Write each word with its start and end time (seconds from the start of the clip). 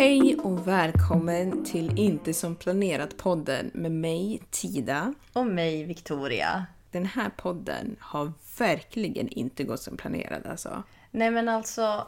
Hej 0.00 0.36
och 0.36 0.68
välkommen 0.68 1.64
till 1.64 1.98
Inte 1.98 2.34
som 2.34 2.56
planerat 2.56 3.16
podden 3.16 3.70
med 3.74 3.92
mig 3.92 4.42
Tida. 4.50 5.14
Och 5.32 5.46
mig, 5.46 5.84
Victoria. 5.84 6.66
Den 6.90 7.06
här 7.06 7.30
podden 7.36 7.96
har 8.00 8.32
verkligen 8.58 9.28
inte 9.28 9.64
gått 9.64 9.80
som 9.80 9.96
planerat 9.96 10.46
alltså. 10.46 10.82
Nej 11.10 11.30
men 11.30 11.48
alltså, 11.48 12.06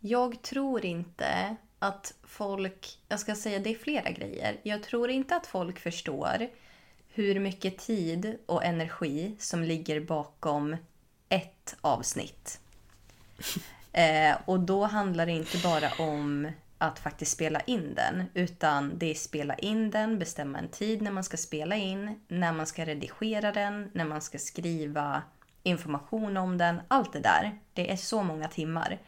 jag 0.00 0.42
tror 0.42 0.84
inte 0.84 1.56
att 1.78 2.14
folk, 2.22 2.98
jag 3.08 3.20
ska 3.20 3.34
säga 3.34 3.58
det 3.58 3.70
är 3.70 3.78
flera 3.78 4.10
grejer. 4.10 4.60
Jag 4.62 4.82
tror 4.82 5.10
inte 5.10 5.36
att 5.36 5.46
folk 5.46 5.78
förstår 5.78 6.48
hur 7.08 7.40
mycket 7.40 7.78
tid 7.78 8.38
och 8.46 8.64
energi 8.64 9.36
som 9.38 9.62
ligger 9.62 10.00
bakom 10.00 10.76
ett 11.28 11.76
avsnitt. 11.80 12.60
Eh, 13.92 14.36
och 14.44 14.60
då 14.60 14.84
handlar 14.84 15.26
det 15.26 15.32
inte 15.32 15.58
bara 15.58 16.04
om 16.04 16.48
att 16.78 16.98
faktiskt 16.98 17.32
spela 17.32 17.60
in 17.60 17.94
den, 17.94 18.22
utan 18.34 18.98
det 18.98 19.10
är 19.10 19.14
spela 19.14 19.54
in 19.54 19.90
den, 19.90 20.18
bestämma 20.18 20.58
en 20.58 20.68
tid 20.68 21.02
när 21.02 21.10
man 21.10 21.24
ska 21.24 21.36
spela 21.36 21.76
in, 21.76 22.20
när 22.28 22.52
man 22.52 22.66
ska 22.66 22.84
redigera 22.84 23.52
den, 23.52 23.90
när 23.92 24.04
man 24.04 24.20
ska 24.22 24.38
skriva 24.38 25.22
information 25.62 26.36
om 26.36 26.58
den, 26.58 26.80
allt 26.88 27.12
det 27.12 27.20
där. 27.20 27.58
Det 27.74 27.90
är 27.92 27.96
så 27.96 28.22
många 28.22 28.48
timmar. 28.48 28.98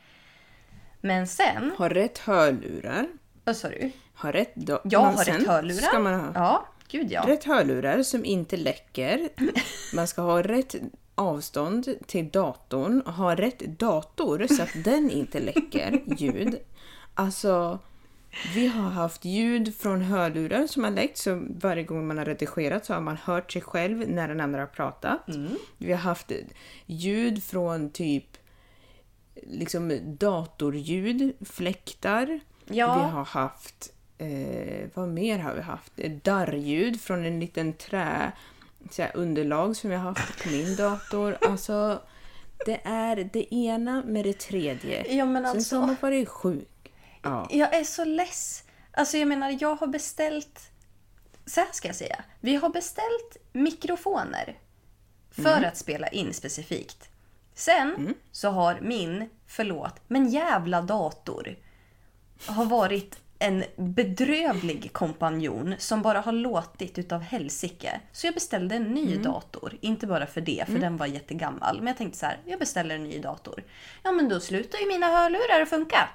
Men 1.01 1.27
sen... 1.27 1.73
Har 1.79 1.91
rätt 1.91 2.19
hörlurar. 2.19 3.07
Vad 3.45 3.57
sa 3.57 3.69
du? 3.69 3.91
Har 4.15 4.33
rätt 4.33 4.55
do- 4.55 4.81
Jag 4.85 5.01
har 5.01 5.25
rätt 5.25 5.47
hörlurar. 5.47 5.83
Ska 5.83 5.99
man 5.99 6.21
ha 6.21 6.31
Ja, 6.35 6.69
gud 6.89 7.13
ja. 7.13 7.25
rätt 7.27 7.45
hörlurar 7.45 8.03
som 8.03 8.25
inte 8.25 8.57
läcker. 8.57 9.29
Man 9.95 10.07
ska 10.09 10.23
ha 10.23 10.43
rätt 10.43 10.75
avstånd 11.15 11.89
till 12.07 12.31
datorn. 12.31 13.03
Ha 13.07 13.35
rätt 13.35 13.59
dator 13.59 14.47
så 14.51 14.63
att 14.63 14.85
den 14.85 15.11
inte 15.11 15.41
läcker 15.41 16.03
ljud. 16.19 16.59
Alltså, 17.19 17.79
vi 18.55 18.67
har 18.67 18.91
haft 18.91 19.25
ljud 19.25 19.77
från 19.77 20.03
hörlurar 20.03 20.67
som 20.67 20.85
har 20.85 20.91
läckt, 20.91 21.19
så 21.19 21.47
varje 21.61 21.83
gång 21.83 22.07
man 22.07 22.19
har 22.19 22.25
redigerat 22.25 22.85
så 22.85 22.95
har 22.95 23.01
man 23.01 23.17
hört 23.17 23.53
sig 23.53 23.63
själv 23.63 24.11
när 24.11 24.29
den 24.29 24.41
andra 24.41 24.61
har 24.61 24.67
pratat. 24.67 25.29
Mm. 25.29 25.57
Vi 25.79 25.93
har 25.93 25.99
haft 25.99 26.33
ljud 26.87 27.45
från 27.45 27.91
typ 27.91 28.37
liksom 29.43 30.01
datorljud, 30.19 31.33
fläktar. 31.45 32.41
Ja. 32.65 32.95
Vi 32.95 33.11
har 33.11 33.25
haft, 33.25 33.93
eh, 34.19 34.89
vad 34.95 35.09
mer 35.09 35.39
har 35.39 35.55
vi 35.55 35.61
haft? 35.61 35.93
Eh, 35.97 36.13
Darrljud 36.13 37.01
från 37.01 37.25
en 37.25 37.41
liten 37.41 37.73
trä 37.73 38.33
här, 38.99 39.11
underlag 39.15 39.77
som 39.77 39.91
jag 39.91 39.99
har 39.99 40.09
haft 40.09 40.43
på 40.43 40.49
min 40.49 40.77
dator. 40.77 41.39
Alltså, 41.49 42.03
det 42.67 42.81
är 42.85 43.31
det 43.33 43.55
ena 43.55 44.03
med 44.07 44.25
det 44.25 44.39
tredje. 44.39 45.15
Ja, 45.15 45.25
men 45.25 45.43
Sen 45.43 45.51
alltså- 45.51 45.69
så 45.69 45.77
har 45.77 45.87
man 45.87 45.97
varit 46.01 46.29
sjuk. 46.29 46.69
Ja. 47.31 47.47
Jag 47.51 47.75
är 47.75 47.85
så 47.85 48.05
less. 48.05 48.63
Alltså 48.93 49.17
jag 49.17 49.29
menar, 49.29 49.57
jag 49.61 49.75
har 49.75 49.87
beställt... 49.87 50.71
Så 51.47 51.61
här 51.61 51.69
ska 51.73 51.89
jag 51.89 51.97
säga. 51.97 52.25
Vi 52.41 52.57
har 52.57 52.69
beställt 52.69 53.37
mikrofoner 53.53 54.59
för 55.31 55.63
att 55.63 55.77
spela 55.77 56.09
in 56.09 56.35
specifikt. 56.35 57.09
Sen 57.55 58.15
så 58.33 58.49
har 58.49 58.79
min, 58.81 59.29
förlåt, 59.47 59.95
men 60.09 60.29
jävla 60.29 60.83
dator 60.83 61.57
har 62.47 62.65
varit 62.65 63.19
en 63.39 63.65
bedrövlig 63.77 64.93
kompanjon 64.93 65.75
som 65.79 66.03
bara 66.03 66.21
har 66.21 66.33
låtit 66.33 66.99
utav 66.99 67.21
helsike. 67.21 68.01
Så 68.13 68.27
jag 68.27 68.35
beställde 68.35 68.75
en 68.75 68.83
ny 68.83 69.17
dator. 69.17 69.79
Inte 69.81 70.07
bara 70.07 70.27
för 70.27 70.41
det, 70.41 70.65
för 70.67 70.79
den 70.79 70.97
var 70.97 71.07
jättegammal. 71.07 71.77
Men 71.79 71.87
jag 71.87 71.97
tänkte 71.97 72.19
så 72.19 72.27
här, 72.27 72.41
jag 72.45 72.59
beställer 72.59 72.95
en 72.95 73.05
ny 73.05 73.19
dator. 73.19 73.65
Ja 74.03 74.13
men 74.13 74.29
då 74.29 74.41
slutar 74.41 74.79
ju 74.79 74.87
mina 74.87 75.07
hörlurar 75.07 75.63
att 75.63 75.69
funka. 75.69 76.09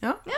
Ja. 0.00 0.08
Ja, 0.24 0.32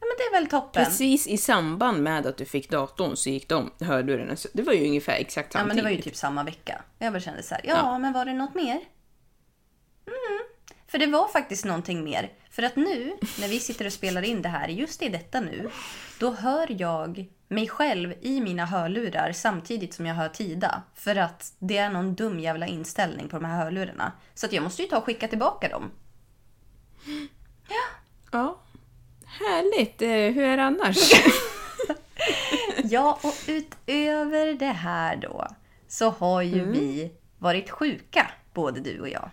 ja 0.00 0.06
men 0.06 0.14
det 0.18 0.22
är 0.22 0.40
väl 0.40 0.46
toppen. 0.50 0.84
Precis 0.84 1.26
i 1.26 1.36
samband 1.36 2.02
med 2.02 2.26
att 2.26 2.36
du 2.36 2.44
fick 2.44 2.70
datorn 2.70 3.16
så 3.16 3.30
gick 3.30 3.48
de 3.48 3.70
hörlurarna. 3.80 4.36
Så 4.36 4.48
det 4.52 4.62
var 4.62 4.72
ju 4.72 4.86
ungefär 4.86 5.12
exakt 5.12 5.54
Ja 5.54 5.60
samtidigt. 5.60 5.68
men 5.68 5.76
det 5.76 5.82
var 5.90 5.96
ju 5.96 6.02
typ 6.02 6.16
samma 6.16 6.44
vecka. 6.44 6.82
Jag 6.98 7.12
bara 7.12 7.20
kände 7.20 7.42
så 7.42 7.54
här, 7.54 7.64
ja, 7.66 7.74
Ja. 7.76 7.98
men 7.98 8.12
var 8.12 8.24
det 8.24 8.32
något 8.32 8.54
mer? 8.54 8.80
Mm. 10.06 10.40
För 10.86 10.98
det 10.98 11.06
var 11.06 11.28
faktiskt 11.28 11.64
någonting 11.64 12.04
mer. 12.04 12.32
För 12.50 12.62
att 12.62 12.76
nu, 12.76 13.16
när 13.40 13.48
vi 13.48 13.60
sitter 13.60 13.86
och 13.86 13.92
spelar 13.92 14.22
in 14.22 14.42
det 14.42 14.48
här, 14.48 14.68
just 14.68 15.02
i 15.02 15.08
detta 15.08 15.40
nu, 15.40 15.70
då 16.20 16.30
hör 16.32 16.66
jag 16.82 17.26
mig 17.48 17.68
själv 17.68 18.14
i 18.20 18.40
mina 18.40 18.66
hörlurar 18.66 19.32
samtidigt 19.32 19.94
som 19.94 20.06
jag 20.06 20.14
hör 20.14 20.28
Tida. 20.28 20.82
För 20.94 21.16
att 21.16 21.52
det 21.58 21.76
är 21.76 21.90
någon 21.90 22.14
dum 22.14 22.40
jävla 22.40 22.66
inställning 22.66 23.28
på 23.28 23.36
de 23.38 23.44
här 23.44 23.64
hörlurarna. 23.64 24.12
Så 24.34 24.46
att 24.46 24.52
jag 24.52 24.62
måste 24.62 24.82
ju 24.82 24.88
ta 24.88 24.96
och 24.98 25.04
skicka 25.04 25.28
tillbaka 25.28 25.68
dem. 25.68 25.90
Ja. 28.32 28.58
Härligt! 29.48 30.02
Eh, 30.02 30.08
Hur 30.08 30.42
är 30.44 30.56
det 30.56 30.62
annars? 30.62 30.96
Ja, 32.84 33.18
och 33.22 33.34
utöver 33.48 34.54
det 34.54 34.64
här 34.66 35.16
då, 35.16 35.46
så 35.88 36.10
har 36.10 36.42
ju 36.42 36.64
vi 36.70 37.10
varit 37.38 37.70
sjuka, 37.70 38.30
både 38.54 38.80
du 38.80 39.00
och 39.00 39.08
jag. 39.08 39.30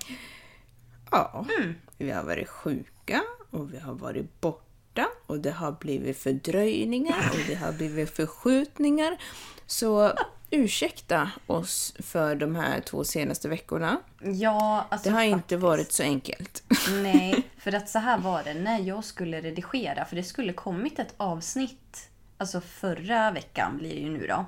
Ja, 1.12 1.46
Mm. 1.60 1.76
vi 1.98 2.12
har 2.12 2.24
varit 2.24 2.50
sjuka 2.50 3.22
och 3.52 3.74
vi 3.74 3.80
har 3.80 3.94
varit 3.94 4.42
borta 4.42 5.08
och 5.28 5.40
det 5.40 5.52
har 5.52 5.72
blivit 5.72 6.18
fördröjningar 6.18 7.30
och 7.34 7.40
det 7.48 7.56
har 7.56 7.72
blivit 7.74 8.16
förskjutningar. 8.16 9.18
Så 9.66 10.12
ursäkta 10.50 11.32
oss 11.48 11.94
för 12.00 12.36
de 12.36 12.56
här 12.56 12.80
två 12.82 13.04
senaste 13.04 13.50
veckorna. 13.50 13.98
Ja, 14.22 14.86
alltså 14.90 15.10
Det 15.10 15.16
har 15.16 15.24
inte 15.24 15.40
faktiskt. 15.40 15.62
varit 15.62 15.92
så 15.92 16.04
enkelt. 16.04 16.64
Nej, 17.04 17.44
för 17.58 17.74
att 17.76 17.90
så 17.90 18.00
här 18.00 18.18
var 18.18 18.44
det 18.44 18.54
när 18.54 18.80
jag 18.80 19.04
skulle 19.04 19.42
redigera. 19.42 20.06
För 20.06 20.16
det 20.16 20.24
skulle 20.24 20.54
kommit 20.54 21.00
ett 21.00 21.14
avsnitt, 21.18 22.10
alltså 22.38 22.62
förra 22.62 23.32
veckan 23.32 23.78
blir 23.78 23.90
det 23.96 24.02
ju 24.02 24.10
nu 24.10 24.28
då. 24.28 24.46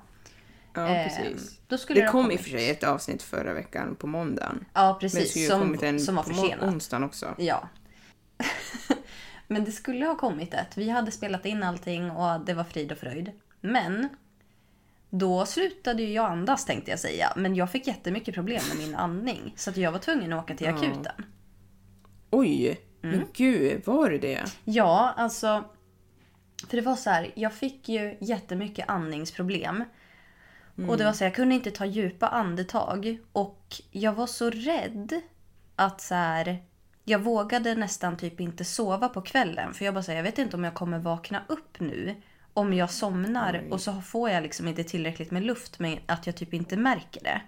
Ja, 0.74 0.88
Eh, 0.90 1.04
precis. 1.08 1.60
skulle 1.84 2.00
det 2.00 2.06
det 2.06 2.12
kom 2.12 2.32
i 2.32 2.36
och 2.36 2.40
för 2.40 2.50
sig 2.50 2.70
ett 2.70 2.84
avsnitt 2.84 3.24
förra 3.24 3.54
veckan 3.54 3.96
på 3.96 4.08
måndagen. 4.08 4.66
Ja, 4.74 4.84
Men 4.84 4.94
det 4.94 5.00
precis. 5.00 5.30
skulle 5.30 5.44
ju 5.44 5.50
Som, 5.50 5.62
kommit 5.62 5.84
en 5.84 6.00
som 6.00 6.16
var 6.16 6.24
på 6.24 6.30
försenat. 6.30 6.64
onsdagen 6.74 7.04
också. 7.04 7.36
Ja. 7.38 7.70
Men 9.48 9.64
det 9.66 9.72
skulle 9.72 10.06
ha 10.06 10.16
kommit 10.18 10.54
ett. 10.54 10.78
Vi 10.78 10.90
hade 10.90 11.12
spelat 11.12 11.46
in 11.46 11.64
allting 11.64 12.12
och 12.12 12.40
det 12.46 12.54
var 12.54 12.64
frid 12.64 12.92
och 12.92 12.98
fröjd. 12.98 13.32
Men 13.62 14.10
då 15.10 15.46
slutade 15.46 16.04
ju 16.04 16.14
jag 16.14 16.32
andas 16.32 16.66
tänkte 16.66 16.92
jag 16.92 17.00
säga. 17.00 17.34
Men 17.36 17.56
jag 17.56 17.72
fick 17.72 17.88
jättemycket 17.88 18.36
problem 18.36 18.62
med 18.70 18.78
min 18.78 18.96
andning. 18.96 19.54
Så 19.56 19.70
att 19.70 19.78
jag 19.78 19.92
var 19.92 20.00
tvungen 20.00 20.34
att 20.34 20.44
åka 20.44 20.56
till 20.56 20.68
akuten. 20.68 21.26
Oj! 22.30 22.82
Mm. 23.04 23.18
Men 23.18 23.28
gud, 23.34 23.82
var 23.86 24.10
det 24.10 24.18
det? 24.18 24.44
Ja, 24.64 25.14
alltså. 25.18 25.64
För 26.68 26.78
det 26.78 26.84
var 26.84 26.96
så 26.96 27.10
här, 27.10 27.32
jag 27.36 27.54
fick 27.54 27.90
ju 27.90 28.18
jättemycket 28.20 28.90
andningsproblem. 28.90 29.84
Och 30.88 30.98
det 30.98 31.04
var 31.04 31.14
så 31.14 31.20
här, 31.20 31.26
jag 31.26 31.36
kunde 31.36 31.56
inte 31.56 31.72
ta 31.72 31.86
djupa 31.86 32.28
andetag. 32.28 33.18
Och 33.32 33.76
jag 33.92 34.14
var 34.14 34.28
så 34.28 34.50
rädd 34.50 35.22
att 35.76 36.02
så 36.02 36.16
här, 36.16 36.64
jag 37.04 37.20
vågade 37.20 37.76
nästan 37.76 38.18
typ 38.18 38.40
inte 38.40 38.66
sova 38.66 39.10
på 39.10 39.22
kvällen. 39.22 39.74
För 39.74 39.86
jag 39.86 39.94
bara 39.94 40.04
säger, 40.04 40.18
jag 40.18 40.24
vet 40.24 40.40
inte 40.40 40.58
om 40.58 40.64
jag 40.64 40.74
kommer 40.74 41.00
vakna 41.00 41.44
upp 41.48 41.80
nu. 41.80 42.16
Om 42.54 42.74
jag 42.74 42.90
somnar 42.90 43.64
och 43.70 43.82
så 43.82 44.02
får 44.02 44.30
jag 44.30 44.44
liksom 44.44 44.68
inte 44.68 44.84
tillräckligt 44.84 45.32
med 45.32 45.44
luft 45.44 45.80
men 45.80 46.00
att 46.06 46.28
jag 46.28 46.36
typ 46.36 46.54
inte 46.54 46.78
märker 46.78 47.24
det. 47.24 47.42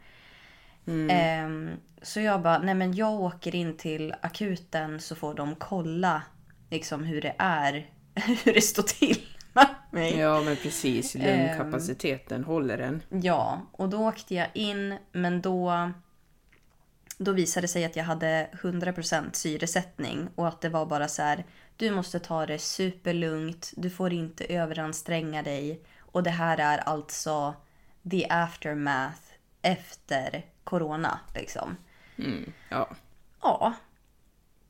Ehm, 1.14 1.70
så 2.02 2.20
jag 2.20 2.42
bara, 2.42 2.60
nej 2.60 2.76
men 2.76 2.94
jag 2.94 3.22
åker 3.22 3.56
in 3.56 3.78
till 3.78 4.14
akuten 4.22 5.00
så 5.00 5.16
får 5.16 5.34
de 5.34 5.56
kolla 5.56 6.22
liksom 6.70 7.04
hur 7.04 7.22
det 7.22 7.36
är, 7.38 7.90
hur 8.44 8.54
det 8.54 8.62
står 8.62 8.84
till 8.84 9.22
mig. 9.92 10.18
Ja, 10.18 10.42
men 10.42 10.56
precis. 10.56 11.16
Lungkapaciteten, 11.16 12.44
håller 12.44 12.78
den? 12.78 13.04
Ja, 13.10 13.62
och 13.72 13.90
då 13.90 14.08
åkte 14.08 14.36
jag 14.36 14.48
in 14.54 14.98
men 15.12 15.42
då, 15.42 15.92
då 17.18 17.32
visade 17.32 17.64
det 17.64 17.68
sig 17.68 17.86
att 17.86 17.96
jag 17.96 18.04
hade 18.04 18.50
100% 18.52 19.24
syresättning 19.34 20.30
och 20.36 20.48
att 20.48 20.62
det 20.62 20.70
var 20.70 20.86
bara 20.86 21.08
så 21.08 21.22
här, 21.22 21.46
du 21.82 21.92
måste 21.92 22.20
ta 22.20 22.46
det 22.46 22.60
superlugnt, 22.60 23.74
du 23.76 23.90
får 23.90 24.14
inte 24.14 24.46
överanstränga 24.46 25.44
dig 25.44 25.82
och 26.00 26.24
det 26.24 26.30
här 26.30 26.58
är 26.58 26.78
alltså 26.78 27.54
the 28.12 28.28
aftermath 28.30 29.22
efter 29.62 30.46
corona 30.64 31.20
liksom. 31.36 31.78
Ja. 32.70 32.90
Ja. 33.42 33.74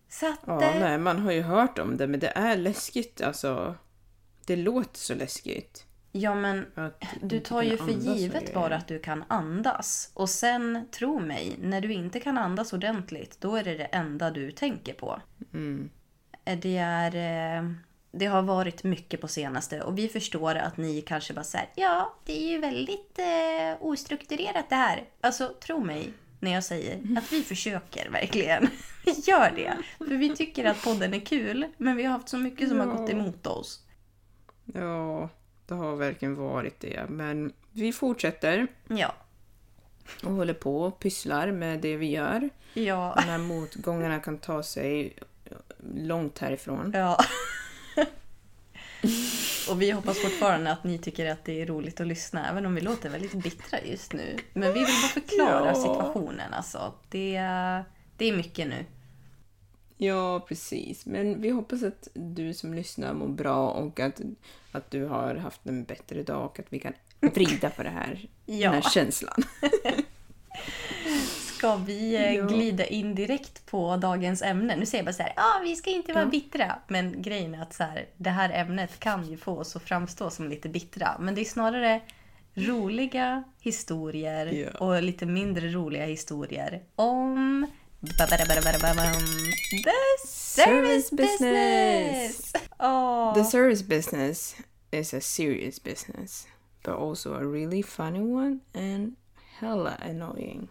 Så 0.10 0.30
att... 0.30 0.40
Ja, 0.46 0.64
eh, 0.64 0.80
nej, 0.80 0.98
man 0.98 1.20
har 1.20 1.32
ju 1.32 1.42
hört 1.42 1.80
om 1.80 1.98
det, 1.98 2.08
men 2.08 2.20
det 2.20 2.32
är 2.36 2.58
läskigt. 2.58 3.22
Alltså, 3.22 3.76
det 4.46 4.56
låter 4.56 5.00
så 5.00 5.16
läskigt. 5.16 5.86
Ja 6.12 6.36
men 6.36 6.66
Att 6.76 7.04
du 7.22 7.40
tar 7.40 7.62
ju 7.62 7.78
för 7.78 7.92
givet 7.92 8.54
bara 8.54 8.76
att 8.76 8.88
du 8.88 9.00
kan 9.00 9.24
andas. 9.28 10.12
Och 10.14 10.30
sen, 10.30 10.88
tro 10.92 11.20
mig, 11.20 11.56
när 11.62 11.82
du 11.82 11.94
inte 11.94 12.20
kan 12.20 12.38
andas 12.38 12.74
ordentligt, 12.74 13.42
då 13.42 13.56
är 13.56 13.64
det 13.64 13.78
det 13.78 13.86
enda 13.86 14.32
du 14.32 14.52
tänker 14.52 14.94
på. 14.94 15.22
Mm. 15.54 15.90
Eh, 16.46 16.60
Det 16.60 16.78
är... 16.78 17.16
eh, 17.60 17.72
Det 18.12 18.26
har 18.26 18.42
varit 18.42 18.84
mycket 18.84 19.22
på 19.22 19.28
senaste 19.28 19.82
och 19.82 19.98
vi 19.98 20.08
förstår 20.10 20.56
att 20.56 20.78
ni 20.78 21.02
kanske 21.02 21.34
bara 21.34 21.44
säger 21.44 21.70
ja, 21.76 22.14
det 22.26 22.44
är 22.44 22.50
ju 22.52 22.58
väldigt 22.60 23.20
eh, 23.20 23.86
ostrukturerat 23.86 24.70
det 24.70 24.76
här. 24.76 25.04
Alltså, 25.22 25.54
tro 25.64 25.80
mig 25.84 26.14
när 26.40 26.52
jag 26.54 26.64
säger 26.64 27.18
att 27.18 27.32
vi 27.34 27.44
försöker 27.44 28.10
verkligen. 28.10 28.68
Vi 29.06 29.12
gör 29.12 29.52
det. 29.56 29.74
För 29.98 30.06
vi 30.18 30.36
tycker 30.36 30.66
att 30.66 30.84
podden 30.84 31.14
är 31.14 31.20
kul, 31.20 31.66
men 31.78 31.96
vi 31.96 32.04
har 32.04 32.12
haft 32.12 32.30
så 32.30 32.38
mycket 32.38 32.70
som 32.70 32.80
har 32.80 32.86
gått 32.86 33.10
Ja. 33.10 33.16
emot 33.18 33.48
oss. 33.48 33.80
Ja, 34.74 35.30
det 35.68 35.74
har 35.74 35.96
verkligen 35.96 36.36
varit 36.36 36.80
det. 36.80 37.06
Men 37.10 37.54
vi 37.72 37.94
fortsätter 37.94 38.68
Ja. 38.88 39.14
och 40.24 40.32
håller 40.32 40.54
på 40.54 40.82
och 40.82 41.00
pysslar 41.00 41.52
med 41.52 41.80
det 41.80 41.98
vi 41.98 42.10
gör. 42.12 42.50
Ja. 42.74 43.14
Här 43.18 43.38
motgångarna 43.38 44.20
kan 44.20 44.38
ta 44.38 44.64
sig 44.64 45.14
långt 45.96 46.40
härifrån. 46.40 46.92
Ja. 46.96 47.18
Och 49.70 49.82
vi 49.82 49.92
hoppas 49.92 50.20
fortfarande 50.20 50.72
att 50.72 50.84
ni 50.84 50.98
tycker 50.98 51.32
att 51.32 51.46
det 51.46 51.62
är 51.62 51.66
roligt 51.66 52.02
att 52.02 52.08
lyssna, 52.08 52.50
även 52.50 52.66
om 52.66 52.76
vi 52.76 52.82
låter 52.82 53.10
väldigt 53.10 53.34
bittra 53.34 53.80
just 53.82 54.14
nu. 54.14 54.38
Men 54.54 54.74
vi 54.74 54.80
vill 54.80 54.84
bara 54.88 55.22
förklara 55.22 55.66
Ja. 55.68 55.76
situationen. 55.76 56.54
Alltså. 56.54 56.94
Det, 57.10 57.32
det 58.18 58.26
är 58.30 58.38
mycket 58.38 58.68
nu. 58.68 58.86
Ja, 59.98 60.40
precis. 60.48 61.06
Men 61.06 61.42
vi 61.42 61.50
hoppas 61.50 61.84
att 61.84 62.08
du 62.14 62.54
som 62.54 62.74
lyssnar 62.74 63.14
mår 63.14 63.28
bra 63.28 63.70
och 63.70 64.00
att, 64.00 64.22
att 64.72 64.92
du 64.92 65.06
har 65.06 65.36
haft 65.36 65.66
en 65.68 65.84
bättre 65.84 66.24
dag 66.24 66.46
och 66.46 66.60
att 66.60 66.66
vi 66.74 66.80
kan 66.80 66.94
vrida 67.20 67.70
på 67.70 67.84
det 67.84 67.90
här, 67.90 68.28
Ja. 68.46 68.72
den 68.72 68.82
här 68.84 68.90
känslan. 68.90 69.44
Ska 71.62 71.76
vi 71.76 72.16
eh, 72.16 72.34
Ja. 72.36 72.46
glida 72.46 72.86
in 72.86 73.16
direkt 73.16 73.66
på 73.66 73.98
dagens 73.98 74.42
ämne? 74.42 74.76
Nu 74.76 74.86
säger 74.86 75.00
jag 75.00 75.06
bara 75.06 75.14
så 75.18 75.24
här, 75.24 75.34
ah, 75.36 75.60
vi 75.64 75.76
ska 75.76 75.90
inte 75.90 76.14
vara 76.14 76.24
Ja. 76.24 76.30
bittra. 76.30 76.76
Men 76.88 77.22
grejen 77.22 77.56
är 77.56 77.62
att 77.62 77.74
så 77.74 77.84
här, 77.84 78.06
det 78.18 78.30
här 78.30 78.50
ämnet 78.50 79.00
kan 79.00 79.30
ju 79.30 79.38
få 79.38 79.58
oss 79.58 79.76
att 79.76 79.84
framstå 79.84 80.30
som 80.30 80.50
lite 80.50 80.70
bittra. 80.70 81.18
Men 81.20 81.36
det 81.36 81.42
är 81.42 81.46
snarare 81.46 82.02
roliga 82.54 83.44
historier 83.60 84.46
Ja. 84.46 84.70
och 84.86 85.04
lite 85.04 85.26
mindre 85.26 85.68
roliga 85.70 86.06
historier 86.06 86.82
om 86.96 87.68
the 88.02 88.08
service 90.28 91.12
business. 91.12 92.52
The 93.36 93.44
service 93.44 93.84
business 93.84 94.56
is 94.92 95.14
a 95.14 95.22
serious 95.22 95.84
business, 95.84 96.48
but 96.84 96.94
also 96.94 97.34
a 97.34 97.40
really 97.42 97.84
funny 97.84 98.20
one 98.20 98.60
and 98.74 99.16
hella 99.60 99.92
annoying. 100.10 100.68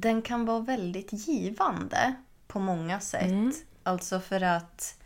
Den 0.00 0.22
kan 0.22 0.44
vara 0.44 0.60
väldigt 0.60 1.12
givande 1.12 2.14
på 2.46 2.58
många 2.58 3.00
sätt. 3.00 3.54
Alltså 3.82 4.20
för 4.20 4.40
att 4.40 5.00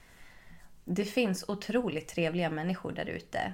det 0.85 1.05
finns 1.05 1.45
otroligt 1.49 2.09
trevliga 2.09 2.51
människor 2.51 2.93
där 2.93 3.07
ute. 3.07 3.53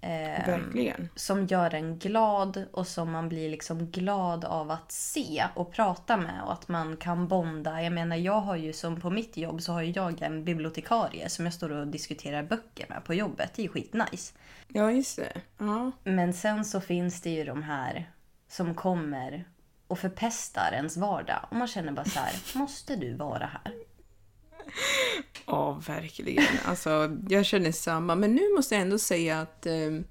Eh, 0.00 0.46
Verkligen. 0.46 1.08
som 1.14 1.46
gör 1.46 1.74
en 1.74 1.98
glad 1.98 2.64
och 2.72 2.86
som 2.86 3.12
man 3.12 3.28
blir 3.28 3.50
liksom 3.50 3.86
glad 3.90 4.44
av 4.44 4.70
att 4.70 4.92
se 4.92 5.44
och 5.54 5.72
prata 5.72 6.16
med 6.16 6.42
och 6.44 6.52
att 6.52 6.68
man 6.68 6.96
kan 6.96 7.28
bonda. 7.28 7.82
Jag 7.82 7.92
menar, 7.92 8.16
jag 8.16 8.40
har 8.40 8.56
ju 8.56 8.72
som 8.72 9.00
på 9.00 9.10
mitt 9.10 9.36
jobb 9.36 9.62
så 9.62 9.72
har 9.72 9.82
jag 9.82 10.22
en 10.22 10.44
bibliotekarie 10.44 11.28
som 11.28 11.44
jag 11.44 11.54
står 11.54 11.70
och 11.70 11.86
diskuterar 11.86 12.42
böcker 12.42 12.86
med 12.88 13.04
på 13.04 13.14
jobbet. 13.14 13.50
Det 13.54 13.62
är 13.62 13.64
ju 13.64 13.68
skitnice. 13.68 14.34
Ja, 14.68 14.92
just 14.92 15.16
det. 15.16 15.40
Ja. 15.58 15.92
Men 16.04 16.32
sen 16.32 16.64
så 16.64 16.80
finns 16.80 17.20
det 17.20 17.30
ju 17.30 17.44
de 17.44 17.62
här 17.62 18.10
som 18.48 18.74
kommer 18.74 19.44
och 19.92 19.98
förpestar 19.98 20.72
ens 20.72 20.96
vardag. 20.96 21.46
Och 21.50 21.56
man 21.56 21.68
känner 21.68 21.92
bara 21.92 22.04
så 22.04 22.18
här, 22.18 22.58
måste 22.58 22.96
du 22.96 23.14
vara 23.14 23.46
här? 23.46 23.74
Ja, 25.46 25.72
verkligen. 25.72 26.44
Alltså, 26.64 27.16
jag 27.28 27.46
känner 27.46 27.72
samma. 27.72 28.14
Men 28.14 28.34
nu 28.34 28.54
måste 28.56 28.74
jag 28.74 28.82
ändå 28.82 28.98
säga 28.98 29.40
att... 29.40 29.66
ehm, 29.66 30.04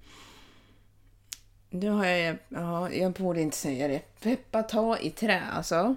nu 1.70 1.90
har 1.90 2.06
jag... 2.06 2.38
Ja, 2.50 2.92
jag 2.92 3.14
borde 3.14 3.42
inte 3.42 3.58
säga 3.58 3.88
det. 3.88 4.20
Peppa 4.20 4.64
ta 4.64 4.98
i 4.98 5.10
trä, 5.10 5.42
alltså. 5.54 5.96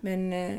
Men 0.00 0.32
eh, 0.32 0.58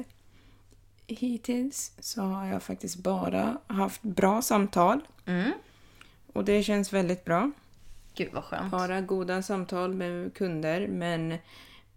hittills 1.07 1.91
så 1.99 2.21
har 2.21 2.45
jag 2.45 2.63
faktiskt 2.63 2.95
bara 2.95 3.57
haft 3.67 4.01
bra 4.01 4.41
samtal. 4.41 5.07
Och 6.33 6.45
det 6.45 6.63
känns 6.63 6.93
väldigt 6.93 7.25
bra. 7.25 7.51
Gud 8.15 8.33
vad 8.33 8.43
skönt. 8.43 8.71
Bara 8.71 9.01
goda 9.01 9.41
samtal 9.41 9.93
med 9.93 10.33
kunder, 10.33 10.87
men 10.87 11.37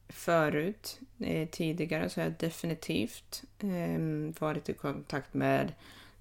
förut, 0.08 1.00
eh, 1.20 1.48
tidigare, 1.48 2.08
så 2.08 2.20
har 2.20 2.24
jag 2.24 2.34
definitivt 2.38 3.42
eh, 3.58 4.40
varit 4.40 4.68
i 4.68 4.74
kontakt 4.74 5.34
med 5.34 5.72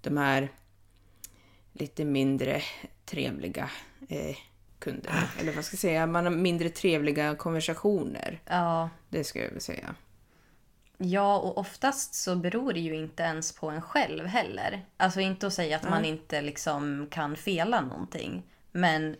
de 0.01 0.17
här 0.17 0.51
lite 1.73 2.05
mindre 2.05 2.61
trevliga 3.05 3.69
eh, 4.09 4.35
kunderna. 4.79 5.23
Eller 5.39 5.53
vad 5.53 5.65
ska 5.65 5.73
jag 5.73 5.79
säga, 5.79 6.07
man 6.07 6.23
har 6.25 6.31
mindre 6.31 6.69
trevliga 6.69 7.35
konversationer. 7.35 8.39
Ja. 8.45 8.89
Det 9.09 9.23
ska 9.23 9.43
jag 9.43 9.51
väl 9.51 9.61
säga. 9.61 9.95
ja, 10.97 11.37
och 11.37 11.57
oftast 11.57 12.13
så 12.15 12.35
beror 12.35 12.73
det 12.73 12.79
ju 12.79 12.95
inte 12.95 13.23
ens 13.23 13.51
på 13.51 13.69
en 13.69 13.81
själv 13.81 14.25
heller. 14.25 14.85
Alltså 14.97 15.19
inte 15.19 15.47
att 15.47 15.53
säga 15.53 15.75
att 15.75 15.89
man 15.89 16.05
inte 16.05 16.41
liksom 16.41 17.07
kan 17.11 17.35
fela 17.35 17.81
någonting. 17.81 18.43
Men 18.71 19.15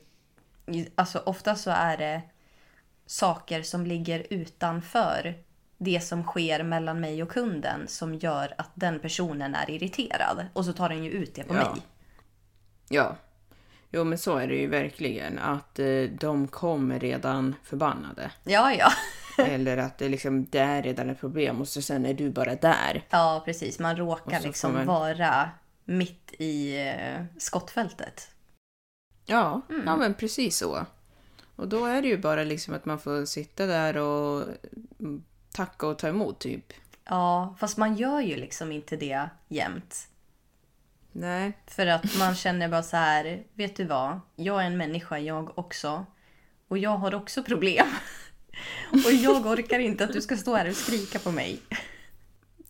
alltså 0.96 1.20
ofta 1.20 1.56
så 1.56 1.72
är 1.72 1.98
det 1.98 2.22
saker 3.08 3.62
som 3.62 3.86
ligger 3.86 4.28
utanför 4.30 5.36
det 5.78 6.04
som 6.04 6.24
sker 6.24 6.64
mellan 6.64 7.00
mig 7.00 7.24
och 7.24 7.30
kunden 7.32 7.88
som 7.88 8.16
gör 8.16 8.54
att 8.58 8.70
den 8.74 9.00
personen 9.00 9.56
är 9.56 9.70
irriterad. 9.70 10.48
Och 10.54 10.66
så 10.66 10.74
tar 10.74 10.90
den 10.90 11.04
ju 11.04 11.12
ut 11.12 11.36
det 11.36 11.44
på 11.44 11.56
Ja. 11.56 11.60
mig. 11.74 11.82
Ja. 12.90 13.16
Jo, 13.92 14.04
men 14.04 14.18
så 14.18 14.38
är 14.38 14.48
det 14.48 14.56
ju 14.56 14.68
verkligen. 14.68 15.40
Att 15.40 15.80
eh, 15.80 16.04
de 16.20 16.48
kommer 16.48 17.00
redan 17.00 17.56
förbannade. 17.64 18.32
Ja, 18.44 18.74
ja. 18.74 18.92
Eller 19.46 19.78
att 19.78 19.98
det, 19.98 20.10
liksom, 20.10 20.46
det 20.46 20.60
är 20.60 20.84
redan 20.84 21.10
ett 21.10 21.20
problem 21.20 21.62
och 21.62 21.68
så 21.68 21.82
sen 21.82 22.06
är 22.06 22.14
du 22.14 22.30
bara 22.30 22.56
där. 22.56 23.04
Ja, 23.10 23.42
precis. 23.46 23.80
Man 23.80 23.96
råkar 23.98 24.40
liksom 24.42 24.74
man- 24.74 24.86
vara 24.86 25.50
mitt 25.86 26.34
i 26.40 26.78
eh, 26.88 27.24
skottfältet. 27.38 28.28
Ja, 29.26 29.62
ja 29.86 29.96
men 29.96 30.14
precis 30.14 30.58
så. 30.58 30.86
Och 31.58 31.68
då 31.68 31.86
är 31.86 32.02
det 32.02 32.08
ju 32.08 32.18
bara 32.18 32.44
liksom 32.44 32.74
att 32.74 32.86
man 32.86 33.00
får 33.00 33.26
sitta 33.26 33.66
där 33.66 33.98
och 33.98 34.48
tacka 35.52 35.88
och 35.88 36.00
ta 36.00 36.08
emot 36.08 36.40
typ. 36.40 36.74
Ja, 37.04 37.56
fast 37.60 37.78
man 37.78 37.96
gör 37.96 38.22
ju 38.22 38.36
liksom 38.36 38.72
inte 38.72 38.96
det 38.96 39.30
jämt. 39.48 40.08
Nej. 41.12 41.58
För 41.68 41.88
att 41.88 42.18
man 42.20 42.36
känner 42.36 42.68
bara 42.70 42.84
så 42.84 42.98
här, 42.98 43.44
vet 43.54 43.76
du 43.76 43.84
vad? 43.86 44.20
Jag 44.36 44.62
är 44.62 44.66
en 44.66 44.78
människa 44.78 45.20
jag 45.20 45.58
också. 45.58 46.06
Och 46.68 46.78
jag 46.78 46.98
har 46.98 47.16
också 47.16 47.44
problem. 47.44 47.88
Och 48.92 49.12
jag 49.12 49.46
orkar 49.46 49.80
inte 49.80 50.04
att 50.04 50.14
du 50.14 50.22
ska 50.22 50.38
stå 50.38 50.56
här 50.56 50.70
och 50.70 50.76
skrika 50.76 51.20
på 51.20 51.32
mig. 51.32 51.60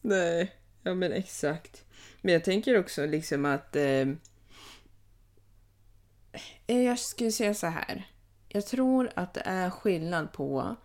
Nej, 0.01 0.55
ja 0.83 0.93
men 0.93 1.11
exakt. 1.11 1.83
Men 2.21 2.33
jag 2.33 2.43
tänker 2.43 2.79
också 2.79 3.05
liksom 3.05 3.45
att... 3.45 3.75
Eh, 3.75 4.05
Eh, 6.67 6.81
Jag 6.81 6.99
skulle 6.99 7.31
säga 7.31 7.53
så 7.53 7.67
här. 7.67 8.07
Jag 8.57 8.65
tror 8.65 9.09
att 9.15 9.33
det 9.33 9.41
är 9.45 9.69
skillnad 9.69 10.31
på 10.31 10.75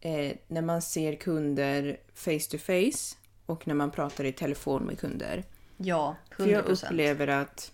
eh, 0.00 0.36
när 0.48 0.62
man 0.62 0.82
ser 0.82 1.14
kunder 1.14 1.96
face 2.14 2.50
to 2.50 2.58
face 2.58 3.16
och 3.46 3.66
när 3.66 3.74
man 3.74 3.90
pratar 3.90 4.24
i 4.24 4.32
telefon 4.32 4.82
med 4.82 4.98
kunder. 4.98 5.44
Ja, 5.76 6.16
För 6.36 6.46
jag 6.46 6.64
100%. 6.64 6.86
upplever 6.86 7.26
att 7.28 7.72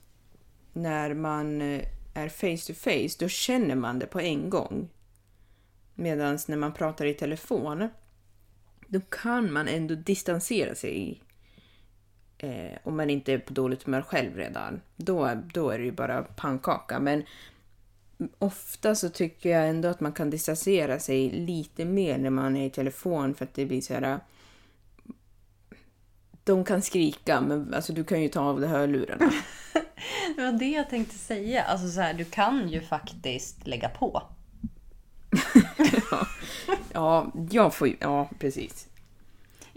när 0.72 1.14
man 1.14 1.62
eh, 1.62 1.84
är 2.14 2.28
face 2.28 2.72
to 2.72 2.74
face, 2.78 3.16
då 3.18 3.28
känner 3.28 3.74
man 3.74 3.98
det 3.98 4.06
på 4.06 4.20
en 4.20 4.50
gång. 4.50 4.88
Medan 5.94 6.38
när 6.48 6.56
man 6.56 6.72
pratar 6.72 7.04
i 7.06 7.14
telefon, 7.14 7.88
då 8.86 9.00
kan 9.00 9.52
man 9.52 9.68
ändå 9.68 9.94
distansera 9.94 10.74
sig. 10.74 11.22
Eh, 12.38 12.78
om 12.84 12.96
man 12.96 13.10
inte 13.10 13.32
är 13.32 13.38
på 13.38 13.52
dåligt 13.52 13.82
humör 13.82 14.02
själv 14.02 14.36
redan. 14.36 14.80
Då, 14.96 15.30
då 15.52 15.70
är 15.70 15.78
det 15.78 15.84
ju 15.84 15.92
bara 15.92 16.22
pannkaka. 16.22 17.00
Men 17.00 17.22
ofta 18.38 18.94
så 18.94 19.08
tycker 19.08 19.50
jag 19.50 19.68
ändå 19.68 19.88
att 19.88 20.00
man 20.00 20.12
kan 20.12 20.30
distansera 20.30 20.98
sig 20.98 21.30
lite 21.30 21.84
mer 21.84 22.18
när 22.18 22.30
man 22.30 22.56
är 22.56 22.66
i 22.66 22.70
telefon 22.70 23.34
för 23.34 23.44
att 23.44 23.54
det 23.54 23.66
blir 23.66 23.80
så 23.80 23.94
här... 23.94 24.20
De 26.44 26.64
kan 26.64 26.82
skrika, 26.82 27.40
men 27.40 27.74
alltså, 27.74 27.92
du 27.92 28.04
kan 28.04 28.22
ju 28.22 28.28
ta 28.28 28.40
av 28.40 28.60
dig 28.60 28.68
hörlurarna. 28.68 29.32
Det 30.36 30.42
var 30.44 30.52
det 30.52 30.68
jag 30.68 30.90
tänkte 30.90 31.14
säga. 31.14 31.62
Alltså 31.62 31.88
så 31.88 32.00
här, 32.00 32.14
du 32.14 32.24
kan 32.24 32.68
ju 32.68 32.80
faktiskt 32.80 33.66
lägga 33.66 33.88
på. 33.88 34.22
Ja, 36.92 37.32
jag 37.50 37.74
får 37.74 37.88
ju... 37.88 37.96
Ja, 38.00 38.30
precis. 38.38 38.88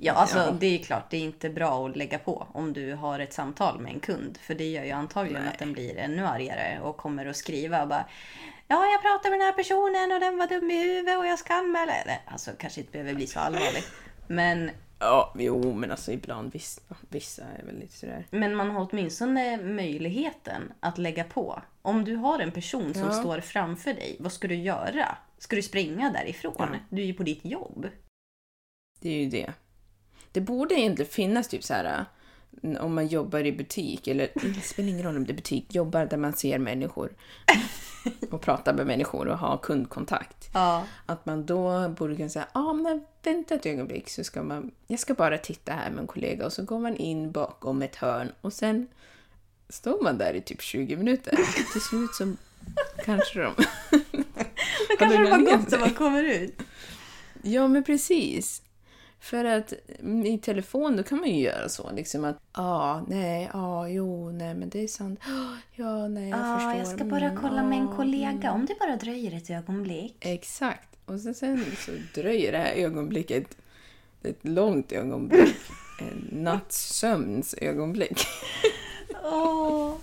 Ja, 0.03 0.13
alltså 0.13 0.38
Ja. 0.38 0.51
det 0.60 0.79
är 0.79 0.84
klart, 0.84 1.10
det 1.10 1.17
är 1.17 1.22
inte 1.22 1.50
bra 1.50 1.88
att 1.88 1.96
lägga 1.96 2.20
på 2.20 2.48
om 2.53 2.74
du 2.74 2.93
har 2.93 3.20
ett 3.20 3.34
samtal 3.34 3.79
med 3.79 3.93
en 3.93 4.00
kund. 4.00 4.38
För 4.41 4.55
det 4.55 4.70
gör 4.70 4.84
ju 4.84 4.91
antagligen 4.91 5.48
att 5.48 5.60
den 5.60 5.74
blir 5.74 5.98
ännu 5.98 6.25
argare 6.25 6.79
och 6.84 6.98
kommer 6.98 7.25
att 7.25 7.36
skriva 7.38 7.81
och 7.81 7.88
bara 7.88 8.05
Ja, 8.67 8.86
jag 8.91 9.01
pratade 9.01 9.29
med 9.29 9.39
den 9.39 9.46
här 9.46 9.53
personen 9.53 10.12
och 10.12 10.20
den 10.20 10.38
var 10.38 10.48
dum 10.48 10.72
i 10.72 10.84
huvudet 10.84 11.17
och 11.20 11.25
jag 11.27 11.39
ska 11.39 11.53
anmäla. 11.53 11.93
Alltså 12.25 12.51
kanske 12.58 12.79
inte 12.79 12.91
behöver 12.91 13.13
bli 13.13 13.27
så 13.27 13.39
allvarligt. 13.39 13.91
Men, 14.27 14.72
Ja, 15.00 15.34
jo, 15.38 15.74
men 15.74 15.91
alltså 15.91 16.12
ibland 16.12 16.53
vissa, 16.53 16.81
vissa 17.10 17.43
är 17.60 17.63
väl 17.65 17.79
lite 17.79 17.93
sådär. 17.98 18.25
men 18.31 18.55
man 18.55 18.72
har 18.72 18.88
åtminstone 18.91 19.58
möjligheten 19.58 20.74
att 20.79 20.98
lägga 20.98 21.24
på. 21.24 21.62
Om 21.81 22.03
du 22.05 22.15
har 22.15 22.39
en 22.39 22.51
person 22.51 22.93
som 22.93 23.03
Ja. 23.03 23.12
står 23.13 23.39
framför 23.39 23.93
dig, 23.93 24.15
vad 24.20 24.31
ska 24.31 24.48
du 24.48 24.55
göra? 24.55 25.17
Ska 25.38 25.55
du 25.55 25.62
springa 25.62 26.12
därifrån? 26.12 26.53
Ja. 26.60 26.67
Du 26.89 27.01
är 27.01 27.05
ju 27.05 27.13
på 27.13 27.24
ditt 27.24 27.46
jobb. 27.46 27.89
Det 29.00 29.10
är 29.10 29.24
ju 29.24 29.29
det. 29.29 29.53
Det 30.31 30.41
borde 30.41 30.75
egentligen 30.75 31.11
finnas 31.11 31.47
typ 31.47 31.63
så 31.63 31.73
här 31.73 32.05
om 32.79 32.95
man 32.95 33.07
jobbar 33.07 33.45
i 33.45 33.51
butik, 33.51 34.07
eller 34.07 34.29
det 34.55 34.61
spelar 34.61 34.89
ingen 34.89 35.03
roll 35.03 35.17
om 35.17 35.25
det 35.25 35.31
är 35.31 35.35
butik, 35.35 35.75
jobbar 35.75 36.05
där 36.05 36.17
man 36.17 36.33
ser 36.33 36.59
människor 36.59 37.13
och 38.31 38.41
pratar 38.41 38.73
med 38.73 38.88
människor 38.88 39.27
och 39.27 39.38
har 39.38 39.57
kundkontakt. 39.57 40.50
Ja. 40.53 40.85
Att 41.05 41.25
man 41.25 41.45
då 41.45 41.89
borde 41.89 42.15
kunna 42.15 42.29
säga, 42.29 42.47
ja 42.53 42.59
ah, 42.59 42.73
men 42.73 43.05
vänta 43.23 43.55
ett 43.55 43.65
ögonblick 43.65 44.09
så 44.09 44.23
ska 44.23 44.43
man, 44.43 44.71
jag 44.88 45.00
ska 45.00 45.13
bara 45.13 45.38
titta 45.38 45.73
här 45.73 45.89
med 45.91 46.00
en 46.00 46.07
kollega 46.07 46.45
och 46.45 46.53
så 46.53 46.63
går 46.63 46.79
man 46.79 46.95
in 46.95 47.31
bakom 47.31 47.81
ett 47.81 47.95
hörn 47.95 48.31
och 48.41 48.53
sen 48.53 48.88
står 49.69 50.03
man 50.03 50.17
där 50.17 50.33
i 50.33 50.41
typ 50.41 50.61
20 50.61 50.95
minuter. 50.95 51.35
Till 51.71 51.81
slut 51.81 52.15
så 52.15 52.33
kanske 53.05 53.39
de... 53.39 53.53
Då 54.89 54.95
kanske 55.00 55.38
ner 55.38 55.57
gott 55.57 55.69
sig. 55.69 55.79
när 55.79 55.79
man 55.79 55.93
kommer 55.93 56.23
ut. 56.23 56.61
Ja, 57.43 57.67
men 57.67 57.83
precis. 57.83 58.61
För 59.22 59.46
att 59.46 59.74
i 60.25 60.38
telefon 60.38 60.98
då 60.98 61.04
kan 61.04 61.18
man 61.20 61.30
ju 61.30 61.42
göra 61.42 61.70
så 61.70 61.92
liksom 61.92 62.25
att 62.25 62.36
ja, 62.54 62.62
ah, 62.63 63.04
nej, 63.08 63.50
ja, 63.54 63.60
ah, 63.60 63.88
jo, 63.88 64.32
nej, 64.32 64.54
men 64.56 64.70
det 64.70 64.84
är 64.84 64.88
sant. 64.88 65.20
Ah, 65.24 65.56
Ja, 65.75 66.08
nej, 66.08 66.30
jag 66.30 66.40
Ja, 66.40 66.56
förstår. 66.58 66.75
jag 66.78 66.88
ska 66.88 67.04
bara 67.06 67.25
Mm, 67.30 67.42
kolla 67.42 67.63
med 67.63 67.80
en 67.80 67.88
ah, 67.90 67.96
kollega. 67.96 68.51
Om 68.51 68.66
det 68.66 68.75
bara 68.80 68.96
dröjer 68.96 69.38
ett 69.38 69.50
ögonblick. 69.50 70.16
Exakt. 70.20 70.90
Och 71.06 71.20
sen, 71.20 71.34
sen 71.36 71.66
så 71.78 71.92
dröjer 72.22 72.51
det 72.51 72.58
här 72.58 72.74
ögonblicket 72.74 73.58
ett 74.24 74.40
långt 74.42 74.92
ögonblick. 74.92 75.56
En 76.00 76.28
nattsömns 76.44 77.54
ögonblick. 77.58 78.20
Åh. 79.24 79.94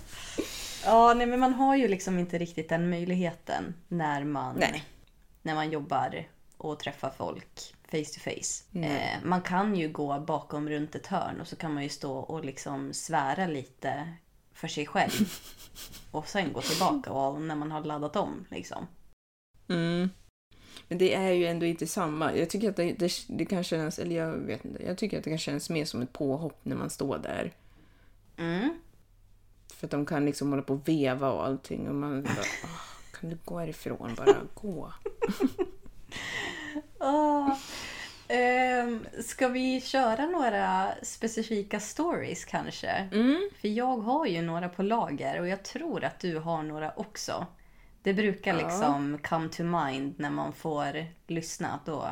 Ja, 0.85 1.13
nej, 1.13 1.27
men 1.27 1.39
man 1.39 1.53
har 1.53 1.75
ju 1.75 1.87
liksom 1.87 2.19
inte 2.19 2.37
riktigt 2.37 2.69
den 2.69 2.89
möjligheten 2.89 3.73
när 3.87 4.23
man, 4.23 4.55
Nej. 4.55 4.83
när 5.41 5.55
man 5.55 5.71
jobbar 5.71 6.27
och 6.57 6.79
träffar 6.79 7.09
folk 7.17 7.75
face 7.91 8.13
to 8.13 8.19
face. 8.19 8.63
Nej. 8.71 9.13
Eh, 9.21 9.27
man 9.27 9.41
kan 9.41 9.75
ju 9.75 9.89
gå 9.89 10.19
bakom 10.19 10.69
runt 10.69 10.95
ett 10.95 11.07
hörn 11.07 11.41
och 11.41 11.47
så 11.47 11.55
kan 11.55 11.73
man 11.73 11.83
ju 11.83 11.89
stå 11.89 12.17
och 12.17 12.45
liksom 12.45 12.93
svära 12.93 13.47
lite 13.47 14.13
för 14.53 14.67
sig 14.67 14.85
själv. 14.85 15.33
Och 16.11 16.27
sen 16.27 16.53
gå 16.53 16.61
tillbaka 16.61 17.11
och 17.11 17.41
när 17.41 17.55
man 17.55 17.71
har 17.71 17.83
laddat 17.83 18.15
om 18.15 18.45
liksom. 18.49 18.87
Mm. 19.67 20.09
Men 20.87 20.97
det 20.97 21.15
är 21.15 21.31
ju 21.31 21.45
ändå 21.45 21.65
inte 21.65 21.87
samma. 21.87 22.35
Jag 22.35 22.49
tycker 22.49 22.69
att 22.69 22.75
det, 22.75 22.93
det, 22.93 23.11
det 23.27 23.45
kan 23.45 23.63
kännas, 23.63 23.99
eller 23.99 24.15
jag 24.15 24.31
vet 24.31 24.65
inte, 24.65 24.83
jag 24.83 24.97
tycker 24.97 25.17
att 25.17 25.23
det 25.23 25.29
kan 25.29 25.39
kännas 25.39 25.69
mer 25.69 25.85
som 25.85 26.01
ett 26.01 26.13
påhopp 26.13 26.59
när 26.63 26.75
man 26.75 26.89
står 26.89 27.17
där. 27.17 27.53
Mm. 28.37 28.69
För 29.73 29.87
att 29.87 29.91
de 29.91 30.05
kan 30.05 30.25
liksom 30.25 30.49
hålla 30.49 30.61
på 30.61 30.73
och 30.73 30.87
veva 30.87 31.31
och 31.31 31.45
allting 31.45 31.87
och 31.87 31.95
man 31.95 32.23
bara, 32.23 32.45
"Åh, 32.63 33.19
kan 33.19 33.29
du 33.29 33.37
gå 33.45 33.59
härifrån 33.59 34.15
bara, 34.17 34.37
gå. 34.53 34.93
Åh. 36.99 37.53
Ehm, 38.27 39.05
ska 39.25 39.47
vi 39.47 39.81
köra 39.81 40.25
några 40.25 40.91
specifika 41.03 41.79
stories 41.79 42.45
kanske? 42.45 42.87
Mm. 42.89 43.49
För 43.61 43.67
jag 43.67 43.97
har 43.97 44.25
ju 44.25 44.41
några 44.41 44.69
på 44.69 44.83
lager 44.83 45.39
och 45.39 45.47
jag 45.47 45.63
tror 45.63 46.03
att 46.03 46.19
du 46.19 46.37
har 46.37 46.63
några 46.63 46.91
också. 46.95 47.45
Det 48.03 48.13
brukar 48.13 48.53
Ja. 48.53 48.67
liksom 48.67 49.19
come 49.23 49.49
to 49.49 49.63
mind 49.63 50.13
när 50.17 50.29
man 50.29 50.53
får 50.53 51.05
lyssna. 51.27 51.79
Då, 51.85 52.07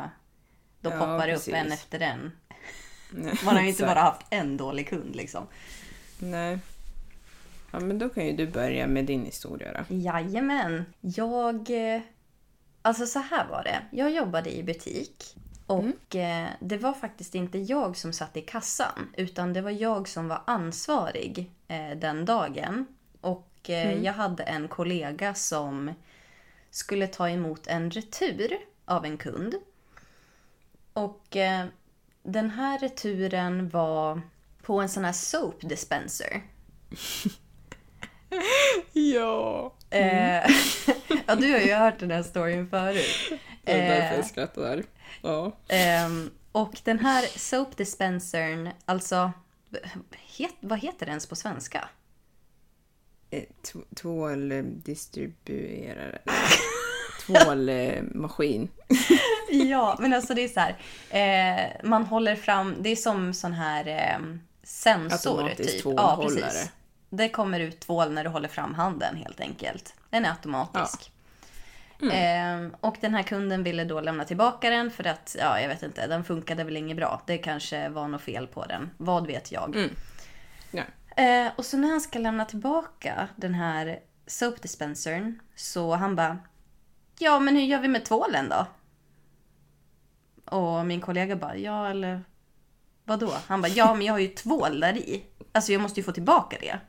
då 0.81 0.89
Ja, 0.89 0.99
poppar 0.99 1.27
det 1.27 1.35
upp 1.35 1.47
en 1.47 1.71
efter 1.71 1.99
en. 1.99 2.31
Man 3.45 3.55
har 3.55 3.61
ju 3.61 3.69
inte 3.69 3.85
bara 3.85 3.99
haft 3.99 4.25
en 4.29 4.57
dålig 4.57 4.89
kund 4.89 5.15
liksom. 5.15 5.47
Nej. 6.19 6.59
Ja, 7.71 7.79
men 7.79 7.99
då 7.99 8.09
kan 8.09 8.25
ju 8.25 8.35
du 8.35 8.47
börja 8.47 8.87
med 8.87 9.05
din 9.05 9.25
historia 9.25 9.73
då. 9.73 9.95
Jajamän. 9.95 10.85
Jag... 11.01 11.69
Alltså 12.87 13.05
så 13.05 13.19
här 13.19 13.47
var 13.47 13.63
det. 13.63 13.81
Jag 13.91 14.11
jobbade 14.11 14.55
i 14.55 14.63
butik. 14.63 15.35
Och 15.65 16.15
eh, 16.15 16.49
det 16.59 16.77
var 16.77 16.93
faktiskt 16.93 17.35
inte 17.35 17.57
jag 17.57 17.97
som 17.97 18.13
satt 18.13 18.37
i 18.37 18.41
kassan. 18.41 19.13
Utan 19.17 19.53
det 19.53 19.61
var 19.61 19.71
jag 19.71 20.07
som 20.07 20.27
var 20.27 20.41
ansvarig 20.45 21.51
eh, 21.67 21.97
den 21.97 22.25
dagen. 22.25 22.85
Och 23.21 23.69
eh, 23.69 24.03
jag 24.03 24.13
hade 24.13 24.43
en 24.43 24.67
kollega 24.67 25.33
som 25.33 25.93
skulle 26.71 27.07
ta 27.07 27.29
emot 27.29 27.67
en 27.67 27.91
retur 27.91 28.57
av 28.85 29.05
en 29.05 29.17
kund. 29.17 29.55
Och 30.93 31.37
den 32.23 32.49
här 32.49 32.79
returen 32.79 33.69
var 33.69 34.21
på 34.61 34.79
en 34.79 34.89
sån 34.89 35.05
här 35.05 35.13
soap 35.13 35.61
dispenser. 35.61 36.41
Ja! 38.93 39.73
Eh, 39.89 39.99
ja, 41.25 41.35
du 41.35 41.51
har 41.51 41.59
ju 41.59 41.73
hört 41.73 41.99
den 41.99 42.11
här 42.11 42.23
storyn 42.23 42.69
förut. 42.69 43.31
Det 43.63 43.71
är 43.71 43.89
därför 43.89 44.11
Eh, 44.11 44.15
jag 44.15 44.25
skrattar. 44.25 44.83
Ja. 45.21 45.51
ehm, 45.67 46.31
och 46.51 46.79
den 46.83 46.99
här 46.99 47.39
soap 47.39 47.77
dispensern, 47.77 48.69
alltså, 48.85 49.31
het, 50.37 50.55
vad 50.59 50.79
heter 50.79 51.05
den 51.05 51.19
på 51.29 51.35
svenska? 51.35 51.89
Eh, 53.29 53.43
Tvåldistribuerare. 53.95 56.19
Tvålmaskin. 57.25 58.69
Ja, 59.49 59.97
men 59.99 60.13
alltså 60.13 60.33
det 60.33 60.43
är 60.43 60.47
så 60.47 60.59
här, 60.59 60.75
eh, 61.09 61.59
man 61.83 62.03
håller 62.05 62.35
fram, 62.35 62.75
det 62.79 62.89
är 62.89 62.95
som 62.95 63.33
sån 63.33 63.53
här 63.53 63.87
eh, 63.87 64.17
sensor 64.63 65.39
Automatisk 65.39 65.71
typ. 65.73 65.81
tvålhållare. 65.81 66.69
Det 67.09 67.29
kommer 67.29 67.59
ut 67.59 67.79
tvål 67.79 68.11
när 68.13 68.23
du 68.23 68.29
håller 68.29 68.49
fram 68.49 68.73
handen 68.73 69.15
helt 69.15 69.39
enkelt. 69.39 69.93
Den 70.09 70.25
är 70.25 70.29
automatisk. 70.29 71.11
Ehm, 72.11 72.75
och 72.79 72.97
den 73.01 73.13
här 73.13 73.23
kunden 73.23 73.63
ville 73.63 73.83
då 73.83 74.01
lämna 74.01 74.25
tillbaka 74.25 74.69
den 74.69 74.91
för 74.91 75.07
att, 75.07 75.35
ja 75.39 75.59
jag 75.61 75.67
vet 75.69 75.83
inte, 75.83 76.07
den 76.07 76.23
funkade 76.23 76.63
väl 76.63 76.77
inget 76.77 76.97
bra. 76.97 77.21
Det 77.25 77.37
kanske 77.37 77.89
var 77.89 78.07
något 78.07 78.21
fel 78.21 78.47
på 78.47 78.65
den. 78.65 78.89
Vad 78.97 79.27
vet 79.27 79.51
jag? 79.51 79.75
Ja. 80.71 80.83
Eh, 81.23 81.51
och 81.55 81.65
så 81.65 81.77
när 81.77 81.89
han 81.89 82.01
ska 82.01 82.19
lämna 82.19 82.45
tillbaka 82.45 83.27
den 83.35 83.53
här 83.53 83.99
soap 84.27 84.61
dispensern 84.61 85.39
så 85.55 85.95
han 85.95 86.15
bara 86.15 86.37
Ja 87.19 87.39
men 87.39 87.55
hur 87.55 87.63
gör 87.63 87.79
vi 87.79 87.87
med 87.87 88.05
tvålen 88.05 88.49
då? 88.49 88.65
Och 90.57 90.85
min 90.85 91.01
kollega 91.01 91.35
bara 91.35 91.55
ja 91.57 91.89
eller 91.89 92.23
Vadå? 93.03 93.33
Han 93.47 93.61
bara 93.61 93.67
ja 93.67 93.93
men 93.93 94.05
jag 94.05 94.13
har 94.13 94.19
ju 94.19 94.27
tvål 94.27 94.79
där 94.79 94.97
i. 94.97 95.23
Alltså 95.51 95.71
jag 95.71 95.81
måste 95.81 95.99
ju 95.99 96.03
få 96.03 96.11
tillbaka 96.11 96.57
det. 96.61 96.79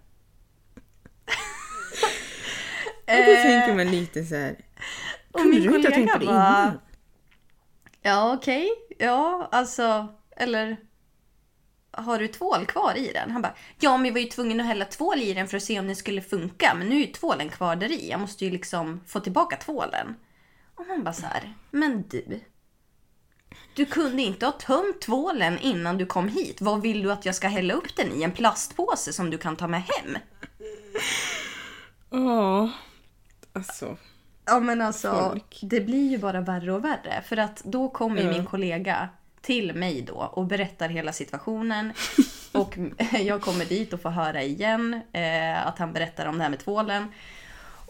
Och 3.08 3.26
då 3.26 3.34
tänker 3.42 3.74
man 3.74 3.90
lite 3.90 4.24
så 4.24 4.34
här. 4.34 4.56
Kunde 5.32 5.60
du 5.60 5.76
inte 5.76 5.88
ha 5.88 5.94
tänkt 5.94 6.12
kollega 6.12 6.12
på 6.12 6.18
det 6.18 6.26
bara, 6.26 6.62
innan? 6.62 6.80
Ja 8.02 8.34
okej, 8.34 8.68
ja 8.98 9.48
alltså 9.52 10.08
eller 10.36 10.76
har 11.90 12.18
du 12.18 12.28
tvål 12.28 12.66
kvar 12.66 12.96
i 12.96 13.12
den? 13.12 13.30
Han 13.30 13.42
bara, 13.42 13.54
ja 13.80 13.96
men 13.96 14.02
vi 14.02 14.10
var 14.10 14.20
ju 14.20 14.26
tvungna 14.26 14.62
att 14.62 14.68
hälla 14.68 14.84
tvål 14.84 15.18
i 15.18 15.34
den 15.34 15.48
för 15.48 15.56
att 15.56 15.62
se 15.62 15.80
om 15.80 15.86
den 15.86 15.96
skulle 15.96 16.22
funka. 16.22 16.74
Men 16.74 16.88
nu 16.88 16.94
är 16.94 17.00
ju 17.00 17.12
tvålen 17.12 17.48
kvar 17.48 17.76
där 17.76 17.92
i. 17.92 18.10
Jag 18.10 18.20
måste 18.20 18.44
ju 18.44 18.50
liksom 18.50 19.00
få 19.06 19.20
tillbaka 19.20 19.56
tvålen. 19.56 20.14
Och 20.74 20.86
man 20.86 21.04
bara 21.04 21.14
så 21.14 21.26
här, 21.26 21.54
men 21.70 22.08
du. 22.08 22.40
Du 23.74 23.84
kunde 23.84 24.22
inte 24.22 24.46
ha 24.46 24.52
tömt 24.52 25.00
tvålen 25.00 25.58
innan 25.58 25.98
du 25.98 26.06
kom 26.06 26.28
hit. 26.28 26.60
Vad 26.60 26.82
vill 26.82 27.02
du 27.02 27.12
att 27.12 27.24
jag 27.24 27.34
ska 27.34 27.48
hälla 27.48 27.74
upp 27.74 27.96
den 27.96 28.12
i? 28.12 28.22
En 28.22 28.32
plastpåse 28.32 29.12
som 29.12 29.30
du 29.30 29.38
kan 29.38 29.56
ta 29.56 29.66
med 29.66 29.82
hem? 29.82 30.18
Ja, 32.10 32.70
alltså. 33.58 33.96
Ja 34.44 34.60
men 34.60 34.82
alltså, 34.82 35.10
Folk. 35.30 35.58
det 35.62 35.80
blir 35.80 36.10
ju 36.10 36.18
bara 36.18 36.40
värre 36.40 36.72
och 36.72 36.84
värre. 36.84 37.22
För 37.26 37.36
att 37.36 37.62
då 37.64 37.88
kommer 37.88 38.22
Ja. 38.22 38.30
min 38.30 38.46
kollega 38.46 39.08
till 39.40 39.74
mig 39.74 40.02
då 40.02 40.14
och 40.14 40.46
berättar 40.46 40.88
hela 40.88 41.12
situationen. 41.12 41.92
Och 42.52 42.78
jag 43.20 43.40
kommer 43.42 43.64
dit 43.64 43.92
och 43.92 44.00
får 44.02 44.10
höra 44.10 44.42
igen 44.42 45.00
eh, 45.12 45.66
att 45.66 45.78
han 45.78 45.92
berättar 45.92 46.26
om 46.26 46.36
det 46.38 46.42
här 46.42 46.50
med 46.50 46.58
tvålen. 46.58 47.12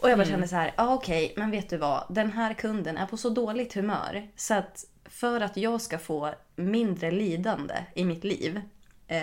Och 0.01 0.09
jag 0.09 0.17
bara 0.17 0.27
känner 0.27 0.47
så 0.47 0.55
här, 0.55 0.73
ja 0.77 0.93
okej, 0.93 1.33
men 1.37 1.51
vet 1.51 1.69
du 1.69 1.77
vad? 1.77 2.03
Den 2.09 2.31
här 2.31 2.53
kunden 2.53 2.97
är 2.97 3.05
på 3.05 3.17
så 3.17 3.29
dåligt 3.29 3.73
humör. 3.73 4.27
Så 4.35 4.53
att 4.53 4.85
för 5.05 5.41
att 5.41 5.57
jag 5.57 5.81
ska 5.81 5.97
få 5.99 6.33
mindre 6.55 7.11
lidande 7.11 7.73
i 7.93 8.05
mitt 8.05 8.23
liv. 8.23 8.61
Eh, 9.07 9.17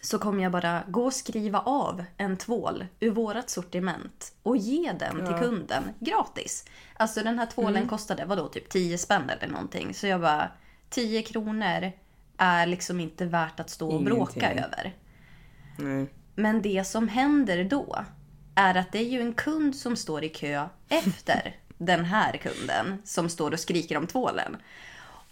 så 0.00 0.18
kommer 0.18 0.42
jag 0.42 0.52
bara 0.52 0.82
gå 0.88 1.04
och 1.04 1.12
skriva 1.12 1.60
av 1.60 2.04
en 2.16 2.36
tvål 2.36 2.86
ur 3.00 3.10
vårat 3.10 3.50
sortiment 3.50 4.32
och 4.42 4.56
ge 4.56 4.92
den 4.92 5.26
till 5.26 5.34
kunden 5.34 5.82
gratis. 5.98 6.64
Alltså 6.96 7.22
den 7.22 7.38
här 7.38 7.46
tvålen 7.46 7.88
kostade 7.88 8.24
vadå, 8.24 8.48
typ 8.48 8.68
10 8.68 8.98
spänn 8.98 9.30
eller 9.30 9.52
någonting. 9.52 9.94
Så 9.94 10.06
jag 10.06 10.20
bara, 10.20 10.50
10 10.90 11.22
kronor 11.22 11.92
är 12.36 12.66
liksom 12.66 13.00
inte 13.00 13.24
värt 13.26 13.60
att 13.60 13.70
stå 13.70 13.88
och 13.88 14.02
bråka 14.02 14.52
Ingenting. 14.52 14.64
över. 14.64 14.94
Nej. 15.78 16.06
Men 16.34 16.62
det 16.62 16.86
som 16.86 17.08
händer 17.08 17.64
då 17.64 18.04
är 18.54 18.74
att 18.74 18.92
det 18.92 18.98
är 18.98 19.08
ju 19.08 19.20
en 19.20 19.34
kund 19.34 19.76
som 19.76 19.96
står 19.96 20.24
i 20.24 20.28
kö 20.28 20.68
efter 20.88 21.56
den 21.78 22.04
här 22.04 22.36
kunden 22.36 23.02
som 23.04 23.28
står 23.28 23.52
och 23.52 23.60
skriker 23.60 23.96
om 23.96 24.06
tvålen. 24.06 24.56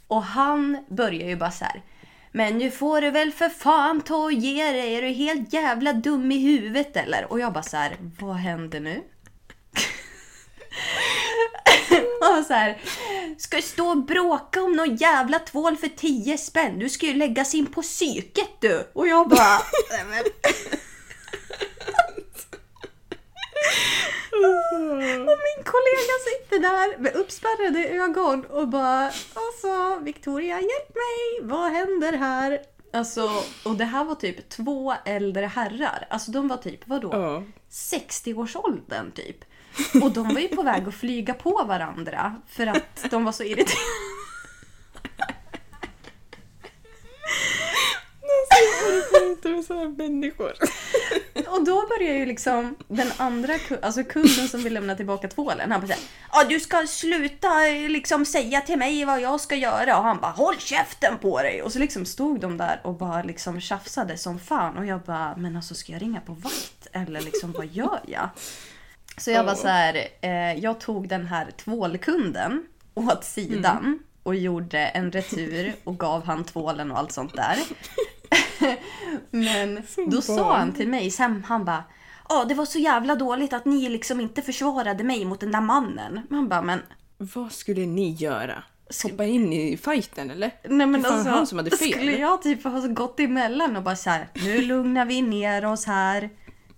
Och 0.06 0.23
han 0.23 0.84
börjar 0.88 1.28
ju 1.28 1.37
bara 1.37 1.50
så 1.50 1.64
här. 1.64 1.82
Men 2.36 2.58
nu 2.58 2.70
får 2.70 3.00
du 3.00 3.10
väl 3.10 3.32
för 3.32 3.48
fan 3.48 4.00
ta 4.00 4.16
och 4.16 4.32
ge 4.32 4.72
dig. 4.72 4.94
Är 4.94 5.02
du 5.02 5.08
helt 5.08 5.52
jävla 5.52 5.92
dum 5.92 6.32
i 6.32 6.38
huvudet 6.38 6.96
eller? 6.96 7.32
Och 7.32 7.40
jag 7.40 7.52
bara 7.52 7.62
så 7.62 7.76
här. 7.76 7.96
Vad 8.20 8.36
händer 8.36 8.80
nu? 8.80 9.02
och 12.38 12.46
så 12.46 12.52
här. 12.54 12.80
Ska 13.38 13.56
du 13.56 13.62
stå 13.62 13.88
och 13.88 14.04
bråka 14.04 14.62
om 14.62 14.72
någon 14.72 14.96
jävla 14.96 15.38
tvål 15.38 15.76
för 15.76 15.88
10 15.88 16.38
spänn? 16.38 16.78
Du 16.78 16.88
ska 16.88 17.06
ju 17.06 17.14
läggas 17.14 17.54
in 17.54 17.66
på 17.66 17.82
psyket 17.82 18.50
du. 18.60 18.90
Och 18.92 19.08
jag 19.08 19.28
bara. 19.28 19.58
"Nej, 19.90 20.04
men 20.10 20.22
Och 25.30 25.38
min 25.48 25.64
kollega 25.64 26.14
sitter 26.28 26.58
där 26.58 26.98
med 26.98 27.14
uppspärrade 27.14 27.88
ögon 27.88 28.44
och 28.44 28.68
bara 28.68 29.04
Alltså 29.34 29.98
Victoria 30.02 30.60
hjälp 30.60 30.94
mig, 30.94 31.48
vad 31.48 31.72
händer 31.72 32.12
här? 32.12 32.58
Alltså, 32.92 33.30
och 33.64 33.76
det 33.76 33.84
här 33.84 34.04
var 34.04 34.14
typ 34.14 34.48
två 34.48 34.94
äldre 35.04 35.46
herrar. 35.46 36.06
Alltså 36.10 36.30
de 36.30 36.48
var 36.48 36.56
typ, 36.56 36.80
vadå? 36.88 37.10
Ja. 37.12 37.42
60-årsåldern 37.70 39.10
typ. 39.12 39.44
Och 40.02 40.10
de 40.10 40.34
var 40.34 40.40
ju 40.40 40.48
på 40.48 40.62
väg 40.62 40.88
att 40.88 40.94
flyga 40.94 41.34
på 41.34 41.64
varandra 41.68 42.36
för 42.48 42.66
att 42.66 43.06
de 43.10 43.24
var 43.24 43.32
så 43.32 43.42
irriterade. 43.42 44.13
Inte 49.44 49.56
med 49.56 49.64
sådana 49.64 49.88
människor. 49.88 50.52
Och 51.48 51.64
då 51.64 51.88
börjar 51.88 52.14
ju 52.14 52.26
liksom 52.26 52.76
den 52.88 53.12
andra 53.16 53.54
alltså 53.82 54.04
kunden 54.04 54.48
som 54.48 54.62
vill 54.62 54.74
lämna 54.74 54.94
tillbaka 54.94 55.28
tvålen. 55.28 55.70
Han 55.70 55.80
bara 55.80 55.86
säger 55.86 56.02
ja 56.32 56.44
du 56.48 56.60
ska 56.60 56.86
sluta 56.86 57.48
liksom 57.88 58.24
säga 58.24 58.60
till 58.60 58.78
mig 58.78 59.04
vad 59.04 59.20
jag 59.20 59.40
ska 59.40 59.54
göra. 59.54 59.98
Och 59.98 60.04
han 60.04 60.20
bara 60.20 60.32
håll 60.32 60.58
käften 60.58 61.18
på 61.18 61.42
dig. 61.42 61.62
Och 61.62 61.72
så 61.72 61.78
liksom 61.78 62.06
stod 62.06 62.40
de 62.40 62.56
där 62.56 62.80
och 62.84 62.95
bara 62.95 63.23
liksom 63.23 63.60
tjafsade 63.60 64.19
som 64.19 64.38
fan. 64.38 64.78
Och 64.78 64.86
jag 64.86 65.00
bara 65.00 65.36
men 65.36 65.56
alltså 65.56 65.75
ska 65.75 65.92
jag 65.92 66.02
ringa 66.02 66.21
på 66.21 66.32
vakt? 66.32 66.86
Eller 66.92 67.21
liksom 67.21 67.52
vad 67.52 67.66
gör 67.66 68.00
jag? 68.06 68.28
Så 69.16 69.30
jag 69.30 69.45
var 69.45 69.54
så 69.54 69.69
här, 69.69 70.08
eh, 70.21 70.54
jag 70.54 70.80
tog 70.80 71.08
den 71.08 71.26
här 71.26 71.50
tvålkunden 71.50 72.66
åt 72.95 73.25
sidan 73.25 73.99
och 74.23 74.34
gjorde 74.34 74.78
en 74.78 75.12
retur 75.12 75.75
och 75.84 75.99
gav 75.99 76.25
han 76.25 76.45
tvålen 76.45 76.90
och 76.90 76.99
allt 76.99 77.12
sånt 77.12 77.36
där. 77.36 77.58
Men 79.30 79.82
då 80.10 80.23
sa 80.23 80.56
han 80.56 80.73
till 80.73 80.88
mig 80.88 81.10
sen, 81.10 81.44
han 81.49 81.64
bara 81.64 81.84
Ja, 82.28 82.44
det 82.44 82.54
var 82.54 82.64
så 82.64 82.78
jävla 82.78 83.14
dåligt 83.16 83.52
att 83.52 83.64
ni 83.64 83.88
liksom 83.88 84.20
inte 84.20 84.42
försvarade 84.42 85.04
mig 85.04 85.25
mot 85.25 85.40
den 85.40 85.52
där 85.52 85.60
mannen. 85.60 86.20
Man 86.30 86.49
bara, 86.49 86.62
men... 86.62 86.80
Vad 87.18 87.52
skulle 87.52 87.86
ni 87.86 88.12
göra? 88.12 88.62
Hoppa 89.02 89.25
in 89.25 89.52
i 89.52 89.76
fighten 89.76 90.30
eller? 90.30 90.50
Nej 90.68 90.86
men 90.86 91.06
alltså, 91.06 91.30
han 91.30 91.47
som 91.47 91.58
hade 91.58 91.70
fel. 91.70 91.90
skulle 91.90 92.16
jag 92.16 92.42
typ 92.42 92.64
ha 92.64 92.80
gått 92.80 93.20
emellan 93.20 93.76
och 93.76 93.82
bara 93.82 93.97
så 93.97 94.10
här, 94.10 94.28
nu 94.34 94.62
lugnar 94.62 95.04
vi 95.04 95.23
ner 95.23 95.64
oss 95.64 95.84
här. 95.84 96.30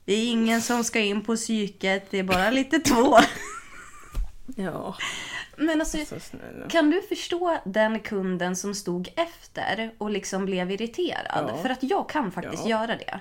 Det 0.04 0.12
är 0.12 0.30
ingen 0.30 0.62
som 0.62 0.84
ska 0.84 1.00
in 1.00 1.24
på 1.24 1.36
psyket, 1.36 2.10
det 2.10 2.18
är 2.18 2.24
bara 2.24 2.50
lite 2.50 2.78
två. 2.78 3.18
Ja. 4.56 4.96
Men 5.56 5.80
alltså, 5.80 5.98
Så 6.06 6.20
snälla. 6.20 6.68
kan 6.68 6.90
du 6.90 7.02
förstå 7.02 7.58
den 7.64 8.00
kunden 8.00 8.56
som 8.56 8.74
stod 8.74 9.08
efter 9.16 9.90
och 9.98 10.10
liksom 10.10 10.44
blev 10.46 10.70
irriterad? 10.70 11.50
Ja. 11.50 11.56
För 11.62 11.68
att 11.70 11.82
jag 11.82 12.08
kan 12.08 12.32
faktiskt 12.32 12.62
Ja. 12.66 12.70
göra 12.70 12.96
det. 12.96 13.20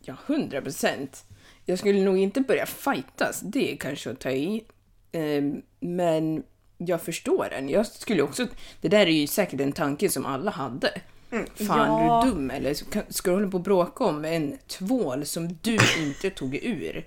Ja, 0.00 0.14
hundra 0.26 0.62
procent. 0.62 1.24
Jag 1.64 1.78
skulle 1.78 2.00
nog 2.04 2.18
inte 2.18 2.40
börja 2.40 2.66
fightas, 2.66 3.40
det 3.40 3.72
är 3.72 3.76
kanske 3.76 4.10
att 4.10 4.20
ta 4.20 4.30
i. 4.30 4.64
Ehm, 5.12 5.62
men 5.80 6.42
jag 6.78 7.02
förstår 7.02 7.46
den. 7.50 7.68
Jag 7.68 7.86
skulle 7.86 8.22
också... 8.22 8.46
Det 8.80 8.88
där 8.88 9.06
är 9.06 9.10
ju 9.10 9.26
säkert 9.26 9.60
en 9.60 9.72
tanke 9.72 10.08
som 10.10 10.26
alla 10.26 10.50
hade. 10.50 10.90
Fan, 11.30 11.46
Ja. 11.56 12.20
är 12.22 12.26
du 12.26 12.30
dum 12.30 12.50
eller? 12.50 12.74
Ska 13.12 13.30
du 13.30 13.36
hålla 13.36 13.50
på 13.50 13.56
och 13.56 13.62
bråka 13.62 14.04
om 14.04 14.24
en 14.24 14.58
tvål 14.66 15.26
som 15.26 15.48
du 15.62 15.78
inte 15.98 16.30
tog 16.30 16.54
ur? 16.56 17.06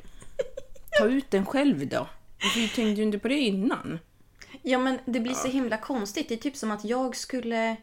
Ta 0.99 1.05
ut 1.05 1.31
den 1.31 1.45
själv 1.45 1.87
då. 1.87 2.07
Varför 2.43 2.75
tänkte 2.75 2.83
du 2.83 3.03
inte 3.03 3.19
på 3.19 3.27
det 3.27 3.39
innan? 3.39 3.99
Ja 4.61 4.79
men 4.79 4.99
det 5.05 5.19
blir 5.19 5.33
så 5.33 5.47
himla 5.47 5.77
konstigt. 5.77 6.29
Det 6.29 6.35
är 6.35 6.37
typ 6.37 6.55
som 6.55 6.71
att 6.71 6.85
jag 6.85 7.15
skulle... 7.15 7.75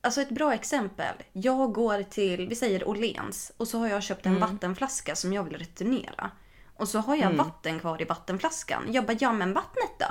Alltså 0.00 0.20
ett 0.20 0.30
bra 0.30 0.54
exempel. 0.54 1.14
Jag 1.32 1.72
går 1.72 2.02
till, 2.02 2.48
vi 2.48 2.54
säger 2.54 2.88
Åhléns 2.88 3.52
och 3.56 3.68
så 3.68 3.78
har 3.78 3.88
jag 3.88 4.02
köpt 4.02 4.26
en 4.26 4.40
vattenflaska 4.40 5.16
som 5.16 5.32
jag 5.32 5.44
vill 5.44 5.58
returnera. 5.58 6.30
Och 6.76 6.88
så 6.88 6.98
har 6.98 7.16
jag 7.16 7.32
vatten 7.32 7.80
kvar 7.80 8.02
i 8.02 8.04
vattenflaskan. 8.04 8.82
Jag 8.92 9.06
bara, 9.06 9.16
ja 9.20 9.32
men 9.32 9.52
vattnet 9.52 9.98
då? 9.98 10.06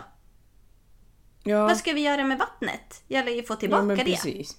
Ja, 1.44 1.68
Vad 1.68 1.78
ska 1.78 1.94
vi 1.94 2.02
göra 2.02 2.24
med 2.24 2.38
vattnet? 2.38 3.04
Jag 3.08 3.26
lär 3.26 3.32
ju 3.32 3.44
få 3.44 3.56
tillbaka 3.56 3.82
ja 3.82 3.86
men 3.86 3.98
det. 3.98 4.04
precis. 4.04 4.58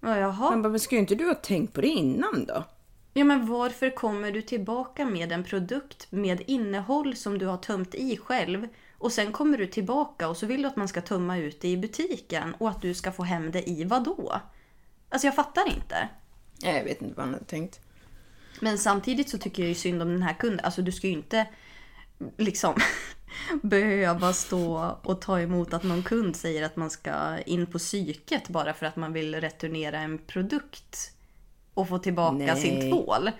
Ja, 0.00 0.18
jaha. 0.18 0.56
Bara, 0.56 0.68
men 0.68 0.80
ska 0.80 0.96
inte 0.96 1.14
du 1.14 1.26
ha 1.26 1.34
tänkt 1.34 1.72
på 1.72 1.80
det 1.80 1.88
innan 1.88 2.44
då? 2.44 2.64
Ja 3.14 3.24
men 3.24 3.46
varför 3.46 3.90
kommer 3.90 4.32
du 4.32 4.42
tillbaka 4.42 5.04
med 5.04 5.32
en 5.32 5.44
produkt 5.44 6.06
med 6.10 6.42
innehåll 6.46 7.16
som 7.16 7.38
du 7.38 7.46
har 7.46 7.56
tömt 7.56 7.94
i 7.94 8.16
själv 8.16 8.68
och 9.04 9.12
sen 9.12 9.32
kommer 9.32 9.58
du 9.58 9.66
tillbaka 9.66 10.28
och 10.28 10.36
så 10.36 10.46
vill 10.46 10.62
du 10.62 10.68
att 10.68 10.76
man 10.76 10.88
ska 10.88 11.00
tömma 11.00 11.38
ut 11.38 11.60
det 11.60 11.68
i 11.68 11.76
butiken 11.76 12.54
och 12.58 12.70
att 12.70 12.82
du 12.82 12.94
ska 12.94 13.12
få 13.12 13.22
hem 13.22 13.50
det 13.50 13.70
i 13.70 13.84
vad 13.84 14.04
då? 14.04 14.40
Alltså 15.08 15.26
jag 15.26 15.34
fattar 15.34 15.66
inte. 15.74 16.08
Nej, 16.62 16.76
Jag 16.76 16.84
vet 16.84 17.02
inte 17.02 17.14
vad 17.14 17.24
han 17.24 17.34
hade 17.34 17.46
tänkt. 17.46 17.80
Men 18.60 18.78
samtidigt 18.78 19.28
så 19.28 19.38
tycker 19.38 19.62
jag 19.62 19.68
ju 19.68 19.74
synd 19.74 20.02
om 20.02 20.08
den 20.08 20.22
här 20.22 20.34
kunden. 20.34 20.60
Alltså 20.64 20.82
du 20.82 20.92
ska 20.92 21.06
ju 21.06 21.12
inte 21.12 21.46
liksom 22.36 22.74
behöva 23.62 24.32
stå 24.32 24.98
och 25.02 25.20
ta 25.20 25.40
emot 25.40 25.74
att 25.74 25.82
någon 25.82 26.02
kund 26.02 26.36
säger 26.36 26.62
att 26.62 26.76
man 26.76 26.90
ska 26.90 27.38
in 27.46 27.66
på 27.66 27.78
psyket 27.78 28.48
bara 28.48 28.74
för 28.74 28.86
att 28.86 28.96
man 28.96 29.12
vill 29.12 29.40
returnera 29.40 29.98
en 29.98 30.18
produkt 30.18 31.12
och 31.74 31.88
få 31.88 31.98
tillbaka 31.98 32.36
Nej. 32.36 32.56
sin 32.56 32.90
tvål. 32.90 33.30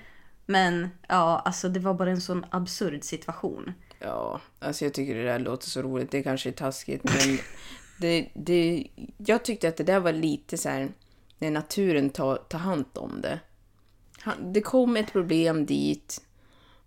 Men 0.46 0.88
ja, 1.08 1.42
alltså 1.44 1.68
det 1.68 1.80
var 1.80 1.94
bara 1.94 2.10
en 2.10 2.20
sån 2.20 2.46
absurd 2.50 3.04
situation. 3.04 3.74
Ja, 4.04 4.40
alltså 4.58 4.84
jag 4.84 4.94
tycker 4.94 5.14
det 5.14 5.24
där 5.24 5.38
låter 5.38 5.68
så 5.70 5.82
roligt. 5.82 6.10
Det 6.10 6.22
kanske 6.22 6.48
är 6.48 6.52
taskigt, 6.52 7.04
men 7.04 7.38
det, 8.00 8.28
det, 8.34 8.86
jag 9.18 9.44
tyckte 9.44 9.68
att 9.68 9.76
det 9.76 9.84
där 9.84 10.00
var 10.00 10.12
lite 10.12 10.58
så 10.58 10.68
här 10.68 10.88
när 11.38 11.50
naturen 11.50 12.10
tar, 12.10 12.36
tar 12.36 12.58
hand 12.58 12.84
om 12.94 13.20
det. 13.20 13.40
Han- 14.20 14.52
Det 14.52 14.60
kom 14.60 14.96
ett 14.96 15.12
problem 15.12 15.66
dit 15.66 16.20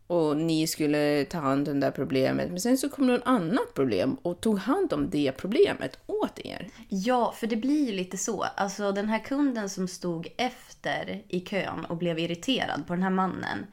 och 0.07 0.37
ni 0.37 0.67
skulle 0.67 1.25
ta 1.25 1.37
hand 1.37 1.67
om 1.69 1.79
det 1.79 1.87
där 1.87 1.91
problemet. 1.91 2.49
Men 2.49 2.61
sen 2.61 2.77
så 2.77 2.89
kom 2.89 3.07
det 3.07 3.15
ett 3.15 3.21
annat 3.25 3.73
problem 3.73 4.17
och 4.21 4.41
tog 4.41 4.57
hand 4.59 4.93
om 4.93 5.09
det 5.09 5.31
problemet 5.37 5.99
åt 6.05 6.39
er. 6.39 6.67
Ja, 6.89 7.33
för 7.37 7.47
det 7.47 7.55
blir 7.55 7.85
ju 7.85 7.91
lite 7.91 8.17
så. 8.17 8.43
Alltså 8.43 8.91
den 8.91 9.09
här 9.09 9.19
kunden 9.19 9.69
som 9.69 9.87
stod 9.87 10.27
efter 10.37 11.23
i 11.27 11.39
kön 11.39 11.85
och 11.85 11.97
blev 11.97 12.19
irriterad 12.19 12.87
på 12.87 12.93
den 12.93 13.03
här 13.03 13.09
mannen. 13.09 13.65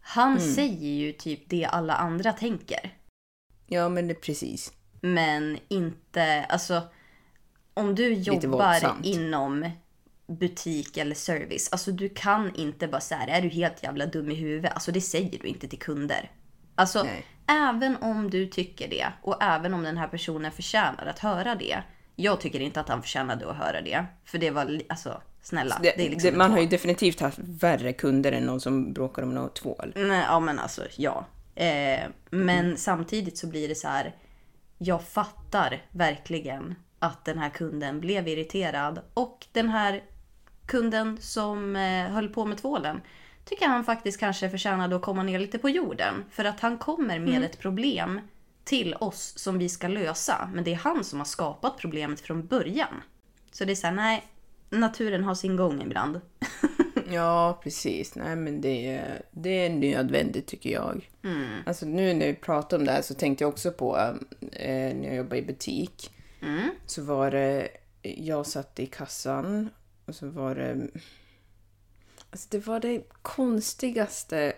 Han 0.00 0.40
säger 0.40 0.90
ju 0.90 1.12
typ 1.12 1.48
det 1.48 1.64
alla 1.64 1.94
andra 1.94 2.32
tänker. 2.32 2.94
Ja, 3.66 3.88
men 3.88 4.08
det 4.08 4.14
precis. 4.14 4.72
Men 5.00 5.58
inte, 5.68 6.44
alltså 6.44 6.82
om 7.74 7.94
du 7.94 8.14
jobbar 8.14 8.96
inom 9.02 9.70
butik 10.26 10.96
eller 10.96 11.14
service. 11.14 11.68
Alltså 11.72 11.92
du 11.92 12.08
kan 12.08 12.54
inte 12.54 12.88
bara 12.88 13.00
säga 13.00 13.20
är 13.20 13.42
du 13.42 13.48
helt 13.48 13.82
jävla 13.82 14.06
dum 14.06 14.30
i 14.30 14.34
huvudet? 14.34 14.72
Alltså 14.72 14.92
det 14.92 15.00
säger 15.00 15.38
du 15.38 15.48
inte 15.48 15.68
till 15.68 15.78
kunder. 15.78 16.30
Alltså 16.74 17.02
Nej. 17.02 17.24
även 17.46 17.96
om 17.96 18.30
du 18.30 18.46
tycker 18.46 18.88
det 18.88 19.06
och 19.22 19.42
även 19.42 19.74
om 19.74 19.82
den 19.82 19.96
här 19.96 20.08
personen 20.08 20.52
förtjänar 20.52 21.06
att 21.06 21.18
höra 21.18 21.54
det. 21.54 21.82
Jag 22.16 22.40
tycker 22.40 22.60
inte 22.60 22.80
att 22.80 22.88
han 22.88 23.02
förtjänade 23.02 23.50
att 23.50 23.56
höra 23.56 23.80
det. 23.80 24.04
För 24.24 24.38
det 24.38 24.50
var, 24.50 24.80
alltså 24.88 25.22
snälla. 25.42 25.78
Det, 25.82 25.94
Det, 25.96 26.06
är 26.06 26.10
liksom 26.10 26.30
det, 26.30 26.36
man 26.36 26.50
har 26.50 26.60
ju 26.60 26.66
definitivt 26.66 27.20
haft 27.20 27.38
värre 27.38 27.92
kunder 27.92 28.32
än 28.32 28.46
någon 28.46 28.60
som 28.60 28.92
bråkar 28.92 29.22
om 29.22 29.34
något 29.34 29.56
tvål. 29.56 29.92
Nej, 29.96 30.24
ja 30.28 30.40
men 30.40 30.58
alltså 30.58 30.82
ja. 30.96 31.26
Eh, 31.54 32.00
men 32.30 32.76
samtidigt 32.76 33.38
så 33.38 33.46
blir 33.46 33.68
det 33.68 33.74
så 33.74 33.88
här. 33.88 34.14
Jag 34.78 35.02
fattar 35.02 35.82
verkligen 35.90 36.74
att 36.98 37.24
den 37.24 37.38
här 37.38 37.50
kunden 37.50 38.00
blev 38.00 38.28
irriterad. 38.28 39.00
Och 39.14 39.46
den 39.52 39.68
här 39.68 40.02
kunden 40.66 41.18
som 41.20 41.76
eh, 41.76 42.10
höll 42.10 42.28
på 42.28 42.44
med 42.44 42.58
tvålen. 42.58 43.00
Tycker 43.44 43.66
han 43.66 43.84
faktiskt 43.84 44.20
kanske 44.20 44.50
förtjänade 44.50 44.96
att 44.96 45.02
komma 45.02 45.22
ner 45.22 45.38
lite 45.38 45.58
på 45.58 45.68
jorden. 45.68 46.24
För 46.30 46.44
att 46.44 46.60
han 46.60 46.78
kommer 46.78 47.18
med 47.18 47.44
ett 47.44 47.58
problem 47.58 48.20
till 48.64 48.94
oss 48.94 49.38
som 49.38 49.58
vi 49.58 49.68
ska 49.68 49.88
lösa. 49.88 50.50
Men 50.54 50.64
det 50.64 50.72
är 50.72 50.76
han 50.76 51.04
som 51.04 51.18
har 51.18 51.26
skapat 51.26 51.78
problemet 51.78 52.20
från 52.20 52.46
början. 52.46 53.02
Så 53.50 53.64
det 53.64 53.72
är 53.72 53.76
så 53.76 53.86
här, 53.86 53.94
nej. 53.94 54.24
Naturen 54.70 55.24
har 55.24 55.34
sin 55.34 55.56
gång 55.56 55.82
ibland. 55.82 56.20
Ja, 57.12 57.60
precis. 57.62 58.14
Nej, 58.14 58.36
men 58.36 58.60
det, 58.60 58.86
är- 58.86 59.22
det 59.30 59.48
är 59.66 59.70
nödvändigt 59.70 60.46
tycker 60.46 60.70
jag. 60.70 61.10
Alltså 61.66 61.86
nu 61.86 62.14
när 62.14 62.26
vi 62.26 62.34
pratar 62.34 62.76
om 62.78 62.84
det 62.84 62.92
här 62.92 63.02
så 63.02 63.14
tänkte 63.14 63.44
jag 63.44 63.48
också 63.48 63.70
på 63.72 63.96
eh, 64.52 64.94
när 64.96 65.04
jag 65.06 65.16
jobbade 65.16 65.38
i 65.38 65.42
butik. 65.42 66.14
Så 66.86 67.02
var 67.02 67.30
det, 67.30 67.68
jag 68.02 68.46
satt 68.46 68.80
i 68.80 68.86
kassan 68.86 69.70
och 70.06 70.14
så 70.14 70.28
var 70.28 70.54
det, 70.54 70.88
alltså 72.30 72.48
det 72.50 72.66
var 72.66 72.80
det 72.80 73.02
konstigaste 73.22 74.52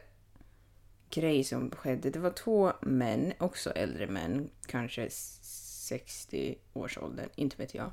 grej 1.11 1.45
som 1.45 1.71
skedde. 1.71 2.11
Det 2.11 2.19
var 2.19 2.31
två 2.31 2.73
män, 2.83 3.33
också 3.39 3.71
äldre 3.71 4.07
män, 4.07 4.51
kanske 4.67 5.09
60 5.11 6.55
års 6.73 6.99
ålder, 6.99 7.29
inte 7.35 7.57
vet 7.57 7.75
jag. 7.75 7.91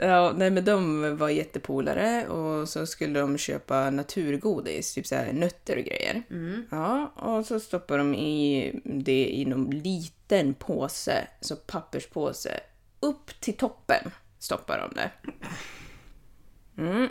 Ja, 0.00 0.32
nej 0.36 0.50
men 0.50 0.64
de 0.64 1.16
var 1.16 1.28
jättepolare 1.28 2.28
och 2.28 2.68
så 2.68 2.86
skulle 2.86 3.20
de 3.20 3.38
köpa 3.38 3.90
naturgodis, 3.90 4.94
typ 4.94 5.06
så 5.06 5.14
här 5.14 5.32
nötter 5.32 5.76
och 5.76 5.84
grejer. 5.84 6.22
Ja, 6.70 7.06
och 7.16 7.46
så 7.46 7.60
stoppar 7.60 7.98
de 7.98 8.14
i 8.14 8.72
det 8.84 9.28
i 9.28 9.44
någon 9.44 9.70
liten 9.70 10.54
påse, 10.54 11.28
så 11.40 11.56
papperspåse. 11.56 12.60
Upp 13.00 13.40
till 13.40 13.56
toppen 13.56 14.10
stoppar 14.38 14.78
de 14.78 14.94
det. 15.00 15.10
Mm. 16.82 17.08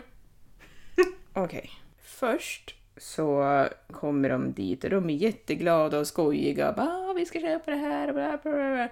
Okej. 1.32 1.70
Först 2.02 2.74
så 2.96 3.66
kommer 3.92 4.28
de 4.28 4.52
dit 4.52 4.84
och 4.84 4.90
de 4.90 5.10
är 5.10 5.14
jätteglada 5.14 5.98
och 5.98 6.06
skojiga. 6.06 6.72
Bara, 6.72 6.86
"Ah, 6.86 7.12
vi 7.16 7.26
ska 7.26 7.40
köpa 7.40 7.70
det 7.70 7.76
här 7.76 8.08
och 8.08 8.14
bla 8.14 8.38
bla 8.42 8.52
bla, 8.52 8.74
bla. 8.74 8.88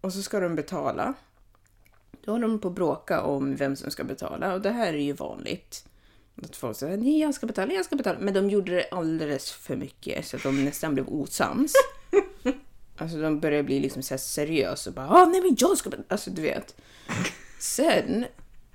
Och 0.00 0.12
så 0.12 0.22
ska 0.22 0.40
de 0.40 0.54
betala. 0.54 1.14
Då 2.28 2.32
håller 2.32 2.48
de 2.48 2.58
på 2.58 2.68
att 2.68 2.74
bråka 2.74 3.22
om 3.22 3.56
vem 3.56 3.76
som 3.76 3.90
ska 3.90 4.04
betala 4.04 4.54
och 4.54 4.60
det 4.60 4.70
här 4.70 4.92
är 4.92 4.98
ju 4.98 5.12
vanligt. 5.12 5.84
Att 6.42 6.56
folk 6.56 6.76
säger 6.76 6.96
nej 6.96 7.20
jag 7.20 7.34
ska 7.34 7.46
betala, 7.46 7.72
jag 7.72 7.84
ska 7.84 7.96
betala. 7.96 8.18
Men 8.20 8.34
de 8.34 8.50
gjorde 8.50 8.74
det 8.74 8.88
alldeles 8.90 9.50
för 9.50 9.76
mycket 9.76 10.26
så 10.26 10.36
att 10.36 10.42
de 10.42 10.64
nästan 10.64 10.94
blev 10.94 11.08
osams. 11.08 11.72
Alltså 12.96 13.20
de 13.20 13.40
började 13.40 13.62
bli 13.62 13.80
liksom 13.80 14.02
så 14.02 14.18
seriösa 14.18 14.90
och 14.90 14.94
bara 14.94 15.08
ah, 15.08 15.26
nej 15.26 15.40
men 15.40 15.56
jag 15.58 15.78
ska 15.78 15.90
betala. 15.90 16.06
Alltså 16.08 16.30
du 16.30 16.42
vet. 16.42 16.76
Sen 17.58 18.24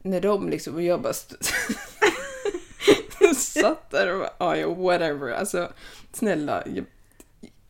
när 0.01 0.21
de 0.21 0.49
liksom, 0.49 0.75
och 0.75 0.83
jag 0.83 1.01
bara 1.01 1.13
satt 3.35 3.91
där 3.91 4.13
och 4.13 4.19
bara 4.19 4.33
ah, 4.37 4.55
ja 4.55 4.73
whatever. 4.73 5.31
Alltså 5.31 5.69
snälla. 6.13 6.63
Jag, 6.75 6.85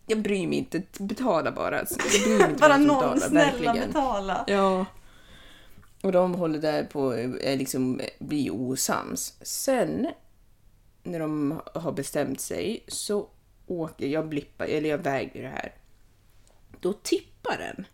jag 0.07 0.21
bryr 0.21 0.47
mig 0.47 0.57
inte, 0.57 0.81
betala 0.99 1.51
bara. 1.51 1.77
Jag 1.77 1.87
bryr 2.23 2.37
mig 2.37 2.49
inte 2.49 2.61
Bara 2.61 2.77
någon 2.77 2.87
betalar, 2.87 3.17
snälla 3.17 3.51
verkligen. 3.51 3.87
betala. 3.87 4.43
Ja. 4.47 4.85
Och 6.03 6.11
de 6.11 6.33
håller 6.33 6.59
där 6.59 6.83
på 6.83 7.13
eh, 7.13 7.57
liksom 7.57 8.01
bli 8.19 8.49
osams. 8.49 9.37
Sen 9.41 10.07
när 11.03 11.19
de 11.19 11.61
har 11.73 11.91
bestämt 11.91 12.41
sig 12.41 12.83
så 12.87 13.29
åker 13.67 14.07
jag 14.07 14.29
blippar, 14.29 14.65
eller 14.65 14.89
jag 14.89 14.97
väger 14.97 15.41
det 15.41 15.49
här. 15.49 15.73
Då 16.79 16.93
tippar 16.93 17.57
den. 17.57 17.85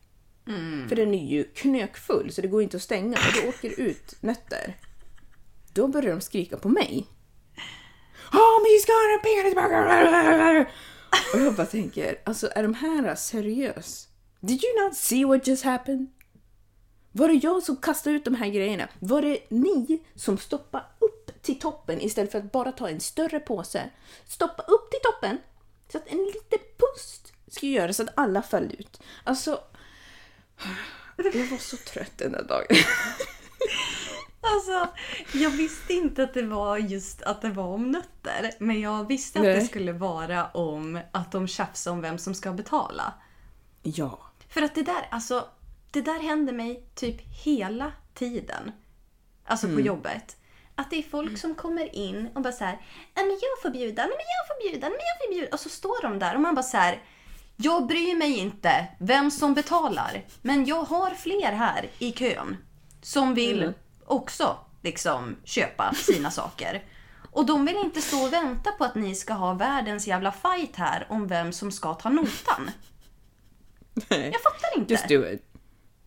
För 0.90 0.96
den 0.96 1.14
är 1.14 1.26
ju 1.26 1.44
knökfull 1.44 2.32
så 2.32 2.42
det 2.42 2.48
går 2.48 2.64
inte 2.64 2.78
att 2.78 2.84
stänga 2.84 3.18
och 3.18 3.42
då 3.44 3.50
åker 3.50 3.80
ut 3.80 4.16
nötter. 4.22 4.78
Då 5.74 5.88
börjar 5.88 6.12
de 6.12 6.22
skrika 6.22 6.58
på 6.58 6.70
mig. 6.70 7.08
Oh, 8.34 8.64
he's 8.66 8.88
gonna 8.88 9.20
pay 9.24 9.44
his 9.44 9.56
burger. 9.56 10.70
Och 11.34 11.40
jag 11.40 11.56
bara 11.56 11.68
tänker, 11.68 12.22
alltså 12.24 12.50
är 12.56 12.64
de 12.64 12.74
här 12.74 13.16
seriös? 13.16 14.08
Did 14.40 14.64
you 14.64 14.86
not 14.86 14.96
see 14.96 15.26
what 15.26 15.48
just 15.48 15.64
happened? 15.64 16.08
Var 17.12 17.28
det 17.28 17.34
jag 17.34 17.64
som 17.64 17.78
kastade 17.78 18.16
ut 18.16 18.26
de 18.26 18.36
här 18.36 18.50
grejerna? 18.50 18.88
Var 19.00 19.22
det 19.22 19.40
ni 19.50 20.04
som 20.16 20.38
stoppade 20.38 20.86
upp 21.00 21.42
till 21.42 21.60
toppen 21.60 22.02
istället 22.02 22.32
för 22.32 22.40
att 22.40 22.52
bara 22.52 22.72
ta 22.72 22.90
en 22.90 23.00
större 23.00 23.40
påse? 23.40 23.90
Stoppa 24.28 24.64
upp 24.64 24.92
till 24.92 25.00
toppen 25.04 25.38
så 25.92 25.98
att 25.98 26.08
en 26.08 26.26
liten 26.26 26.60
pust 26.78 27.34
ska 27.48 27.66
göra 27.66 27.94
så 27.94 28.04
att 28.04 28.10
alla 28.16 28.42
föll 28.42 28.76
ut. 28.80 29.02
Alltså, 29.24 29.60
jag 31.18 31.46
var 31.52 31.58
så 31.58 31.78
trött 31.78 32.18
den 32.18 32.32
där 32.32 32.44
dagen. 32.44 32.68
Alltså, 34.42 34.88
jag 35.34 35.50
visste 35.50 35.94
inte 35.94 36.24
att 36.24 36.34
det 36.34 36.44
var 36.44 36.78
just 36.78 37.22
att 37.22 37.42
det 37.42 37.50
var 37.50 37.68
om 37.68 37.92
nötter. 37.92 38.52
Men 38.60 38.82
jag 38.82 39.08
visste 39.08 39.40
att 39.40 39.46
Nej. 39.46 39.56
det 39.56 39.66
skulle 39.66 39.92
vara 39.92 40.48
om 40.48 41.00
att 41.12 41.32
de 41.32 41.48
tjafsade 41.48 41.94
om 41.94 42.02
vem 42.02 42.18
som 42.18 42.34
ska 42.34 42.52
betala. 42.52 43.14
Ja. 43.84 44.20
För 44.50 44.62
att 44.62 44.76
det 44.76 44.82
där, 44.82 45.08
alltså, 45.12 45.48
det 45.92 46.02
där 46.02 46.20
händer 46.20 46.54
mig 46.54 46.84
typ 46.96 47.22
hela 47.46 47.92
tiden. 48.14 48.72
Alltså 49.46 49.68
på 49.68 49.82
jobbet. 49.82 50.38
Att 50.76 50.90
det 50.90 50.96
är 50.96 51.04
folk 51.04 51.38
som 51.38 51.56
kommer 51.56 51.96
in 51.96 52.30
och 52.36 52.42
bara 52.42 52.54
så 52.54 52.64
här, 52.64 52.74
"Ja, 53.16 53.22
men 53.22 53.40
jag 53.42 53.62
får 53.62 53.70
bjuda, 53.70 54.02
men 54.02 54.12
jag 54.12 54.48
får 54.48 54.70
bjuda, 54.72 54.90
men 54.90 54.98
jag 55.00 55.28
får 55.28 55.34
bjuda. 55.34 55.54
Och 55.54 55.60
så 55.60 55.70
står 55.70 56.02
de 56.02 56.20
där 56.20 56.36
och 56.36 56.42
man 56.42 56.56
bara 56.56 56.64
så 56.64 56.78
här, 56.78 57.04
jag 57.56 57.88
bryr 57.88 58.16
mig 58.16 58.38
inte 58.38 58.88
vem 59.00 59.32
som 59.32 59.54
betalar. 59.54 60.26
Men 60.42 60.66
jag 60.66 60.84
har 60.84 61.12
fler 61.12 61.52
här 61.52 61.90
i 62.00 62.12
kön 62.12 62.58
som 63.02 63.34
vill 63.34 63.74
också 64.06 64.58
liksom 64.82 65.36
köpa 65.44 65.94
sina 65.94 66.32
saker. 66.32 66.84
Och 67.32 67.46
de 67.46 67.66
vill 67.66 67.76
inte 67.78 68.02
stå 68.02 68.24
och 68.26 68.34
vänta 68.34 68.72
på 68.72 68.84
att 68.84 68.96
ni 68.96 69.16
ska 69.16 69.34
ha 69.34 69.54
världens 69.54 70.08
jävla 70.08 70.32
fight 70.32 70.76
här 70.76 71.08
om 71.10 71.28
vem 71.28 71.54
som 71.54 71.72
ska 71.72 71.94
ta 71.94 72.10
notan. 72.10 72.72
Nej. 74.10 74.30
Jag 74.34 74.42
fattar 74.42 74.78
inte. 74.78 74.94
Just 74.94 75.08
do 75.08 75.26
it. 75.26 75.49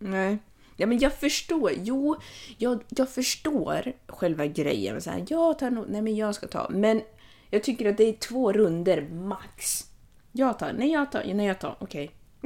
Nej. 0.03 0.39
Ja, 0.77 0.87
men 0.87 0.99
jag 0.99 1.13
förstår. 1.15 1.73
Jo, 1.77 2.17
jag, 2.59 2.83
jag 2.89 3.09
förstår 3.09 3.93
själva 4.07 4.47
grejen. 4.47 5.03
Så 5.03 5.11
här, 5.11 5.25
jag 5.29 5.59
tar 5.59 5.71
nog, 5.71 5.85
nej 5.89 6.03
men 6.03 6.17
jag 6.17 6.35
ska 6.35 6.47
ta. 6.47 6.69
Men 6.71 7.03
jag 7.51 7.63
tycker 7.63 7.91
att 7.91 7.97
det 7.97 8.09
är 8.09 8.13
två 8.13 8.53
runder 8.53 9.03
max. 9.11 9.87
Jag 10.33 10.59
tar, 10.59 10.73
nej 10.73 10.93
jag 10.93 11.13
tar, 11.13 11.25
nej 11.35 11.47
jag 11.47 11.59
tar, 11.61 11.77
okej. 11.81 12.11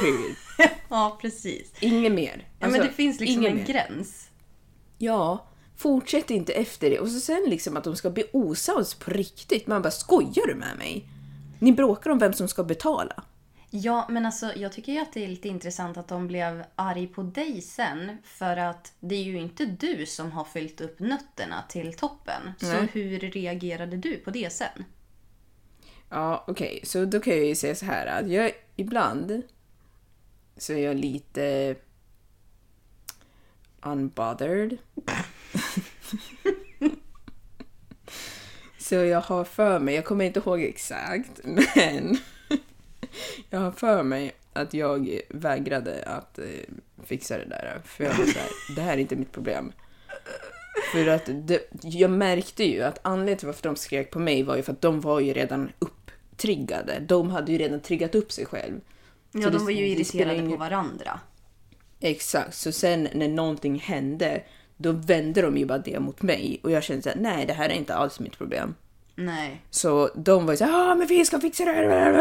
Period. 0.00 0.34
Ja, 0.88 1.18
precis. 1.20 1.72
Inget 1.80 2.12
mer. 2.12 2.36
Ja, 2.36 2.66
men 2.66 2.68
Alltså, 2.74 2.82
det 2.82 2.92
finns 2.94 3.20
liksom 3.20 3.42
inget 3.42 3.50
en 3.50 3.56
mer. 3.56 3.66
gräns. 3.66 4.28
Ja, 4.98 5.46
fortsätt 5.76 6.30
inte 6.30 6.52
efter 6.52 6.90
det. 6.90 6.98
Och 7.00 7.08
så 7.08 7.20
sen 7.20 7.42
liksom 7.46 7.76
att 7.76 7.84
de 7.84 7.96
ska 7.96 8.10
bli 8.10 8.24
osams 8.32 8.94
på 8.94 9.10
riktigt. 9.10 9.66
Man 9.66 9.82
bara, 9.82 9.90
skojar 9.90 10.46
du 10.46 10.54
med 10.54 10.78
mig? 10.78 11.08
Ni 11.58 11.72
bråkar 11.72 12.10
om 12.10 12.18
vem 12.18 12.32
som 12.32 12.48
ska 12.48 12.64
betala. 12.64 13.22
Ja, 13.82 14.06
men 14.08 14.26
alltså 14.26 14.52
jag 14.56 14.72
tycker 14.72 14.92
ju 14.92 14.98
att 14.98 15.12
det 15.12 15.24
är 15.24 15.28
lite 15.28 15.48
intressant 15.48 15.96
att 15.96 16.08
de 16.08 16.26
blev 16.26 16.64
arg 16.74 17.06
på 17.06 17.22
dig 17.22 17.60
sen. 17.60 18.18
För 18.24 18.56
att 18.56 18.92
det 19.00 19.14
är 19.14 19.22
ju 19.22 19.38
inte 19.38 19.66
du 19.66 20.06
som 20.06 20.32
har 20.32 20.44
fyllt 20.44 20.80
upp 20.80 21.00
nötterna 21.00 21.64
till 21.68 21.94
toppen. 21.94 22.52
Så 22.58 22.66
Nej. 22.66 22.88
hur 22.92 23.18
reagerade 23.18 23.96
du 23.96 24.16
på 24.16 24.30
det 24.30 24.52
sen? 24.52 24.84
Ja, 26.08 26.44
okej. 26.46 26.80
Så 26.84 27.04
då 27.04 27.20
kan 27.20 27.36
jag 27.36 27.46
ju 27.46 27.54
säga 27.54 27.74
så 27.74 27.86
här 27.86 28.06
att 28.06 28.28
jag 28.28 28.52
ibland 28.76 29.42
så 30.56 30.72
är 30.72 30.78
jag 30.78 30.96
lite 30.96 31.74
unbothered. 33.80 34.76
så 38.78 38.94
jag 38.94 39.20
har 39.20 39.44
för 39.44 39.78
mig, 39.78 39.94
jag 39.94 40.04
kommer 40.04 40.24
inte 40.24 40.40
ihåg 40.40 40.62
exakt, 40.62 41.40
men 41.44 42.18
jag 43.50 43.58
har 43.60 43.70
för 43.70 44.02
mig 44.02 44.32
att 44.52 44.74
jag 44.74 45.20
vägrade 45.28 46.02
att 46.06 46.38
eh, 46.38 46.44
fixa 47.04 47.38
det 47.38 47.44
där. 47.44 47.80
För 47.84 48.04
jag 48.04 48.10
var 48.14 48.24
så 48.24 48.38
här, 48.38 48.48
det 48.76 48.82
här 48.82 48.92
är 48.92 48.96
inte 48.98 49.16
mitt 49.16 49.32
problem. 49.32 49.72
För 50.92 51.06
att 51.08 51.22
det, 51.32 51.60
jag 51.82 52.10
märkte 52.10 52.64
ju 52.64 52.82
att 52.82 52.98
anledningen 53.02 53.38
till 53.38 53.46
varför 53.46 53.62
de 53.62 53.76
skrek 53.76 54.10
på 54.10 54.18
mig 54.18 54.42
var 54.42 54.56
ju 54.56 54.62
för 54.62 54.72
att 54.72 54.80
de 54.80 55.00
var 55.00 55.20
ju 55.20 55.32
redan 55.32 55.72
upptriggade. 55.78 56.98
De 57.00 57.30
hade 57.30 57.52
ju 57.52 57.58
redan 57.58 57.80
triggat 57.80 58.14
upp 58.14 58.32
sig 58.32 58.46
själv. 58.46 58.80
Ja, 59.32 59.42
Så 59.42 59.50
de 59.50 59.64
var 59.64 59.70
ju 59.70 59.94
det 59.94 60.04
spelar 60.04 60.24
irriterade 60.24 60.38
ingen- 60.38 60.50
på 60.50 60.56
varandra. 60.64 61.20
Exakt, 62.00 62.54
så 62.54 62.72
sen 62.72 63.08
när 63.14 63.28
någonting 63.28 63.78
hände 63.78 64.42
då 64.76 64.92
vänder 64.92 65.42
de 65.42 65.56
ju 65.56 65.64
bara 65.66 65.78
det 65.78 66.00
mot 66.00 66.22
mig. 66.22 66.60
Och 66.62 66.70
jag 66.70 66.82
kände 66.82 67.02
såhär, 67.02 67.16
nej 67.20 67.46
det 67.46 67.52
här 67.52 67.68
är 67.68 67.74
inte 67.74 67.94
alls 67.94 68.20
mitt 68.20 68.38
problem. 68.38 68.74
Nej. 69.16 69.62
Så 69.70 70.10
de 70.14 70.46
var 70.46 70.52
ju 70.52 70.56
såhär, 70.56 70.90
ah, 70.90 70.94
men 70.94 71.06
vi 71.06 71.24
ska 71.24 71.40
fixa 71.40 71.64
det 71.64 71.72
här, 71.72 72.12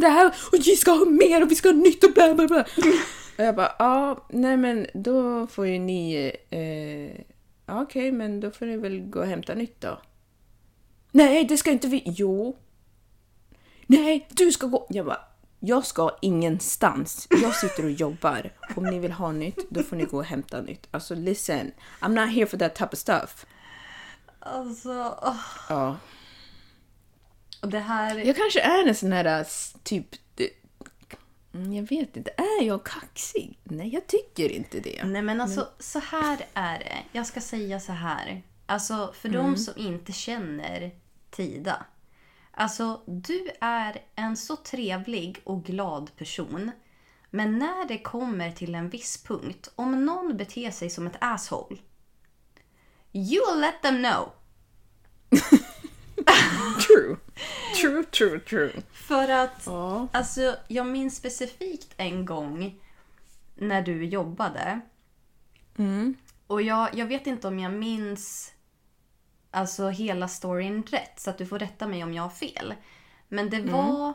det 0.00 0.08
här 0.08 0.26
och 0.26 0.58
vi 0.66 0.76
ska 0.76 0.90
ha 0.90 1.04
mer 1.04 1.42
och 1.42 1.50
vi 1.50 1.54
ska 1.54 1.68
ha 1.68 1.76
nytt 1.76 2.04
och 2.04 2.12
bla 2.12 2.34
bla 2.34 2.46
bla. 2.46 2.64
och 3.38 3.44
jag 3.44 3.56
bara, 3.56 3.72
ja, 3.78 3.86
ah, 3.86 4.26
nej 4.28 4.56
men 4.56 4.86
då 4.94 5.46
får 5.46 5.66
ju 5.66 5.78
ni, 5.78 6.32
eh, 6.50 7.76
okej, 7.82 8.12
men 8.12 8.40
då 8.40 8.50
får 8.50 8.66
ni 8.66 8.76
väl 8.76 9.00
gå 9.00 9.20
och 9.20 9.26
hämta 9.26 9.54
nytt 9.54 9.80
då. 9.80 9.98
Nej, 11.12 11.44
det 11.44 11.56
ska 11.56 11.70
inte 11.70 11.88
vi, 11.88 12.02
jo. 12.06 12.56
Nej, 13.86 14.28
du 14.30 14.52
ska 14.52 14.66
gå. 14.66 14.86
Jag 14.90 15.06
bara, 15.06 15.20
jag 15.60 15.86
ska 15.86 16.16
ingenstans. 16.22 17.28
Jag 17.42 17.54
sitter 17.54 17.84
och 17.84 17.90
jobbar. 17.90 18.50
Om 18.76 18.84
ni 18.84 18.98
vill 18.98 19.12
ha 19.12 19.32
nytt, 19.32 19.70
då 19.70 19.82
får 19.82 19.96
ni 19.96 20.04
gå 20.04 20.16
och 20.16 20.24
hämta 20.24 20.60
nytt. 20.60 20.88
Alltså 20.90 21.14
listen, 21.14 21.72
I'm 22.00 22.08
not 22.08 22.34
here 22.34 22.46
for 22.46 22.58
that 22.58 22.74
type 22.74 22.88
of 22.92 22.98
stuff. 22.98 23.46
Alltså, 24.40 25.18
åh. 25.22 25.40
Ja. 25.68 25.96
Och 27.62 27.68
det 27.68 27.78
här... 27.78 28.16
Jag 28.18 28.36
kanske 28.36 28.60
är 28.60 28.88
en 28.88 28.94
sån 28.94 29.12
här 29.12 29.40
s- 29.42 29.76
typ... 29.82 30.06
Mm, 31.54 31.72
Jag 31.72 31.82
vet 31.88 32.16
inte. 32.16 32.30
Är 32.36 32.62
jag 32.64 32.84
kaxig? 32.84 33.58
Nej, 33.64 33.88
jag 33.94 34.06
tycker 34.06 34.52
inte 34.52 34.80
det. 34.80 35.04
Nej 35.04 35.22
men 35.22 35.40
alltså 35.40 35.68
så 35.78 35.98
här 35.98 36.38
är 36.54 36.78
det. 36.78 36.96
Jag 37.12 37.26
ska 37.26 37.40
säga 37.40 37.80
så 37.80 37.92
här. 37.92 38.42
Alltså 38.66 39.12
för 39.16 39.28
de 39.28 39.56
som 39.56 39.74
inte 39.76 40.12
känner 40.12 40.90
Tida. 41.30 41.86
Alltså 42.50 43.02
du 43.06 43.48
är 43.60 44.02
en 44.14 44.36
så 44.36 44.56
trevlig 44.56 45.40
och 45.44 45.64
glad 45.64 46.16
person. 46.16 46.70
Men 47.30 47.58
när 47.58 47.88
det 47.88 47.98
kommer 47.98 48.50
till 48.52 48.74
en 48.74 48.88
viss 48.90 49.22
punkt, 49.24 49.70
om 49.74 50.04
någon 50.04 50.36
beter 50.36 50.70
sig 50.70 50.90
som 50.90 51.06
ett 51.06 51.16
asshole. 51.20 51.76
You 53.12 53.52
will 53.52 53.60
let 53.60 53.82
them 53.82 53.96
know. 54.02 54.32
True. 56.86 57.16
True, 57.80 58.04
true, 58.04 58.40
true. 58.40 58.72
För 58.92 59.28
att, 59.28 59.62
Ja. 59.66 60.08
alltså 60.12 60.56
jag 60.68 60.86
minns 60.86 61.16
specifikt 61.16 61.94
en 61.96 62.24
gång 62.26 62.80
när 63.54 63.82
du 63.82 64.04
jobbade. 64.04 64.80
Och 66.46 66.62
jag, 66.62 66.94
jag 66.94 67.06
vet 67.06 67.26
inte 67.26 67.48
om 67.48 67.58
jag 67.58 67.72
minns 67.72 68.52
alltså 69.50 69.88
hela 69.88 70.28
storyn 70.28 70.82
rätt, 70.82 71.20
så 71.20 71.30
att 71.30 71.38
du 71.38 71.46
får 71.46 71.58
rätta 71.58 71.86
mig 71.86 72.04
om 72.04 72.14
jag 72.14 72.22
har 72.22 72.30
fel. 72.30 72.74
Men 73.28 73.50
det 73.50 73.60
var 73.72 74.14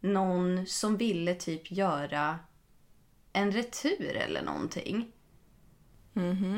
någon 0.00 0.66
som 0.66 0.96
ville 0.96 1.34
typ 1.34 1.70
göra 1.72 2.38
en 3.32 3.52
retur 3.52 4.16
eller 4.16 4.42
någonting. 4.42 5.12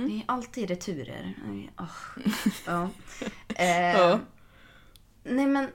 Det 0.07 0.17
är 0.17 0.23
alltid 0.27 0.69
returer. 0.69 1.35
Ah. 1.77 1.87
ja. 2.67 2.89
Eh. 3.55 4.19
Nej 5.29 5.47
men 5.47 5.71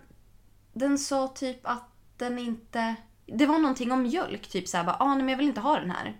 den 0.74 0.98
sa 0.98 1.28
typ 1.28 1.60
att 1.64 1.84
den 2.18 2.40
inte... 2.40 2.96
Det 3.26 3.46
var 3.46 3.60
någonting 3.60 3.92
om 3.92 4.02
mjölk, 4.02 4.48
typ 4.48 4.68
såhär 4.68 4.84
bara 4.84 4.96
ah, 5.00 5.08
nej 5.14 5.18
men 5.24 5.30
jag 5.30 5.38
vill 5.38 5.48
inte 5.48 5.62
ha 5.62 5.80
den 5.80 5.92
här. 5.92 6.18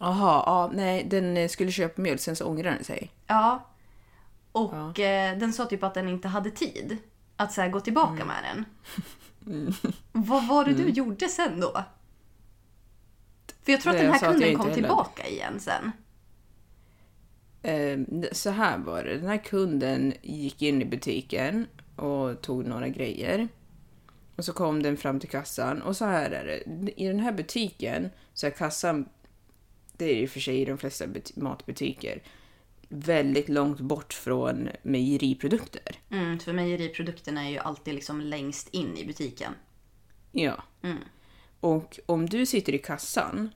Jaha, 0.00 0.42
ja, 0.46 0.70
nej, 0.74 1.04
den 1.04 1.36
eh, 1.36 1.48
skulle 1.48 1.72
köpa 1.72 2.02
mjölk, 2.02 2.20
sen 2.20 2.36
så 2.36 2.46
ångrade 2.46 2.76
den 2.76 2.84
sig. 2.84 3.10
Ja. 3.26 3.66
Och 4.52 5.00
eh, 5.00 5.38
den 5.38 5.52
sa 5.52 5.64
typ 5.66 5.82
att 5.82 5.94
den 5.94 6.08
inte 6.08 6.28
hade 6.28 6.50
tid 6.50 6.98
att 7.36 7.52
så 7.52 7.60
här, 7.60 7.68
gå 7.68 7.80
tillbaka 7.80 8.22
Mm. 8.22 8.26
med 8.26 8.36
den. 8.44 8.64
Vad 10.12 10.46
var 10.48 10.64
det 10.64 10.74
du 10.74 10.88
gjorde 10.88 11.28
sen 11.28 11.60
då? 11.60 11.84
För 13.62 13.72
jag 13.72 13.80
tror 13.80 13.92
att 13.94 13.98
den 14.00 14.12
här 14.12 14.18
kunden 14.32 14.54
kom 14.56 14.60
heller- 14.60 14.74
tillbaka 14.74 15.26
igen 15.28 15.60
sen. 15.60 15.92
Eh, 17.62 17.98
så 18.32 18.50
här 18.50 18.78
var 18.78 19.04
det. 19.04 19.16
Den 19.18 19.28
här 19.28 19.36
kunden 19.44 20.12
gick 20.22 20.62
in 20.62 20.82
i 20.82 20.84
butiken 20.84 21.66
och 21.96 22.42
tog 22.42 22.66
några 22.66 22.88
grejer. 22.88 23.48
Och 24.36 24.44
så 24.44 24.52
kom 24.52 24.82
den 24.82 24.96
fram 24.96 25.20
till 25.20 25.28
kassan. 25.28 25.82
Och 25.82 25.96
så 25.96 26.04
här 26.04 26.30
är 26.30 26.44
det. 26.44 27.00
I 27.02 27.06
den 27.06 27.20
här 27.20 27.32
butiken 27.32 28.10
så 28.34 28.46
är 28.46 28.50
kassan, 28.50 29.08
det 29.96 30.04
är 30.04 30.24
och 30.24 30.30
för 30.30 30.40
sig 30.40 30.60
i 30.60 30.64
de 30.64 30.78
flesta 30.78 31.06
but- 31.06 31.38
matbutiker, 31.40 32.22
väldigt 32.88 33.48
långt 33.48 33.80
bort 33.80 34.12
från 34.12 34.68
mejeriprodukter. 34.82 35.96
Mm, 36.10 36.38
för 36.38 36.52
mejeriprodukterna 36.52 37.44
är 37.44 37.50
ju 37.50 37.58
alltid 37.58 37.94
liksom 37.94 38.20
längst 38.20 38.68
in 38.74 38.96
i 38.96 39.06
butiken. 39.06 39.52
Ja. 40.32 40.62
Mm. 40.82 40.98
Och 41.60 42.00
om 42.06 42.28
du 42.28 42.46
sitter 42.46 42.74
i 42.74 42.78
kassan, 42.78 43.50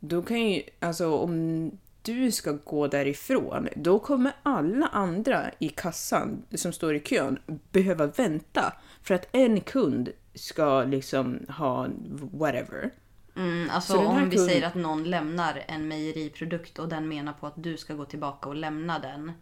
då 0.00 0.22
kan 0.22 0.50
ju, 0.50 0.62
alltså 0.80 1.16
om 1.16 1.70
du 2.08 2.32
ska 2.32 2.52
gå 2.52 2.86
därifrån, 2.86 3.68
då 3.76 3.98
kommer 3.98 4.32
alla 4.42 4.86
andra 4.86 5.50
i 5.58 5.68
kassan 5.68 6.42
som 6.54 6.72
står 6.72 6.94
i 6.94 7.00
kön 7.00 7.38
behöva 7.72 8.06
vänta 8.06 8.72
för 9.02 9.14
att 9.14 9.28
en 9.32 9.60
kund 9.60 10.08
ska 10.34 10.84
liksom 10.84 11.38
ha 11.48 11.88
whatever. 12.32 12.90
Mm, 13.36 13.70
alltså 13.70 13.96
om 13.96 14.30
vi 14.30 14.38
säger 14.38 14.66
att 14.66 14.74
någon 14.74 15.04
lämnar 15.04 15.64
en 15.68 15.88
mejeriprodukt 15.88 16.78
och 16.78 16.88
den 16.88 17.08
menar 17.08 17.32
på 17.32 17.46
att 17.46 17.62
du 17.62 17.76
ska 17.76 17.94
gå 17.94 18.04
tillbaka 18.04 18.48
och 18.48 18.54
lämna 18.54 18.98
den. 18.98 19.32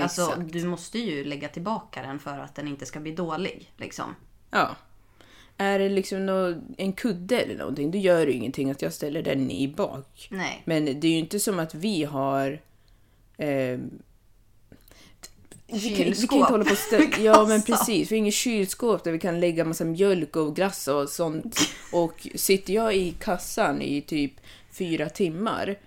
Alltså 0.00 0.22
Exakt. 0.22 0.52
du 0.52 0.64
måste 0.64 0.98
ju 0.98 1.24
lägga 1.24 1.48
tillbaka 1.48 2.02
den 2.02 2.18
för 2.18 2.38
att 2.38 2.54
den 2.54 2.68
inte 2.68 2.86
ska 2.86 3.00
bli 3.00 3.12
dålig. 3.12 3.72
Liksom. 3.76 4.14
Ja. 4.50 4.76
Är 5.56 5.78
det 5.78 5.88
liksom 5.88 6.26
nå- 6.26 6.54
en 6.76 6.92
kudde 6.92 7.40
eller 7.40 7.56
någonting, 7.56 7.90
då 7.90 7.98
gör 7.98 8.26
det 8.26 8.32
ju 8.32 8.38
ingenting 8.38 8.70
att 8.70 8.82
jag 8.82 8.92
ställer 8.92 9.22
den 9.22 9.50
i 9.50 9.68
bak. 9.68 10.28
Nej. 10.30 10.62
Men 10.64 10.84
det 10.84 11.06
är 11.06 11.12
ju 11.12 11.18
inte 11.18 11.40
som 11.40 11.58
att 11.58 11.74
vi 11.74 12.04
har... 12.04 12.60
Eh, 13.36 13.78
vi, 15.66 15.80
kan, 15.96 15.96
vi 15.96 15.96
kan 15.96 16.38
inte 16.38 16.52
hålla 16.52 16.64
på 16.64 16.70
och 16.70 16.78
ställa... 16.78 17.18
Ja, 17.18 17.46
men 17.48 17.62
precis. 17.62 18.12
Vi 18.12 18.16
har 18.16 18.18
inget 18.18 18.34
kylskåp 18.34 19.04
där 19.04 19.12
vi 19.12 19.18
kan 19.18 19.40
lägga 19.40 19.64
massa 19.64 19.84
mjölk 19.84 20.36
och 20.36 20.56
glass 20.56 20.88
och 20.88 21.08
sånt. 21.08 21.58
Och 21.92 22.26
sitter 22.34 22.72
jag 22.74 22.96
i 22.96 23.10
kassan 23.10 23.82
i 23.82 24.02
typ 24.02 24.32
fyra 24.72 25.08
timmar, 25.08 25.78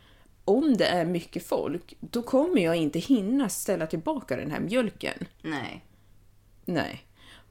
om 0.45 0.77
det 0.77 0.85
är 0.85 1.05
mycket 1.05 1.45
folk, 1.45 1.93
då 1.99 2.21
kommer 2.21 2.61
jag 2.61 2.75
inte 2.75 2.99
hinna 2.99 3.49
ställa 3.49 3.87
tillbaka 3.87 4.37
den 4.37 4.51
här 4.51 4.59
mjölken. 4.59 5.25
Nej. 5.41 5.83
Nej. 6.65 7.03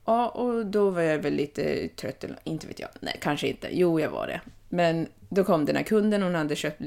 Ja, 0.05 0.29
och 0.29 0.67
då 0.67 0.91
var 0.91 1.03
jag 1.03 1.19
väl 1.19 1.35
lite 1.35 1.89
trött, 1.89 2.25
eller 2.25 2.39
inte 2.45 2.67
vet 2.67 2.81
jag. 2.81 2.89
Nej, 3.01 3.19
kanske 3.21 3.49
inte. 3.49 3.69
Jo, 3.73 4.01
jag 4.01 4.11
var 4.11 4.27
det. 4.27 4.41
Men 4.69 5.09
då 5.29 5.45
kom 5.45 5.65
den 5.65 5.77
här 5.77 5.83
kunden, 5.83 6.23
hon 6.23 6.35
hade 6.35 6.57
köpt, 6.57 6.81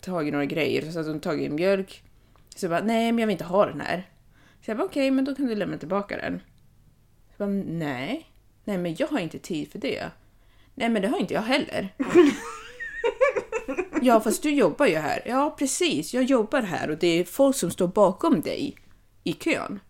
tagit 0.00 0.32
några 0.32 0.46
grejer, 0.46 0.90
så 0.90 0.98
hade 0.98 1.10
hon 1.10 1.20
tagit 1.20 1.50
en 1.50 1.54
mjölk. 1.54 2.02
Så 2.56 2.64
jag 2.64 2.70
bara, 2.70 2.84
nej 2.84 3.12
men 3.12 3.18
jag 3.18 3.26
vill 3.26 3.34
inte 3.34 3.44
ha 3.44 3.66
den 3.66 3.80
här. 3.80 4.08
Så 4.64 4.70
jag 4.70 4.76
bara, 4.76 4.84
okej, 4.84 5.10
men 5.10 5.24
då 5.24 5.34
kan 5.34 5.46
du 5.46 5.54
lämna 5.54 5.78
tillbaka 5.78 6.16
den. 6.16 6.40
Så 7.36 7.42
jag 7.42 7.48
bara, 7.48 7.64
nej. 7.66 8.30
Nej, 8.64 8.78
men 8.78 8.96
jag 8.98 9.06
har 9.06 9.18
inte 9.18 9.38
tid 9.38 9.72
för 9.72 9.78
det. 9.78 10.10
Nej, 10.74 10.88
men 10.88 11.02
det 11.02 11.08
har 11.08 11.18
inte 11.18 11.34
jag 11.34 11.42
heller. 11.42 11.94
ja, 14.02 14.20
fast 14.20 14.42
du 14.42 14.50
jobbar 14.50 14.86
ju 14.86 14.96
här. 14.96 15.22
Ja, 15.26 15.54
precis. 15.58 16.14
Jag 16.14 16.24
jobbar 16.24 16.62
här 16.62 16.90
och 16.90 16.98
det 16.98 17.20
är 17.20 17.24
folk 17.24 17.56
som 17.56 17.70
står 17.70 17.88
bakom 17.88 18.40
dig 18.40 18.76
i 19.24 19.32
kön. 19.32 19.80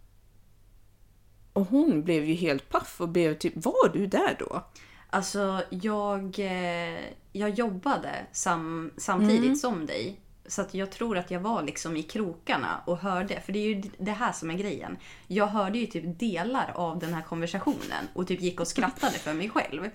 Och 1.55 1.67
hon 1.67 2.03
blev 2.05 2.25
ju 2.25 2.35
helt 2.35 2.69
paff 2.69 3.01
och 3.01 3.09
blev 3.09 3.35
typ, 3.35 3.53
var 3.57 3.89
du 3.93 4.07
där 4.07 4.37
då? 4.39 4.65
Alltså 5.11 5.63
jag, 5.71 6.39
eh, 6.39 7.01
jag 7.33 7.51
jobbade 7.51 8.27
sam, 8.33 8.91
samtidigt 8.97 9.45
Mm. 9.45 9.57
som 9.57 9.87
dig. 9.87 10.21
Så 10.47 10.61
att 10.63 10.75
jag 10.75 10.91
tror 10.93 11.19
att 11.19 11.31
jag 11.31 11.41
var 11.41 11.63
liksom 11.63 11.97
i 11.97 12.03
krokarna 12.03 12.81
och 12.87 12.99
hörde. 12.99 13.41
För 13.41 13.53
det 13.53 13.59
är 13.59 13.67
ju 13.75 13.83
det 13.99 14.11
här 14.11 14.33
som 14.33 14.51
är 14.51 14.55
grejen. 14.55 14.97
Jag 15.27 15.47
hörde 15.47 15.79
ju 15.79 15.87
typ 15.87 16.19
delar 16.21 16.73
av 16.75 16.99
den 16.99 17.15
här 17.15 17.23
konversationen 17.23 18.09
och 18.15 18.27
typ 18.29 18.41
gick 18.41 18.61
och 18.61 18.69
skrattade 18.69 19.13
för 19.19 19.35
mig 19.35 19.49
själv. 19.51 19.83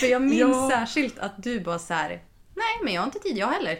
för 0.00 0.06
jag 0.06 0.22
minns 0.22 0.40
Ja. 0.40 0.68
särskilt 0.70 1.18
att 1.18 1.42
du 1.42 1.60
bara 1.60 1.78
så 1.78 1.94
här. 1.94 2.08
Nej 2.54 2.78
men 2.84 2.94
jag 2.94 3.00
har 3.02 3.06
inte 3.06 3.18
tid 3.18 3.36
jag 3.38 3.46
heller. 3.48 3.78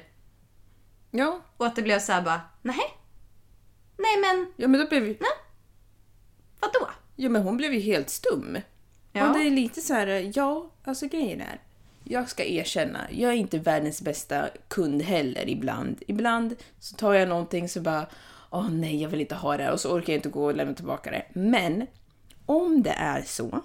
Ja, 1.10 1.40
Och 1.56 1.66
att 1.66 1.76
det 1.76 1.82
blev 1.82 1.98
så 1.98 2.12
här 2.12 2.22
bara. 2.22 2.40
Nej. 2.62 2.97
Nej 3.98 4.16
men 4.20 4.52
ja 4.56 4.68
men 4.68 4.80
då 4.80 4.86
blev 4.86 5.02
vi... 5.02 5.18
vadå? 6.60 6.90
Ja, 7.16 7.28
men 7.28 7.42
hon 7.42 7.56
blev 7.56 7.74
ju 7.74 7.80
helt 7.80 8.10
stum. 8.10 8.58
Ja. 9.12 9.28
Och 9.28 9.38
det 9.38 9.46
är 9.46 9.50
lite 9.50 9.80
så 9.80 9.94
här, 9.94 10.32
ja, 10.34 10.70
alltså 10.84 11.06
grejen 11.06 11.40
är, 11.40 11.60
jag 12.04 12.28
ska 12.28 12.44
erkänna, 12.44 13.06
jag 13.10 13.30
är 13.32 13.36
inte 13.36 13.58
världens 13.58 14.02
bästa 14.02 14.48
kund 14.68 15.02
heller 15.02 15.48
ibland. 15.48 16.02
Ibland 16.06 16.56
så 16.78 16.96
tar 16.96 17.14
jag 17.14 17.28
någonting 17.28 17.68
så 17.68 17.80
bara, 17.80 18.06
åh 18.50 18.70
nej, 18.70 19.02
jag 19.02 19.08
vill 19.08 19.20
inte 19.20 19.34
ha 19.34 19.56
det 19.56 19.72
och 19.72 19.80
så 19.80 19.92
orkar 19.92 20.12
jag 20.12 20.18
inte 20.18 20.28
gå 20.28 20.44
och 20.44 20.56
lämna 20.56 20.74
tillbaka 20.74 21.10
det. 21.10 21.26
Men 21.32 21.86
om 22.46 22.82
det 22.82 22.94
är 22.96 23.22
så, 23.22 23.60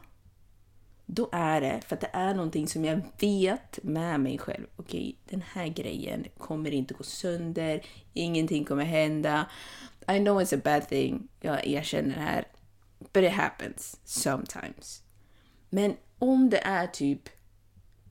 då 1.06 1.30
är 1.32 1.62
det 1.62 1.82
för 1.88 1.96
att 1.96 2.02
det 2.02 2.10
är 2.14 2.34
någonting 2.34 2.68
som 2.68 2.86
jag 2.86 3.02
vet 3.20 3.84
med 3.84 4.20
mig 4.20 4.38
själv. 4.38 4.66
Okej, 4.76 5.16
den 5.30 5.44
här 5.54 5.68
grejen 5.68 6.26
kommer 6.38 6.72
inte 6.72 6.94
gå 6.94 7.04
sönder, 7.04 7.82
ingenting 8.14 8.66
kommer 8.66 8.86
hända. 8.86 9.46
I 10.08 10.20
know 10.20 10.42
it's 10.42 10.56
a 10.56 10.62
bad 10.64 10.88
thing, 10.88 11.28
jag 11.40 11.68
erkänner 11.68 12.16
det 12.16 12.22
här. 12.22 12.48
But 13.14 13.24
it 13.24 13.32
happens 13.32 14.00
sometimes. 14.04 15.04
Men 15.70 15.96
om 16.20 16.50
det 16.50 16.58
är 16.58 16.88
typ 16.88 17.30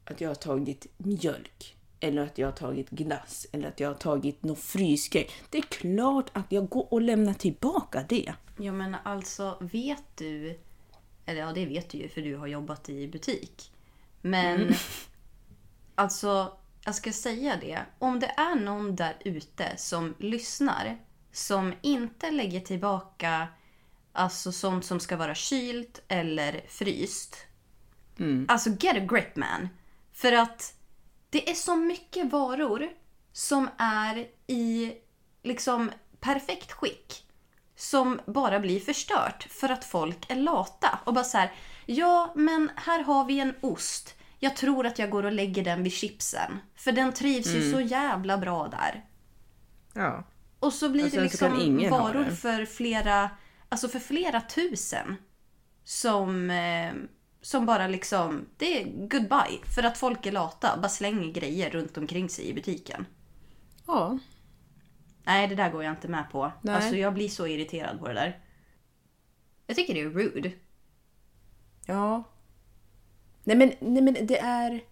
att 0.05 0.21
jag 0.21 0.31
har 0.31 0.35
tagit 0.35 0.87
mjölk 0.97 1.77
eller 2.01 2.23
att 2.23 2.39
jag 2.39 2.47
har 2.47 2.53
tagit 2.53 2.91
glass 2.91 3.47
eller 3.53 3.69
att 3.69 3.81
jag 3.81 3.89
har 3.89 3.95
tagit 3.95 4.43
någon 4.43 4.57
frysgrej. 4.57 5.31
Det 5.51 5.59
är 5.59 5.63
klart 5.63 6.31
att 6.33 6.53
jag 6.53 6.69
går 6.69 6.93
och 6.93 7.01
lämnar 7.03 7.35
tillbaka 7.35 8.05
det. 8.09 8.35
Ja 8.59 8.73
men 8.73 8.97
alltså 9.05 9.59
vet 9.61 10.05
du, 10.15 10.59
eller 11.27 11.41
ja 11.41 11.53
det 11.53 11.67
vet 11.67 11.91
du 11.91 11.99
ju 11.99 12.09
för 12.09 12.23
du 12.23 12.37
har 12.37 12.47
jobbat 12.47 12.89
i 12.89 13.09
butik. 13.09 13.73
Men 14.21 14.75
alltså, 15.95 16.57
jag 16.85 16.95
ska 16.95 17.13
säga 17.13 17.57
det. 17.61 17.81
Om 17.99 18.21
det 18.21 18.27
är 18.37 18.55
någon 18.55 18.97
där 18.97 19.17
ute 19.25 19.77
som 19.77 20.15
lyssnar 20.19 20.99
som 21.33 21.75
inte 21.81 22.31
lägger 22.31 22.61
tillbaka 22.61 23.49
alltså 24.13 24.53
sånt 24.53 24.85
som 24.85 25.01
ska 25.01 25.17
vara 25.17 25.35
kylt 25.35 26.03
eller 26.09 26.65
fryst. 26.69 27.37
Alltså 28.49 28.71
get 28.71 28.97
a 28.97 29.07
grip 29.15 29.37
man. 29.37 29.69
För 30.13 30.33
att 30.33 30.75
det 31.31 31.51
är 31.51 31.55
så 31.55 31.77
mycket 31.77 32.33
varor 32.33 32.89
som 33.33 33.69
är 33.79 34.27
i 34.47 34.93
liksom 35.43 35.91
perfekt 36.21 36.73
skick 36.73 37.27
som 37.77 38.21
bara 38.27 38.61
blir 38.61 38.81
förstört 38.81 39.47
för 39.51 39.69
att 39.69 39.85
folk 39.85 40.31
är 40.31 40.37
lata. 40.37 40.99
Och 41.05 41.15
bara 41.15 41.25
så 41.25 41.39
här, 41.39 41.53
ja 41.87 42.33
men 42.37 42.71
här 42.77 43.05
har 43.05 43.25
vi 43.25 43.41
en 43.41 43.55
ost. 43.61 44.15
Jag 44.39 44.57
tror 44.57 44.87
att 44.87 44.99
jag 44.99 45.11
går 45.11 45.23
och 45.23 45.33
lägger 45.33 45.65
den 45.65 45.83
vid 45.83 45.93
chipsen. 45.93 46.59
För 46.75 46.93
den 46.93 47.13
trivs 47.13 47.47
ju 47.47 47.73
så 47.73 47.81
jävla 47.81 48.39
bra 48.39 48.69
där. 48.69 49.05
Ja. 49.93 50.25
Och 50.63 50.73
så 50.73 50.89
blir 50.89 51.05
Och 51.05 51.11
det 51.11 51.17
sen 51.17 51.31
så 51.31 51.39
kan 51.39 51.51
liksom 51.51 51.73
ingen 51.73 51.91
varor 51.91 52.25
för 52.25 52.65
flera, 52.65 53.31
alltså 53.69 53.89
för 53.89 53.99
flera 53.99 54.41
tusen. 54.41 55.17
Som, 55.85 56.51
eh, 56.51 56.93
som 57.41 57.67
bara 57.67 57.87
liksom, 57.87 58.47
det 58.57 58.83
är 58.83 58.85
goodbye. 58.85 59.75
För 59.75 59.83
att 59.83 59.99
folk 59.99 60.27
är 60.27 60.33
lata, 60.33 60.77
bara 60.77 60.89
slänger 60.89 61.33
grejer 61.33 61.71
runt 61.71 61.99
omkring 61.99 62.29
sig 62.29 62.49
i 62.49 62.55
butiken. 62.55 63.07
Ja. 63.87 64.19
Nej, 65.25 65.49
det 65.49 65.55
där 65.55 65.71
går 65.71 65.85
jag 65.85 65.93
inte 65.93 66.09
med 66.09 66.31
på. 66.31 66.53
Nej. 66.63 66.75
Alltså 66.75 66.97
jag 66.97 67.15
blir 67.15 67.29
så 67.29 67.47
irriterad 67.47 67.99
på 67.99 68.09
det 68.09 68.15
där. 68.15 68.41
Jag 69.67 69.77
tycker 69.77 69.95
det 69.95 70.01
är 70.01 70.11
rude. 70.11 70.53
Ja. 71.87 72.25
Nej 73.45 73.57
men, 73.57 73.73
nej 73.81 74.03
men 74.03 74.27
det 74.27 74.39
är... 74.39 74.85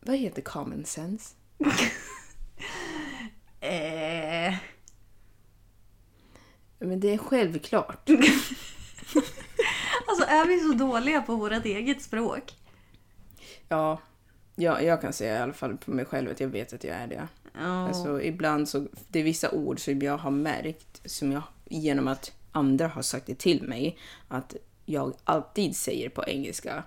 Vad 0.00 0.16
heter 0.16 0.42
common 0.42 0.84
sense? 0.84 1.34
Eh, 3.64 4.54
Men 6.78 7.00
det 7.00 7.14
är 7.14 7.18
självklart. 7.18 8.08
alltså 10.08 10.24
är 10.28 10.46
vi 10.46 10.60
så 10.60 10.72
dåliga 10.72 11.22
på 11.22 11.36
vårt 11.36 11.64
eget 11.64 12.02
språk? 12.02 12.54
Ja, 13.68 14.00
ja, 14.54 14.80
jag 14.80 15.00
kan 15.00 15.12
säga 15.12 15.38
i 15.38 15.42
alla 15.42 15.52
fall 15.52 15.76
på 15.76 15.90
mig 15.90 16.04
själv 16.04 16.30
att 16.30 16.40
jag 16.40 16.48
vet 16.48 16.72
att 16.72 16.84
jag 16.84 16.96
är 16.96 17.06
det. 17.06 17.28
Ja. 17.54 17.88
Alltså, 17.88 18.22
ibland 18.22 18.68
så, 18.68 18.86
det 19.08 19.20
är 19.20 19.24
vissa 19.24 19.50
ord 19.50 19.80
som 19.80 19.98
jag 19.98 20.18
har 20.18 20.30
märkt 20.30 21.10
som 21.10 21.32
jag, 21.32 21.42
genom 21.64 22.08
att 22.08 22.32
andra 22.52 22.88
har 22.88 23.02
sagt 23.02 23.26
det 23.26 23.38
till 23.38 23.62
mig, 23.62 23.98
att 24.28 24.56
jag 24.84 25.14
alltid 25.24 25.76
säger 25.76 26.08
på 26.08 26.24
engelska. 26.26 26.84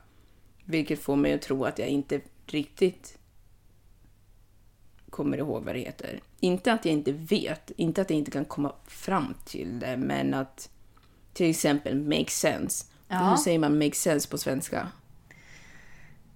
Vilket 0.66 1.02
får 1.02 1.16
mig 1.16 1.34
att 1.34 1.42
tro 1.42 1.66
att 1.66 1.80
jag 1.80 1.88
inte 1.88 2.22
riktigt 2.46 3.18
kommer 5.10 5.38
ihåg 5.38 5.63
vad 5.63 5.76
det 5.76 5.80
heter. 5.80 6.20
Inte 6.39 6.73
att 6.73 6.86
jag 6.86 6.93
inte 6.93 7.12
vet, 7.12 7.71
inte 7.71 8.02
att 8.02 8.10
jag 8.10 8.19
inte 8.19 8.32
kan 8.32 8.45
komma 8.45 8.76
fram 8.88 9.34
till 9.45 9.80
det, 9.80 9.97
men 9.97 10.34
att 10.34 10.69
till 11.34 11.50
exempel 11.50 12.04
make 12.04 12.30
sense. 12.30 12.86
Ja. 13.08 13.17
Hur 13.17 13.38
säger 13.38 13.60
man 13.60 13.78
make 13.78 13.95
sense 13.95 14.30
på 14.30 14.38
svenska? 14.38 14.88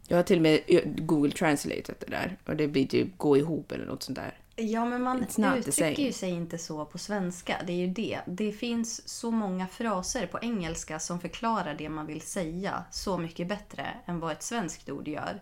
Jag 0.07 0.17
har 0.17 0.23
till 0.23 0.37
och 0.37 0.41
med 0.41 0.59
Google 1.07 1.31
translateat 1.31 1.99
det 1.99 2.11
där 2.11 2.37
och 2.45 2.55
det 2.55 2.67
blir 2.67 2.87
typ 2.87 3.17
gå 3.17 3.37
ihop 3.37 3.71
eller 3.71 3.85
något 3.85 4.03
sånt 4.03 4.15
där. 4.15 4.37
Ja, 4.55 4.85
men 4.85 5.03
man 5.03 5.23
uttrycker 5.57 6.03
ju 6.03 6.11
sig 6.11 6.29
inte 6.29 6.57
så 6.57 6.85
på 6.85 6.97
svenska. 6.97 7.57
Det 7.67 7.73
är 7.73 7.77
ju 7.77 7.87
det. 7.87 8.19
Det 8.25 8.51
finns 8.51 9.09
så 9.09 9.31
många 9.31 9.67
fraser 9.67 10.27
på 10.27 10.39
engelska 10.41 10.99
som 10.99 11.19
förklarar 11.19 11.75
det 11.77 11.89
man 11.89 12.05
vill 12.05 12.21
säga 12.21 12.83
så 12.91 13.17
mycket 13.17 13.47
bättre 13.47 13.87
än 14.05 14.19
vad 14.19 14.31
ett 14.31 14.43
svenskt 14.43 14.89
ord 14.89 15.07
gör. 15.07 15.41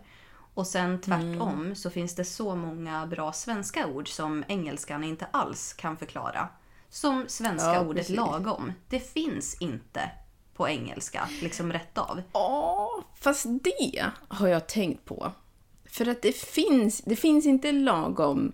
Och 0.60 0.66
sen 0.66 1.00
tvärtom 1.00 1.60
Mm. 1.60 1.74
så 1.74 1.90
finns 1.90 2.14
det 2.14 2.24
så 2.24 2.54
många 2.56 3.06
bra 3.06 3.32
svenska 3.32 3.86
ord 3.86 4.08
som 4.08 4.44
engelskan 4.48 5.04
inte 5.04 5.26
alls 5.30 5.72
kan 5.72 5.96
förklara. 5.96 6.48
Som 6.88 7.24
svenska 7.28 7.74
Ja, 7.74 7.80
ordet 7.80 7.96
precis. 8.02 8.16
lagom. 8.16 8.72
Det 8.88 9.00
finns 9.00 9.56
inte 9.60 10.10
på 10.56 10.68
engelska, 10.68 11.28
liksom 11.42 11.72
rätt 11.72 11.98
av. 11.98 12.22
Ja, 12.32 13.04
fast 13.14 13.46
det 13.62 14.10
har 14.28 14.48
jag 14.48 14.66
tänkt 14.66 15.04
på. 15.04 15.32
För 15.84 16.08
att 16.08 16.22
det 16.22 16.36
finns, 16.36 16.98
det 17.00 17.16
finns 17.16 17.46
inte 17.46 17.72
lagom. 17.72 18.52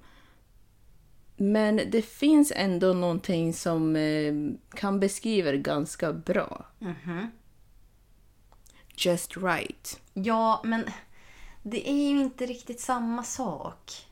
Men 1.37 1.77
det 1.90 2.03
finns 2.03 2.53
ändå 2.57 2.92
någonting 2.92 3.53
som 3.55 3.97
eh, 3.97 4.35
kan 4.75 5.01
beskriva 5.01 5.51
det 5.51 5.59
ganska 5.59 6.12
bra. 6.12 6.66
Just 8.97 9.37
right. 9.37 10.01
Ja, 10.14 10.61
men 10.64 10.85
det 11.70 11.90
är 11.90 12.09
ju 12.11 12.20
inte 12.20 12.46
riktigt 12.46 12.81
samma 12.81 13.22
sak. 13.22 14.07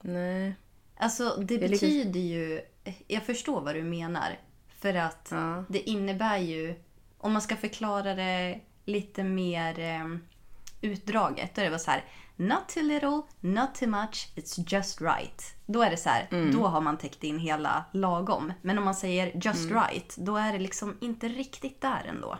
Nej. 0.00 0.54
Alltså 0.96 1.36
det 1.36 1.54
liksom- 1.58 1.88
betyder 1.88 2.20
ju... 2.20 2.60
Jag 3.06 3.22
förstår 3.22 3.60
vad 3.60 3.74
du 3.74 3.82
menar. 3.82 4.38
För 4.78 4.94
att 4.94 5.28
Ja. 5.30 5.64
det 5.68 5.90
innebär 5.90 6.38
ju... 6.38 6.74
Om 7.18 7.32
man 7.32 7.42
ska 7.42 7.56
förklara 7.56 8.14
det 8.14 8.60
lite 8.84 9.24
mer 9.24 9.78
eh, 9.78 10.16
utdraget. 10.80 11.54
Då 11.54 11.60
är 11.60 11.64
det 11.64 11.70
bara 11.70 11.78
så 11.78 11.90
här. 11.90 12.04
Not 12.36 12.68
too 12.68 12.82
little, 12.82 13.22
not 13.40 13.74
too 13.74 13.88
much, 13.88 14.28
it's 14.36 14.74
just 14.74 15.00
right. 15.00 15.54
Då 15.66 15.82
är 15.82 15.90
det 15.90 15.96
så 15.96 16.08
här, 16.08 16.28
Mm. 16.30 16.54
då 16.54 16.66
har 16.66 16.80
man 16.80 16.98
täckt 16.98 17.24
in 17.24 17.38
hela 17.38 17.84
lagom. 17.92 18.52
Men 18.62 18.78
om 18.78 18.84
man 18.84 18.94
säger 18.94 19.32
just 19.44 19.70
Mm. 19.70 19.82
right, 19.84 20.16
då 20.18 20.36
är 20.36 20.52
det 20.52 20.58
liksom 20.58 20.96
inte 21.00 21.28
riktigt 21.28 21.80
där 21.80 22.04
ändå. 22.08 22.38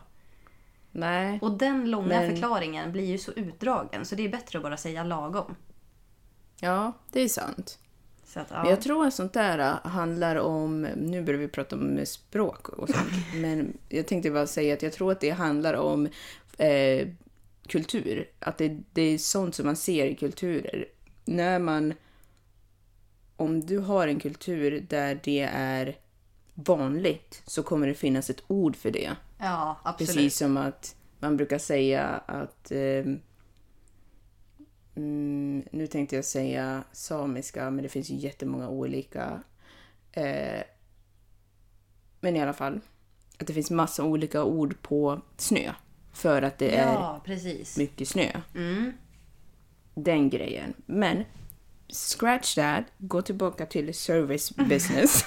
Nej. 0.99 1.39
Och 1.43 1.59
den 1.59 1.91
långa 1.91 2.09
Men- 2.09 2.31
förklaringen 2.31 2.93
blir 2.93 3.05
ju 3.05 3.19
så 3.19 3.33
utdragen 3.33 4.05
så 4.05 4.15
det 4.15 4.25
är 4.25 4.29
bättre 4.29 4.59
att 4.59 4.63
bara 4.63 4.77
säga 4.77 5.05
lagom. 5.05 5.55
Ja, 6.61 6.93
det 7.13 7.21
är 7.21 7.29
sant. 7.29 7.79
Att, 8.35 8.47
ja. 8.51 8.63
Men 8.63 8.71
jag 8.71 8.81
tror 8.81 9.07
att 9.07 9.15
sånt 9.15 9.33
där 9.33 9.59
äh, 9.59 9.91
handlar 9.91 10.37
om, 10.37 10.83
nu 10.83 11.23
börjar 11.23 11.41
vi 11.41 11.49
prata 11.49 11.77
om 11.77 12.01
språk 12.07 12.69
och 12.69 12.89
sånt, 12.89 13.13
men 13.35 13.79
jag 13.89 14.07
tänkte 14.07 14.31
bara 14.31 14.47
säga 14.47 14.75
att 14.75 14.83
jag 14.83 14.93
tror 14.93 15.13
att 15.13 15.21
det 15.21 15.31
handlar 15.31 15.75
om 15.75 16.09
eh, 16.59 17.09
kultur. 17.69 18.29
Att 18.39 18.59
det, 18.59 18.79
det 18.93 19.03
är 19.03 19.19
sånt 19.19 19.55
som 19.55 19.67
man 19.67 19.77
ser 19.77 20.07
i 20.07 20.15
kulturer. 20.15 20.85
När 21.25 21.59
man, 21.59 21.95
om 23.37 23.61
du 23.61 23.79
har 23.79 24.09
en 24.09 24.21
kultur 24.21 24.87
där 24.89 25.21
det 25.25 25.49
är 25.53 25.97
vanligt 26.55 27.43
så 27.47 27.63
kommer 27.63 27.87
det 27.87 27.95
finnas 27.95 28.31
ett 28.31 28.43
ord 28.47 28.77
för 28.77 28.91
det. 28.91 29.11
Ja, 29.39 29.81
absolut. 29.83 30.09
Precis 30.15 30.37
som 30.39 30.57
att 30.57 30.97
man 31.19 31.37
brukar 31.37 31.59
säga 31.59 32.07
att... 32.27 32.71
ehm, 32.71 33.21
mm, 34.97 35.65
nu 35.73 35.87
tänkte 35.87 36.17
jag 36.17 36.25
säga 36.25 36.85
samiska, 36.93 37.71
men 37.71 37.83
det 37.83 37.89
finns 37.89 38.11
ju 38.11 38.15
jättemånga 38.17 38.69
olika. 38.69 39.43
Eh, 40.13 40.63
men 42.21 42.37
i 42.37 42.41
alla 42.43 42.53
fall, 42.53 42.81
att 43.39 43.47
det 43.47 43.53
finns 43.53 43.71
massa 43.71 44.05
olika 44.05 44.45
ord 44.45 44.83
på 44.83 45.21
snö. 45.37 45.73
För 46.13 46.43
att 46.43 46.59
det 46.59 46.77
är 46.77 46.93
Ja, 46.93 47.23
precis. 47.25 47.77
mycket 47.77 48.09
snö. 48.09 48.41
Mm. 48.55 48.93
Den 49.95 50.31
grejen. 50.31 50.75
Men 50.87 51.25
scratch 51.93 52.55
that, 52.55 52.85
gå 52.99 53.23
tillbaka 53.23 53.67
till 53.67 53.95
service 53.95 54.57
business. 54.57 55.25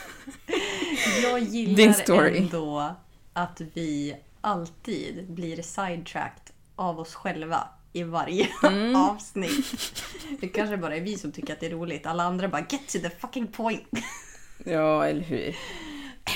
Jag 1.24 1.39
gillar 1.39 1.76
Din 1.76 1.93
story. 1.93 2.38
ändå 2.38 2.95
att 3.33 3.61
vi 3.73 4.15
alltid 4.41 5.31
blir 5.31 5.61
sidetracked 5.61 6.53
av 6.75 6.99
oss 6.99 7.15
själva 7.15 7.67
i 7.93 8.03
varje 8.03 8.47
Mm. 8.63 8.95
avsnitt. 8.95 9.93
Det 10.41 10.47
kanske 10.47 10.77
bara 10.77 10.95
är 10.95 11.01
vi 11.01 11.17
som 11.17 11.31
tycker 11.31 11.53
att 11.53 11.59
det 11.59 11.65
är 11.65 11.69
roligt. 11.71 12.05
Alla 12.05 12.23
andra 12.23 12.47
bara 12.47 12.61
get 12.69 12.87
to 12.87 12.99
the 12.99 13.09
fucking 13.09 13.47
point. 13.47 13.89
ja, 14.65 15.05
eller 15.05 15.21
hur? 15.21 15.55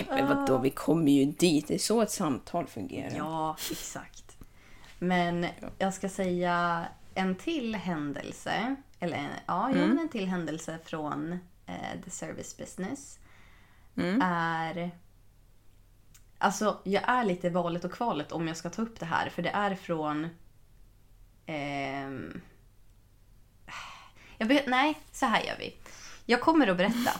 Men 0.09 0.27
vadå, 0.27 0.57
vi 0.57 0.69
kommer 0.69 1.11
ju 1.11 1.25
dit. 1.25 1.67
Det 1.67 1.73
är 1.73 1.79
så 1.79 2.01
ett 2.01 2.11
samtal 2.11 2.67
fungerar. 2.67 3.13
Ja, 3.17 3.57
exakt. 3.71 4.37
Men 4.99 5.45
jag 5.77 5.93
ska 5.93 6.09
säga 6.09 6.85
en 7.15 7.35
till 7.35 7.75
händelse. 7.75 8.75
Eller 8.99 9.27
ja, 9.45 9.69
Mm. 9.69 9.99
en 9.99 10.09
till 10.09 10.27
händelse 10.27 10.79
från 10.85 11.31
eh, 11.65 12.01
The 12.05 12.09
Service 12.09 12.57
Business. 12.57 13.19
Mm. 13.97 14.21
Är... 14.21 14.91
Alltså, 16.45 16.79
jag 16.83 17.03
är 17.07 17.23
lite 17.23 17.49
valet 17.49 17.85
och 17.85 17.91
kvalet 17.91 18.31
om 18.31 18.47
jag 18.47 18.57
ska 18.57 18.69
ta 18.69 18.81
upp 18.81 18.99
det 18.99 19.05
här. 19.05 19.29
För 19.29 19.41
det 19.41 19.49
är 19.49 19.75
från... 19.75 20.29
ehm, 21.45 22.41
jag 24.37 24.47
vet, 24.47 24.67
nej, 24.67 24.99
så 25.11 25.25
här 25.25 25.43
gör 25.43 25.55
vi. 25.59 25.75
Jag 26.25 26.41
kommer 26.41 26.67
att 26.67 26.77
berätta. 26.77 27.11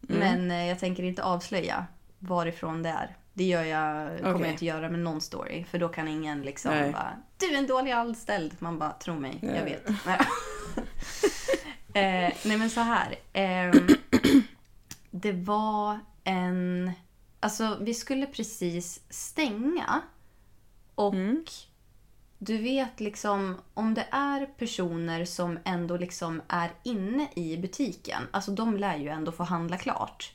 Men 0.00 0.50
eh, 0.50 0.68
jag 0.68 0.78
tänker 0.78 1.02
inte 1.02 1.22
avslöja 1.22 1.86
varifrån 2.18 2.82
det 2.82 2.88
är. 2.88 3.16
Det 3.32 3.44
gör 3.44 3.64
jag, 3.64 4.18
kommer 4.18 4.34
Okej. 4.34 4.46
jag 4.46 4.54
inte 4.54 4.64
göra 4.66 4.88
med 4.90 5.00
någon 5.00 5.20
story. 5.20 5.64
För 5.64 5.78
då 5.78 5.88
kan 5.88 6.08
ingen 6.08 6.42
liksom 6.42 6.70
Nej. 6.70 6.92
bara 6.92 7.16
Du 7.38 7.46
är 7.46 7.58
en 7.58 7.66
dålig 7.66 7.90
anställd. 7.90 8.54
Man 8.58 8.78
bara, 8.78 8.92
tro 8.92 9.14
mig, 9.14 9.38
jag 9.42 9.50
Nej. 9.50 9.64
vet. 9.64 10.06
Nej. 10.06 10.18
eh, 12.28 12.34
nej 12.44 12.58
men 12.58 12.70
så 12.70 12.80
här. 12.80 13.14
ehm, 13.32 13.88
det 15.10 15.32
var 15.32 15.98
en... 16.24 16.92
Alltså 17.40 17.78
vi 17.80 17.94
skulle 17.94 18.26
precis 18.26 19.00
stänga. 19.10 20.00
Och 20.94 21.14
du 22.38 22.58
vet 22.58 23.00
liksom 23.00 23.56
om 23.74 23.94
det 23.94 24.06
är 24.10 24.46
personer 24.46 25.24
som 25.24 25.58
ändå 25.64 25.96
liksom 25.96 26.42
är 26.48 26.70
inne 26.82 27.28
i 27.36 27.56
butiken. 27.56 28.22
Alltså 28.30 28.50
de 28.50 28.76
lär 28.76 28.96
ju 28.96 29.08
ändå 29.08 29.32
få 29.32 29.42
handla 29.44 29.76
klart. 29.78 30.32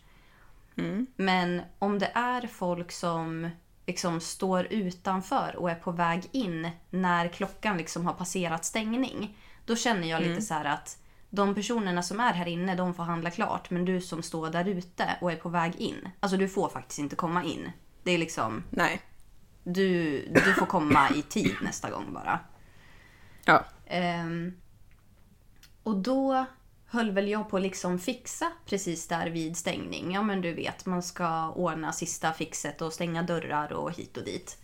Men 1.15 1.61
om 1.79 1.99
det 1.99 2.11
är 2.13 2.47
folk 2.47 2.91
som 2.91 3.49
liksom 3.85 4.19
står 4.21 4.65
utanför 4.65 5.55
och 5.55 5.71
är 5.71 5.75
på 5.75 5.91
väg 5.91 6.29
in 6.31 6.69
när 6.89 7.27
klockan 7.27 7.77
liksom 7.77 8.05
har 8.05 8.13
passerat 8.13 8.65
stängning. 8.65 9.37
Då 9.65 9.75
känner 9.75 10.07
jag 10.07 10.21
lite 10.21 10.41
så 10.41 10.53
här 10.53 10.65
att 10.65 10.97
de 11.35 11.55
personerna 11.55 12.03
som 12.03 12.19
är 12.19 12.33
här 12.33 12.47
inne 12.47 12.75
de 12.75 12.93
får 12.93 13.03
handla 13.03 13.31
klart. 13.31 13.69
Men 13.69 13.85
du 13.85 14.01
som 14.01 14.23
står 14.23 14.49
där 14.49 14.67
ute 14.67 15.17
och 15.21 15.31
är 15.31 15.35
på 15.35 15.49
väg 15.49 15.75
in. 15.75 16.09
Alltså 16.19 16.37
du 16.37 16.49
får 16.49 16.69
faktiskt 16.69 16.99
inte 16.99 17.15
komma 17.15 17.43
in. 17.43 17.71
Det 18.03 18.11
är 18.11 18.17
liksom, 18.17 18.63
Nej. 18.69 19.01
du, 19.63 20.19
du 20.45 20.53
får 20.53 20.65
komma 20.65 21.09
i 21.15 21.21
tid 21.21 21.55
nästa 21.61 21.89
gång 21.89 22.13
bara. 22.13 22.39
Ja. 23.45 23.65
Ehm, 23.85 24.53
och 25.83 25.97
då 25.97 26.45
höll 26.85 27.11
väl 27.11 27.27
jag 27.27 27.49
på 27.49 27.57
att 27.57 27.63
liksom 27.63 27.99
fixa 27.99 28.51
precis 28.65 29.07
där 29.07 29.29
vid 29.29 29.57
stängning. 29.57 30.13
Ja 30.13 30.21
men 30.21 30.41
du 30.41 30.53
vet, 30.53 30.85
man 30.85 31.03
ska 31.03 31.49
ordna 31.49 31.91
sista 31.91 32.33
fixet 32.33 32.81
och 32.81 32.93
stänga 32.93 33.23
dörrar 33.23 33.73
och 33.73 33.91
hit 33.91 34.17
och 34.17 34.23
dit. 34.23 34.57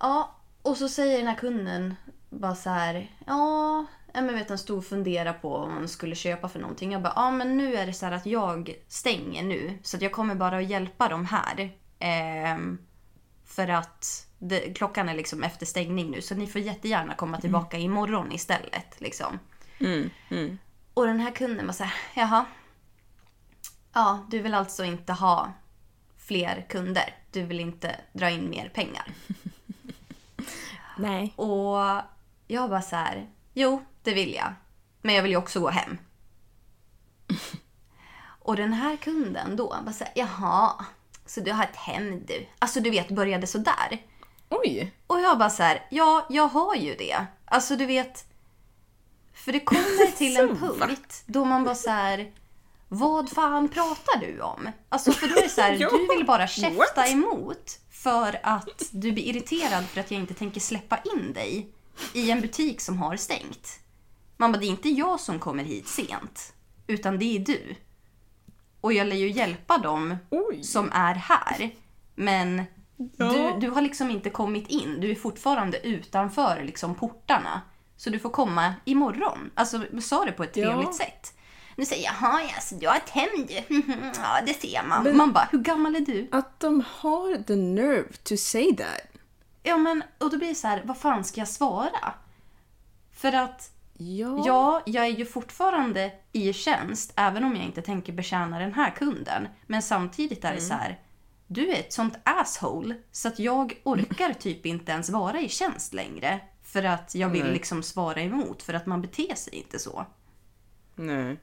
Ja, 0.00 0.36
och 0.62 0.76
så 0.76 0.88
säger 0.88 1.18
den 1.18 1.26
här 1.26 1.34
kunden 1.34 1.94
bara 2.30 2.54
så 2.54 2.70
här. 2.70 3.10
Ja, 3.26 3.86
ja, 4.12 4.20
men 4.20 4.34
vet 4.34 4.48
han 4.48 4.58
stod 4.58 4.78
och 4.78 4.84
funderade 4.84 5.38
på 5.38 5.56
om 5.56 5.74
man 5.74 5.88
skulle 5.88 6.14
köpa 6.14 6.48
för 6.48 6.58
någonting. 6.58 6.92
Jag 6.92 7.02
bara, 7.02 7.12
ja 7.16 7.30
men 7.30 7.56
nu 7.56 7.74
är 7.74 7.86
det 7.86 7.92
så 7.92 8.06
här 8.06 8.12
att 8.12 8.26
jag 8.26 8.74
stänger 8.88 9.42
nu. 9.42 9.78
Så 9.82 9.96
att 9.96 10.02
jag 10.02 10.12
kommer 10.12 10.34
bara 10.34 10.56
att 10.56 10.68
hjälpa 10.68 11.08
dem 11.08 11.26
här. 11.26 11.70
Ehm, 11.98 12.78
för 13.46 13.68
att 13.68 14.26
det, 14.38 14.60
klockan 14.60 15.08
är 15.08 15.14
liksom 15.14 15.42
efter 15.42 15.66
stängning 15.66 16.10
nu. 16.10 16.22
Så 16.22 16.34
ni 16.34 16.46
får 16.46 16.60
jättegärna 16.60 17.14
komma 17.14 17.40
tillbaka 17.40 17.78
imorgon 17.78 18.32
istället. 18.32 19.00
Liksom. 19.00 19.38
Och 20.94 21.06
den 21.06 21.20
här 21.20 21.30
kunden 21.30 21.66
var 21.66 21.72
så 21.72 21.84
här, 21.84 21.94
jaha. 22.14 22.44
Ja, 23.92 24.26
du 24.30 24.38
vill 24.38 24.54
alltså 24.54 24.84
inte 24.84 25.12
ha 25.12 25.52
fler 26.18 26.66
kunder. 26.68 27.14
Du 27.30 27.42
vill 27.42 27.60
inte 27.60 27.96
dra 28.12 28.30
in 28.30 28.50
mer 28.50 28.68
pengar. 28.68 29.06
Nej. 30.98 31.32
Och 31.36 32.02
jag 32.46 32.70
bara 32.70 32.82
så 32.82 32.96
här, 32.96 33.28
jo, 33.54 33.84
det 34.08 34.14
vill 34.14 34.34
jag. 34.34 34.52
Men 35.02 35.14
jag 35.14 35.22
vill 35.22 35.32
ju 35.32 35.36
också 35.36 35.60
gå 35.60 35.68
hem. 35.68 35.98
Och 38.42 38.56
den 38.56 38.72
här 38.72 38.96
kunden 38.96 39.56
då 39.56 39.76
bara 39.84 39.92
så 39.92 40.04
här, 40.04 40.12
jaha, 40.16 40.84
så 41.26 41.40
du 41.40 41.52
har 41.52 41.64
ett 41.64 41.76
hem 41.76 42.26
du. 42.26 42.46
Alltså 42.58 42.80
du 42.80 42.90
vet, 42.90 43.08
började 43.08 43.46
så 43.46 43.58
där. 43.58 44.02
Oj. 44.48 44.94
Och 45.06 45.20
jag 45.20 45.38
bara 45.38 45.50
så 45.50 45.62
här, 45.62 45.86
ja, 45.90 46.26
jag 46.30 46.48
har 46.48 46.74
ju 46.74 46.94
det. 46.94 47.26
Alltså 47.44 47.76
du 47.76 47.86
vet, 47.86 48.24
för 49.32 49.52
det 49.52 49.60
kommer 49.60 50.12
till 50.16 50.36
en 50.36 50.58
punkt 50.58 51.22
då 51.26 51.44
man 51.44 51.64
bara 51.64 51.74
så 51.74 51.90
här, 51.90 52.32
vad 52.88 53.30
fan 53.30 53.68
pratar 53.68 54.20
du 54.20 54.40
om? 54.40 54.70
Alltså 54.88 55.12
för 55.12 55.28
då 55.28 55.36
är 55.36 55.42
det 55.42 55.48
så 55.48 55.60
här, 55.60 55.72
Ja, 55.80 55.90
du 55.90 56.16
vill 56.16 56.26
bara 56.26 56.46
käfta 56.46 57.06
emot 57.08 57.78
för 57.90 58.40
att 58.42 58.82
du 58.90 59.12
blir 59.12 59.24
irriterad 59.24 59.84
för 59.84 60.00
att 60.00 60.10
jag 60.10 60.20
inte 60.20 60.34
tänker 60.34 60.60
släppa 60.60 60.98
in 61.14 61.32
dig 61.32 61.68
i 62.14 62.30
en 62.30 62.40
butik 62.40 62.80
som 62.80 62.98
har 62.98 63.16
stängt. 63.16 63.80
Man 64.40 64.52
bara, 64.52 64.58
det 64.58 64.66
är 64.66 64.70
inte 64.70 64.88
jag 64.88 65.20
som 65.20 65.38
kommer 65.38 65.64
hit 65.64 65.88
sent, 65.88 66.52
utan 66.86 67.18
det 67.18 67.36
är 67.36 67.38
du. 67.40 67.74
Och 68.80 68.92
jag 68.92 69.06
lär 69.06 69.16
ju 69.16 69.30
hjälpa 69.30 69.78
dem 69.78 70.16
Oj. 70.30 70.62
som 70.62 70.90
är 70.92 71.14
här. 71.14 71.70
Men 72.14 72.62
Ja. 73.16 73.32
du, 73.32 73.60
du 73.60 73.70
har 73.70 73.82
liksom 73.82 74.10
inte 74.10 74.30
kommit 74.30 74.68
in. 74.68 75.00
Du 75.00 75.10
är 75.10 75.14
fortfarande 75.14 75.86
utanför 75.86 76.62
liksom 76.64 76.94
portarna. 76.94 77.60
Så 77.96 78.10
du 78.10 78.18
får 78.18 78.30
komma 78.30 78.74
imorgon. 78.84 79.50
Alltså, 79.54 79.84
sa 80.00 80.24
det 80.24 80.32
på 80.32 80.44
ett 80.44 80.56
Ja. 80.56 80.66
trevligt 80.70 80.94
sätt. 80.94 81.34
Nu 81.76 81.84
säger 81.84 82.04
jag, 82.04 82.14
jaha, 82.20 82.42
ja, 82.42 82.60
så 82.60 82.74
du 82.74 82.88
har 82.88 82.96
ett 82.96 83.10
hem 83.10 83.28
du. 83.48 83.54
ja, 84.22 84.40
det 84.46 84.54
ser 84.54 84.82
man. 84.88 85.16
Man 85.16 85.32
bara, 85.32 85.48
hur 85.52 85.58
gammal 85.58 85.96
är 85.96 86.00
du? 86.00 86.28
Att 86.32 86.60
de 86.60 86.84
har 86.86 87.42
the 87.42 87.56
nerve 87.56 88.12
to 88.22 88.36
say 88.36 88.76
that. 88.76 89.20
Ja, 89.62 89.76
men, 89.76 90.02
och 90.18 90.30
då 90.30 90.38
blir 90.38 90.48
det 90.48 90.54
så 90.54 90.68
här, 90.68 90.82
vad 90.84 90.98
fan 90.98 91.24
ska 91.24 91.40
jag 91.40 91.48
svara? 91.48 92.14
För 93.12 93.32
att 93.32 93.70
Ja. 93.98 94.42
Ja, 94.46 94.82
jag 94.86 95.06
är 95.06 95.10
ju 95.10 95.24
fortfarande 95.24 96.12
i 96.32 96.52
tjänst, 96.52 97.12
även 97.16 97.44
om 97.44 97.56
jag 97.56 97.64
inte 97.64 97.82
tänker 97.82 98.12
betjäna 98.12 98.58
den 98.58 98.72
här 98.72 98.90
kunden. 98.90 99.48
Men 99.66 99.82
samtidigt 99.82 100.44
är 100.44 100.54
det 100.54 100.60
så 100.60 100.74
här, 100.74 101.00
du 101.46 101.70
är 101.70 101.78
ett 101.80 101.92
sånt 101.92 102.18
asshole 102.22 102.94
så 103.12 103.28
att 103.28 103.38
jag 103.38 103.80
orkar 103.84 104.32
typ 104.38 104.66
inte 104.66 104.92
ens 104.92 105.10
vara 105.10 105.40
i 105.40 105.48
tjänst 105.48 105.94
längre. 105.94 106.40
För 106.62 106.84
att 106.84 107.14
jag 107.14 107.28
vill 107.28 107.44
Nej. 107.44 107.52
liksom 107.52 107.82
svara 107.82 108.20
emot, 108.20 108.62
för 108.62 108.74
att 108.74 108.86
man 108.86 109.02
beter 109.02 109.34
sig 109.34 109.54
inte 109.54 109.78
så. 109.78 110.06
Nej. 110.94 111.36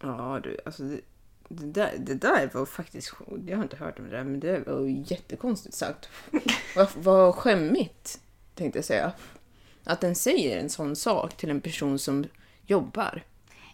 Ja 0.00 0.40
du, 0.42 0.58
alltså 0.64 0.82
det, 0.82 1.00
det, 1.48 1.66
där, 1.66 1.94
det 1.98 2.14
där 2.14 2.50
var 2.54 2.66
faktiskt... 2.66 3.12
Jag 3.46 3.56
har 3.56 3.62
inte 3.62 3.76
hört 3.76 3.98
om 3.98 4.04
det 4.04 4.16
där, 4.16 4.24
men 4.24 4.40
det 4.40 4.66
var 4.66 5.12
jättekonstigt 5.12 5.74
sagt. 5.74 6.08
vad, 6.76 6.88
vad 6.96 7.34
skämmigt, 7.34 8.20
tänkte 8.54 8.78
jag 8.78 8.84
säga. 8.84 9.12
Att 9.90 10.00
den 10.00 10.14
säger 10.14 10.58
en 10.58 10.70
sån 10.70 10.96
sak 10.96 11.36
till 11.36 11.50
en 11.50 11.60
person 11.60 11.98
som 11.98 12.24
jobbar. 12.66 13.22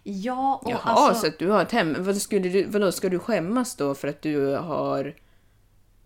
Ja, 0.02 0.60
och 0.62 0.70
Jaha, 0.70 0.80
alltså... 0.84 1.20
så 1.20 1.26
att 1.26 1.38
du 1.38 1.48
har 1.48 1.62
ett 1.62 1.72
hem. 1.72 1.96
Vad 1.98 2.16
skulle 2.16 2.48
du, 2.48 2.64
vadå, 2.64 2.92
ska 2.92 3.08
du 3.08 3.18
skämmas 3.18 3.76
då 3.76 3.94
för 3.94 4.08
att 4.08 4.22
du 4.22 4.56
har... 4.56 5.14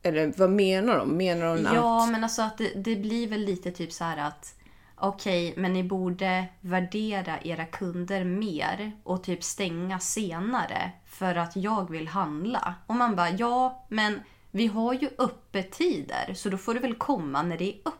Eller 0.02 0.32
vad 0.36 0.50
menar 0.50 0.98
de? 0.98 1.16
Menar 1.16 1.56
de 1.56 1.64
Ja, 1.74 2.04
att... 2.04 2.10
men 2.10 2.24
alltså 2.24 2.42
att 2.42 2.58
det, 2.58 2.72
det 2.74 2.96
blir 2.96 3.28
väl 3.28 3.40
lite 3.40 3.70
typ 3.70 3.92
så 3.92 4.04
här 4.04 4.16
att 4.16 4.54
okej, 5.00 5.54
men 5.56 5.72
ni 5.72 5.84
borde 5.84 6.44
värdera 6.60 7.38
era 7.42 7.64
kunder 7.64 8.24
mer 8.24 8.92
och 9.02 9.24
typ 9.24 9.44
stänga 9.44 9.98
senare 9.98 10.90
för 11.06 11.34
att 11.34 11.56
jag 11.56 11.90
vill 11.90 12.08
handla. 12.08 12.74
Och 12.86 12.94
man 12.94 13.16
bara, 13.16 13.30
ja, 13.30 13.86
men 13.88 14.20
vi 14.50 14.66
har 14.66 14.94
ju 14.94 15.10
öppettider 15.18 16.34
så 16.34 16.48
då 16.48 16.56
får 16.56 16.74
du 16.74 16.80
väl 16.80 16.94
komma 16.94 17.42
när 17.42 17.58
det 17.58 17.64
är 17.64 17.78
öppet. 17.84 17.94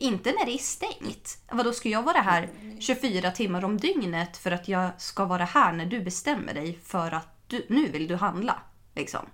Inte 0.00 0.32
när 0.32 0.46
det 0.46 0.52
är 0.52 0.58
stängt. 0.58 1.38
Vadå, 1.50 1.72
ska 1.72 1.88
jag 1.88 2.02
vara 2.02 2.18
här 2.18 2.48
24 2.78 3.30
timmar 3.30 3.64
om 3.64 3.76
dygnet 3.78 4.36
för 4.36 4.50
att 4.50 4.68
jag 4.68 4.90
ska 4.98 5.24
vara 5.24 5.44
här 5.44 5.72
när 5.72 5.86
du 5.86 6.00
bestämmer 6.00 6.54
dig 6.54 6.78
för 6.84 7.14
att 7.14 7.28
du, 7.46 7.66
nu 7.68 7.86
vill 7.86 8.08
du 8.08 8.16
handla? 8.16 8.62
Liksom. 8.94 9.26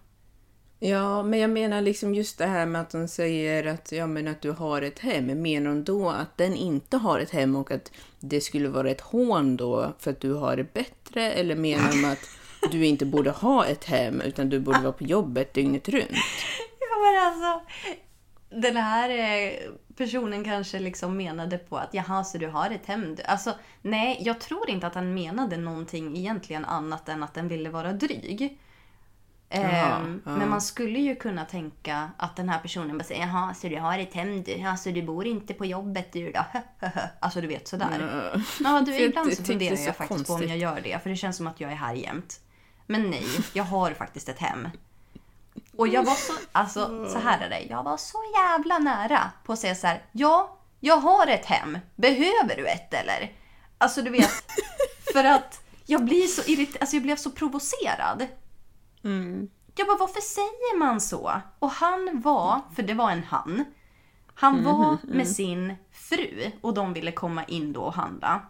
Ja, 0.79 1.23
men 1.23 1.39
jag 1.39 1.51
menar 1.51 1.83
liksom 1.83 2.15
just 2.15 2.39
det 2.39 2.47
här 2.47 2.67
med 2.67 2.81
att 2.81 2.91
de 2.91 3.09
säger 3.09 3.67
att, 3.67 3.93
ja, 3.93 4.07
men 4.07 4.29
att 4.29 4.43
du 4.43 4.51
har 4.51 4.83
ett 4.83 4.99
hem. 4.99 5.43
Menar 5.43 5.71
de 5.71 5.85
då 5.85 6.11
att 6.11 6.37
den 6.37 6.55
inte 6.55 6.97
har 6.97 7.19
ett 7.21 7.31
hem 7.31 7.57
och 7.57 7.71
att 7.71 7.93
det 8.21 8.41
skulle 8.41 8.69
vara 8.69 8.91
ett 8.91 9.01
hån 9.01 9.57
då 9.57 9.93
för 9.99 10.11
att 10.11 10.21
du 10.21 10.33
har 10.33 10.57
det 10.57 10.75
bättre? 10.75 11.33
Eller 11.33 11.57
menar 11.57 11.91
de 11.91 12.05
att 12.05 12.29
du 12.73 12.87
inte 12.87 13.07
borde 13.07 13.31
ha 13.31 13.67
ett 13.67 13.85
hem 13.85 14.21
utan 14.21 14.49
du 14.49 14.61
borde 14.61 14.81
vara 14.81 14.93
på 14.93 15.05
jobbet 15.05 15.55
dygnet 15.55 15.89
runt? 15.89 16.11
Ja 16.81 17.03
men 17.03 17.27
alltså. 17.27 17.67
Den 18.51 18.77
här 18.77 19.11
eh, 19.11 19.71
personen 19.97 20.45
kanske 20.45 20.79
liksom 20.79 21.17
menade 21.17 21.59
på 21.59 21.77
att 21.79 21.95
jaha, 21.95 22.25
så 22.25 22.39
du 22.39 22.49
har 22.49 22.71
ett 22.71 22.87
hem. 22.87 23.17
Alltså 23.27 23.55
nej, 23.83 24.19
jag 24.21 24.41
tror 24.41 24.71
inte 24.71 24.87
att 24.87 24.95
han 24.95 25.15
menade 25.15 25.57
någonting 25.57 26.17
egentligen 26.17 26.65
annat 26.65 27.09
än 27.09 27.23
att 27.23 27.35
den 27.35 27.49
ville 27.49 27.71
vara 27.71 27.93
dryg. 27.93 28.59
Jaha, 29.49 29.97
Ehm, 30.01 30.23
ja. 30.25 30.37
Men 30.37 30.51
man 30.51 30.61
skulle 30.61 30.99
ju 30.99 31.17
kunna 31.17 31.45
tänka 31.45 32.11
att 32.17 32.37
den 32.37 32.49
här 32.49 32.59
personen 32.59 32.99
bara 32.99 33.05
säger 33.05 33.27
jaha, 33.27 33.55
så 33.55 33.69
du 33.69 33.79
har 33.79 33.99
ett 33.99 34.15
hem 34.15 34.43
du? 34.43 34.53
Ja, 34.53 34.77
så 34.77 34.91
du 34.91 35.03
bor 35.03 35.27
inte 35.27 35.55
på 35.55 35.67
jobbet 35.67 36.13
du 36.13 36.33
då? 36.33 36.45
alltså 37.21 37.41
du 37.41 37.47
vet 37.47 37.69
sådär. 37.69 38.33
Ja, 38.65 38.81
du, 38.81 38.93
För 38.93 39.01
ibland 39.01 39.35
så 39.35 39.45
funderar 39.45 39.77
jag 39.77 39.97
faktiskt 39.97 40.09
på 40.09 40.15
om 40.15 40.39
konstigt. 40.39 40.49
jag 40.49 40.59
gör 40.59 40.81
det. 40.81 41.03
För 41.03 41.11
det 41.11 41.17
känns 41.17 41.37
som 41.37 41.47
att 41.47 41.61
jag 41.61 41.73
är 41.73 41.77
här 41.77 41.95
jämt. 41.95 42.41
Men 42.87 43.11
nej, 43.11 43.27
jag 43.53 43.65
har 43.65 43.91
faktiskt 43.93 44.29
ett 44.29 44.39
hem. 44.39 44.69
Och 45.77 45.89
jag 45.89 46.03
var 46.05 46.15
så, 46.15 46.33
alltså 46.53 47.09
så 47.09 47.19
här 47.19 47.41
är 47.41 47.49
det. 47.49 47.61
Jag 47.61 47.83
var 47.83 47.97
så 47.97 48.19
jävla 48.35 48.79
nära 48.79 49.31
på 49.45 49.53
att 49.53 49.59
säga 49.59 49.75
så 49.75 49.87
här. 49.87 50.03
Ja, 50.13 50.59
jag 50.81 50.97
har 50.97 51.27
ett 51.27 51.47
hem. 51.47 51.79
Behöver 51.97 52.57
du 52.57 52.67
ett 52.69 52.95
eller? 52.95 53.33
Alltså 53.79 54.03
du 54.03 54.11
vet. 54.11 54.31
För 55.13 55.25
att 55.25 55.65
jag 55.87 56.05
blir 56.05 56.27
så 56.27 56.43
irriterad, 56.51 56.81
alltså 56.81 56.97
jag 56.97 57.03
blev 57.03 57.17
så 57.17 57.31
provocerad. 57.31 58.27
Jag 59.77 59.87
bara, 59.87 59.97
varför 59.99 60.21
säger 60.21 60.79
man 60.79 61.01
så? 61.01 61.41
Och 61.59 61.71
han 61.71 62.21
var, 62.21 62.61
för 62.75 62.83
det 62.83 62.95
var 62.95 63.11
en 63.11 63.25
han. 63.25 63.65
Han 64.35 64.65
var 64.65 64.99
med 65.03 65.29
sin 65.29 65.75
fru 65.93 66.51
och 66.61 66.75
de 66.75 66.93
ville 66.93 67.13
komma 67.13 67.45
in 67.45 67.73
då 67.73 67.81
och 67.83 67.95
handla. 67.95 68.43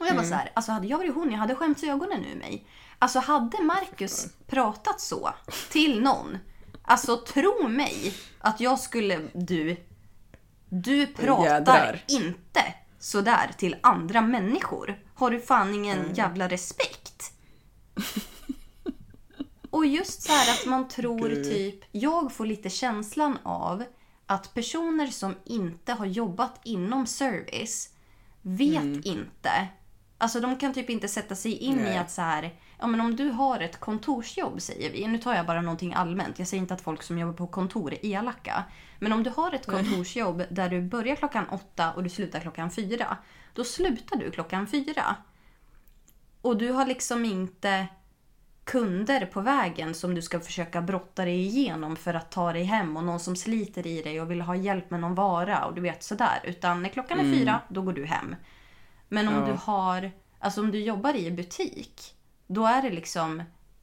Och 0.00 0.06
jag 0.06 0.14
var 0.14 0.22
så 0.22 0.34
här, 0.34 0.50
alltså 0.54 0.72
hade 0.72 0.86
jag 0.86 0.98
varit 0.98 1.14
hon, 1.14 1.30
jag 1.30 1.38
hade 1.38 1.54
skämts 1.54 1.84
ögonen 1.84 2.24
ur 2.24 2.36
mig. 2.36 2.66
Alltså 3.02 3.18
hade 3.18 3.62
Marcus 3.62 4.26
pratat 4.46 5.00
så 5.00 5.34
till 5.70 6.00
någon, 6.00 6.38
alltså 6.82 7.16
tro 7.16 7.68
mig 7.68 8.14
att 8.38 8.60
jag 8.60 8.78
skulle, 8.78 9.20
du, 9.34 9.76
du 10.68 11.06
pratar 11.06 11.44
Jädrar. 11.44 12.04
inte 12.08 12.74
sådär 12.98 13.50
till 13.58 13.76
andra 13.82 14.20
människor. 14.20 14.98
Har 15.14 15.30
du 15.30 15.40
fan 15.40 15.74
ingen 15.74 16.14
jävla 16.14 16.48
respekt? 16.48 17.32
Och 19.70 19.86
just 19.86 20.22
så 20.22 20.32
här 20.32 20.52
att 20.52 20.66
man 20.66 20.88
tror 20.88 21.28
typ, 21.28 21.84
jag 21.92 22.32
får 22.32 22.46
lite 22.46 22.70
känslan 22.70 23.38
av 23.42 23.84
att 24.26 24.54
personer 24.54 25.06
som 25.06 25.34
inte 25.44 25.92
har 25.92 26.06
jobbat 26.06 26.60
inom 26.64 27.06
service 27.06 27.88
vet 28.42 29.04
inte. 29.04 29.68
Alltså 30.18 30.40
de 30.40 30.56
kan 30.56 30.74
typ 30.74 30.90
inte 30.90 31.08
sätta 31.08 31.36
sig 31.36 31.52
in 31.52 31.80
i 31.80 31.82
Nej. 31.82 31.98
att 31.98 32.10
så 32.10 32.22
här, 32.22 32.54
ja 32.80 32.86
men 32.86 33.00
om 33.00 33.16
du 33.16 33.28
har 33.28 33.60
ett 33.60 33.80
kontorsjobb 33.80 34.60
säger 34.62 34.90
vi, 34.90 35.06
nu 35.06 35.18
tar 35.18 35.34
jag 35.34 35.46
bara 35.46 35.60
någonting 35.60 35.94
allmänt, 35.94 36.38
jag 36.38 36.48
säger 36.48 36.60
inte 36.60 36.74
att 36.74 36.80
folk 36.80 37.02
som 37.02 37.18
jobbar 37.18 37.34
på 37.34 37.46
kontor 37.46 37.94
är 37.94 38.06
elaka. 38.06 38.64
Men 38.98 39.12
om 39.12 39.22
du 39.22 39.30
har 39.30 39.52
ett 39.52 39.66
kontorsjobb 39.66 40.42
där 40.50 40.68
du 40.68 40.82
börjar 40.82 41.16
klockan 41.16 41.48
åtta 41.48 41.92
och 41.92 42.02
du 42.02 42.08
slutar 42.10 42.40
klockan 42.40 42.70
fyra, 42.70 43.16
då 43.54 43.64
slutar 43.64 44.16
du 44.16 44.30
klockan 44.30 44.66
fyra. 44.66 45.16
Och 46.42 46.56
du 46.56 46.72
har 46.72 46.86
liksom 46.86 47.24
inte 47.24 47.86
kunder 48.64 49.26
på 49.26 49.40
vägen 49.40 49.94
som 49.94 50.14
du 50.14 50.22
ska 50.22 50.40
försöka 50.40 50.82
brotta 50.82 51.24
dig 51.24 51.40
igenom 51.40 51.96
för 51.96 52.14
att 52.14 52.30
ta 52.30 52.52
dig 52.52 52.64
hem 52.64 52.96
och 52.96 53.04
någon 53.04 53.20
som 53.20 53.36
sliter 53.36 53.86
i 53.86 54.02
dig 54.02 54.20
och 54.20 54.30
vill 54.30 54.40
ha 54.40 54.56
hjälp 54.56 54.90
med 54.90 55.00
någon 55.00 55.14
vara 55.14 55.64
och 55.64 55.74
du 55.74 55.80
vet 55.80 56.02
sådär. 56.02 56.40
Utan 56.44 56.82
när 56.82 56.88
klockan 56.88 57.20
är 57.20 57.24
fyra, 57.24 57.60
då 57.68 57.82
går 57.82 57.92
du 57.92 58.06
hem. 58.06 58.36
Men 59.08 59.28
om 59.28 59.44
du 59.46 59.52
har, 59.52 60.10
alltså 60.38 60.60
om 60.60 60.70
du 60.70 60.80
jobbar 60.80 61.16
i 61.16 61.30
butik, 61.30 62.14
då 62.50 62.66
är 62.66 62.82
det 62.82 62.90
liksom 62.90 63.42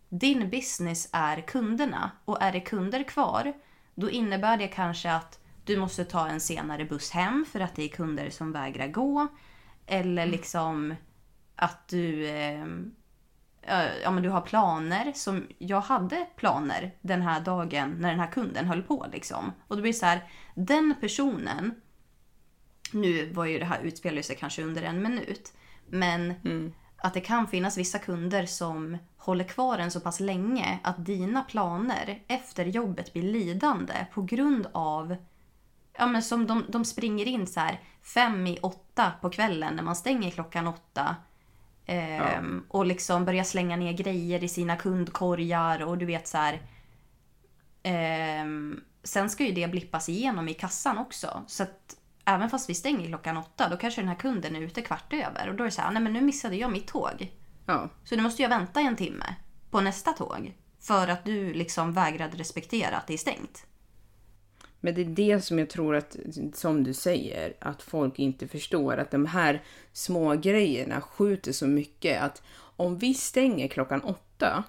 din 0.10 0.50
business 0.50 1.10
är 1.12 1.42
kunderna 1.42 2.12
och 2.26 2.42
är 2.42 2.52
det 2.52 2.60
kunder 2.60 3.04
kvar, 3.04 3.54
då 3.96 4.10
innebär 4.10 4.58
det 4.58 4.68
kanske 4.68 5.12
att 5.12 5.40
du 5.66 5.78
måste 5.78 6.06
ta 6.06 6.28
en 6.28 6.40
senare 6.40 6.86
buss 6.86 7.12
hem 7.12 7.46
för 7.52 7.60
att 7.60 7.76
det 7.76 7.84
är 7.84 7.88
kunder 7.90 8.30
som 8.30 8.52
vägrar 8.52 8.88
gå. 8.88 9.28
Eller 9.86 10.26
liksom 10.26 10.96
att 11.56 11.88
du 11.88 12.28
eh, 12.28 12.66
ja, 14.04 14.12
men 14.12 14.24
du 14.24 14.30
har 14.30 14.42
planer. 14.42 15.12
Som 15.16 15.48
jag 15.58 15.82
hade 15.82 16.28
planer 16.36 16.92
den 17.02 17.22
här 17.22 17.42
dagen 17.42 17.96
när 18.00 18.10
den 18.10 18.20
här 18.20 18.32
kunden 18.32 18.66
höll 18.66 18.84
på. 18.84 19.06
Liksom. 19.12 19.52
Och 19.68 19.76
det 19.76 19.82
blir 19.82 19.94
så 19.94 20.06
här, 20.06 20.30
den 20.56 20.94
personen, 21.02 21.76
nu 22.92 23.34
var 23.34 23.46
ju 23.46 23.60
det 23.60 23.66
här 23.66 23.82
utspelar 23.82 24.22
sig 24.22 24.36
kanske 24.36 24.64
under 24.64 24.84
en 24.84 25.02
minut, 25.02 25.54
men 25.90 26.34
att 26.98 27.14
det 27.14 27.22
kan 27.22 27.48
finnas 27.48 27.78
vissa 27.78 28.00
kunder 28.00 28.46
som 28.46 28.98
håller 29.18 29.44
kvar 29.44 29.78
en 29.78 29.92
så 29.92 30.00
pass 30.00 30.20
länge 30.20 30.80
att 30.84 31.06
dina 31.06 31.44
planer 31.44 32.24
efter 32.28 32.66
jobbet 32.66 33.14
blir 33.14 33.24
lidande 33.24 34.08
på 34.14 34.22
grund 34.22 34.68
av 34.72 35.16
Ja 35.98 36.08
men 36.08 36.24
som 36.24 36.48
de, 36.48 36.66
de 36.70 36.86
springer 36.86 37.26
in 37.26 37.48
så 37.48 37.60
här 37.60 37.82
fem 38.04 38.48
i 38.48 38.60
åtta 38.62 39.12
på 39.22 39.30
kvällen 39.30 39.76
när 39.76 39.84
man 39.84 39.96
stänger 39.96 40.32
klockan 40.32 40.68
åtta. 40.68 41.16
Ehm, 41.86 42.66
Och 42.70 42.86
liksom 42.86 43.26
börjar 43.26 43.44
slänga 43.44 43.76
ner 43.76 43.94
grejer 43.94 44.44
i 44.44 44.50
sina 44.50 44.76
kundkorgar 44.78 45.82
och 45.84 45.98
du 45.98 46.06
vet 46.06 46.28
så 46.28 46.38
här. 46.38 46.62
ehm, 47.84 48.84
sen 49.04 49.30
ska 49.30 49.46
ju 49.46 49.52
det 49.52 49.68
blippas 49.72 50.10
igenom 50.10 50.50
i 50.50 50.54
kassan 50.54 50.98
också. 50.98 51.44
Så 51.48 51.64
att 51.64 51.97
även 52.28 52.50
fast 52.50 52.70
vi 52.70 52.74
stänger 52.74 53.08
klockan 53.08 53.38
åtta 53.38 53.70
då 53.70 53.78
kanske 53.78 54.02
den 54.02 54.08
här 54.08 54.16
kunden 54.16 54.56
är 54.56 54.62
ute 54.62 54.82
kvart 54.82 55.14
över. 55.14 55.50
Och 55.50 55.56
då 55.56 55.64
är 55.64 55.66
det 55.66 55.72
så 55.72 55.82
här, 55.82 55.92
nej 55.92 56.04
men 56.04 56.14
nu 56.14 56.22
missade 56.22 56.56
jag 56.56 56.72
mitt 56.72 56.88
tåg. 56.88 57.34
Ja. 57.66 57.90
Så 58.04 58.16
nu 58.16 58.22
måste 58.22 58.42
jag 58.42 58.50
vänta 58.50 58.80
en 58.80 58.96
timme 58.96 59.36
på 59.70 59.82
nästa 59.82 60.14
tåg. 60.14 60.54
För 60.80 61.08
att 61.08 61.26
du 61.26 61.54
liksom 61.54 61.94
vägrade 61.94 62.38
respektera 62.38 62.98
att 62.98 63.08
det 63.08 63.14
är 63.14 63.18
stängt. 63.18 63.66
Men 64.80 64.96
det 64.96 65.02
är 65.02 65.06
det 65.06 65.42
som 65.42 65.60
jag 65.60 65.70
tror 65.70 65.96
att, 65.96 66.16
som 66.54 66.84
du 66.84 66.94
säger, 66.94 67.54
att 67.60 67.82
folk 67.82 68.20
inte 68.20 68.48
förstår. 68.48 68.98
Att 68.98 69.12
de 69.12 69.26
här 69.26 69.64
små 69.94 70.36
grejerna 70.36 71.02
skjuter 71.02 71.52
så 71.52 71.68
mycket 71.68 72.22
att 72.22 72.44
om 72.60 72.98
vi 72.98 73.14
stänger 73.14 73.68
klockan 73.68 74.02
åtta 74.02 74.64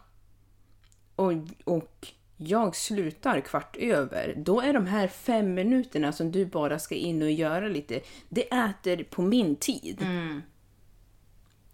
och, 1.16 1.32
och 1.64 2.08
jag 2.40 2.76
slutar 2.76 3.40
kvart 3.40 3.76
över, 3.76 4.34
då 4.36 4.60
är 4.60 4.72
de 4.72 4.86
här 4.86 5.08
fem 5.08 5.54
minuterna 5.54 6.12
som 6.12 6.32
du 6.32 6.46
bara 6.46 6.78
ska 6.78 6.94
in 6.94 7.22
och 7.22 7.30
göra 7.30 7.68
lite, 7.68 8.00
det 8.28 8.42
äter 8.54 9.04
på 9.10 9.22
min 9.22 9.56
tid. 9.56 10.06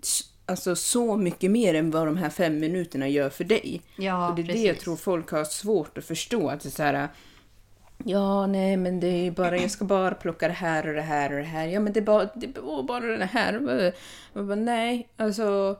S- 0.02 0.30
Alltså 0.46 0.76
så 0.76 1.16
mycket 1.16 1.50
mer 1.50 1.74
än 1.74 1.90
vad 1.90 2.06
de 2.06 2.16
här 2.16 2.30
fem 2.30 2.58
minuterna 2.58 3.08
gör 3.08 3.30
för 3.30 3.44
dig. 3.44 3.82
Ja, 3.98 4.28
och 4.30 4.36
det 4.36 4.42
är 4.42 4.46
det 4.46 4.52
jag 4.58 4.66
precis. 4.68 4.84
tror 4.84 4.96
folk 4.96 5.30
har 5.30 5.44
svårt 5.44 5.98
att 5.98 6.04
förstå. 6.04 6.48
Att 6.48 6.60
det 6.60 6.68
är 6.68 6.70
så 6.70 6.82
här, 6.82 7.08
Ja, 8.04 8.46
nej, 8.46 8.76
men 8.76 9.00
det 9.00 9.06
är 9.26 9.30
bara, 9.30 9.58
jag 9.58 9.70
ska 9.70 9.84
bara 9.84 10.14
plocka 10.14 10.48
det 10.48 10.54
här 10.54 10.88
och 10.88 10.94
det 10.94 11.02
här 11.02 11.32
och 11.32 11.38
det 11.38 11.44
här. 11.44 11.66
Ja, 11.66 11.80
men 11.80 11.92
det 11.92 12.00
är 12.00 12.04
bara, 12.04 12.24
det 12.34 12.46
är 12.46 12.82
bara 12.82 13.16
det 13.16 13.24
här. 13.24 13.52
Jag 14.32 14.46
bara, 14.46 14.54
nej, 14.54 15.08
alltså 15.16 15.76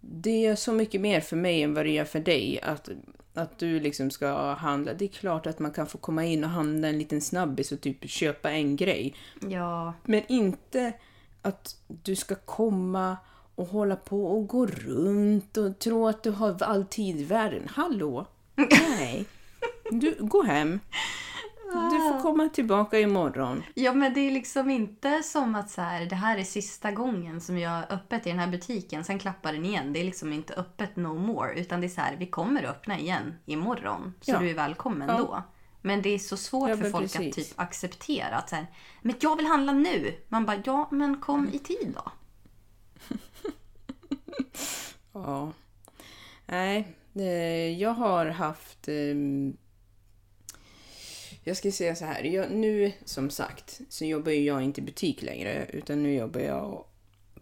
det 0.00 0.46
är 0.46 0.54
så 0.56 0.72
mycket 0.72 1.00
mer 1.00 1.20
för 1.20 1.36
mig 1.36 1.62
än 1.62 1.74
vad 1.74 1.84
det 1.86 1.98
är 1.98 2.04
för 2.04 2.20
dig. 2.20 2.60
Att, 2.62 2.88
att 3.34 3.58
du 3.58 3.80
liksom 3.80 4.10
ska 4.10 4.52
handla. 4.54 4.94
Det 4.94 5.04
är 5.04 5.08
klart 5.08 5.46
att 5.46 5.58
man 5.58 5.70
kan 5.72 5.86
få 5.86 5.98
komma 5.98 6.24
in 6.24 6.44
och 6.44 6.50
handla 6.50 6.88
en 6.88 6.98
liten 6.98 7.20
snabbis 7.20 7.72
och 7.72 7.80
typ 7.80 8.10
köpa 8.10 8.50
en 8.50 8.76
grej. 8.76 9.14
Ja, 9.48 9.94
Men 10.04 10.22
inte 10.28 10.92
att 11.42 11.76
du 11.86 12.16
ska 12.16 12.34
komma 12.34 13.16
och 13.54 13.66
hålla 13.66 13.96
på 13.96 14.26
och 14.26 14.46
gå 14.46 14.66
runt 14.66 15.56
och 15.56 15.78
tro 15.78 16.08
att 16.08 16.22
du 16.22 16.30
har 16.30 16.62
all 16.62 16.84
tid 16.84 17.20
i 17.20 17.24
världen. 17.24 17.68
Hallå? 17.70 18.26
Nej. 18.70 19.24
Du, 19.90 20.16
gå 20.20 20.42
hem. 20.42 20.80
Du 21.74 21.98
får 21.98 22.20
komma 22.22 22.48
tillbaka 22.48 23.00
imorgon. 23.00 23.62
Ja 23.74 23.92
men 23.92 24.14
det 24.14 24.20
är 24.20 24.30
liksom 24.30 24.70
inte 24.70 25.22
som 25.22 25.54
att 25.54 25.70
så 25.70 25.80
här, 25.80 26.06
det 26.06 26.14
här 26.14 26.38
är 26.38 26.42
sista 26.44 26.90
gången 26.92 27.40
som 27.40 27.58
jag 27.58 27.70
har 27.70 27.86
öppet 27.90 28.26
i 28.26 28.30
den 28.30 28.38
här 28.38 28.46
butiken, 28.48 29.04
sen 29.04 29.18
klappar 29.18 29.52
den 29.52 29.64
igen. 29.64 29.92
Det 29.92 30.00
är 30.00 30.04
liksom 30.04 30.32
inte 30.32 30.54
öppet 30.54 30.96
no 30.96 31.18
more. 31.18 31.60
Utan 31.60 31.80
det 31.80 31.86
är 31.86 31.88
så 31.88 32.00
här, 32.00 32.16
vi 32.16 32.26
kommer 32.26 32.62
att 32.62 32.70
öppna 32.70 32.98
igen 32.98 33.34
imorgon. 33.46 34.14
Så 34.20 34.30
Ja. 34.32 34.38
du 34.38 34.50
är 34.50 34.54
välkommen 34.54 35.08
Ja. 35.08 35.18
då. 35.18 35.42
Men 35.82 36.02
det 36.02 36.08
är 36.10 36.18
så 36.18 36.36
svårt 36.36 36.68
Ja, 36.70 36.76
för 36.76 36.90
folk 36.90 37.02
precis. 37.12 37.28
att 37.28 37.34
typ 37.34 37.60
acceptera 37.60 38.36
att 38.36 38.48
så 38.48 38.56
här, 38.56 38.66
men 39.02 39.14
jag 39.20 39.36
vill 39.36 39.46
handla 39.46 39.72
nu. 39.72 40.14
Man 40.28 40.46
bara, 40.46 40.62
ja 40.64 40.88
men 40.90 41.20
kom 41.20 41.48
i 41.52 41.58
tid 41.58 41.94
då. 41.94 42.12
Ja. 45.12 45.52
Nej, 46.46 46.96
eh, 47.14 47.80
jag 47.80 47.90
har 47.90 48.26
haft... 48.26 48.88
ehm, 51.44 51.50
Jag 51.50 51.56
ska 51.56 51.72
säga 51.72 51.94
så 51.94 52.04
här. 52.04 52.22
Jag, 52.22 52.50
nu, 52.50 52.92
som 53.04 53.30
sagt, 53.30 53.80
så 53.88 54.04
jobbar 54.04 54.32
ju 54.32 54.44
jag 54.44 54.62
inte 54.62 54.80
i 54.80 54.84
butik 54.84 55.22
längre. 55.22 55.66
Utan 55.72 56.02
nu 56.02 56.14
jobbar 56.14 56.40
jag 56.40 56.84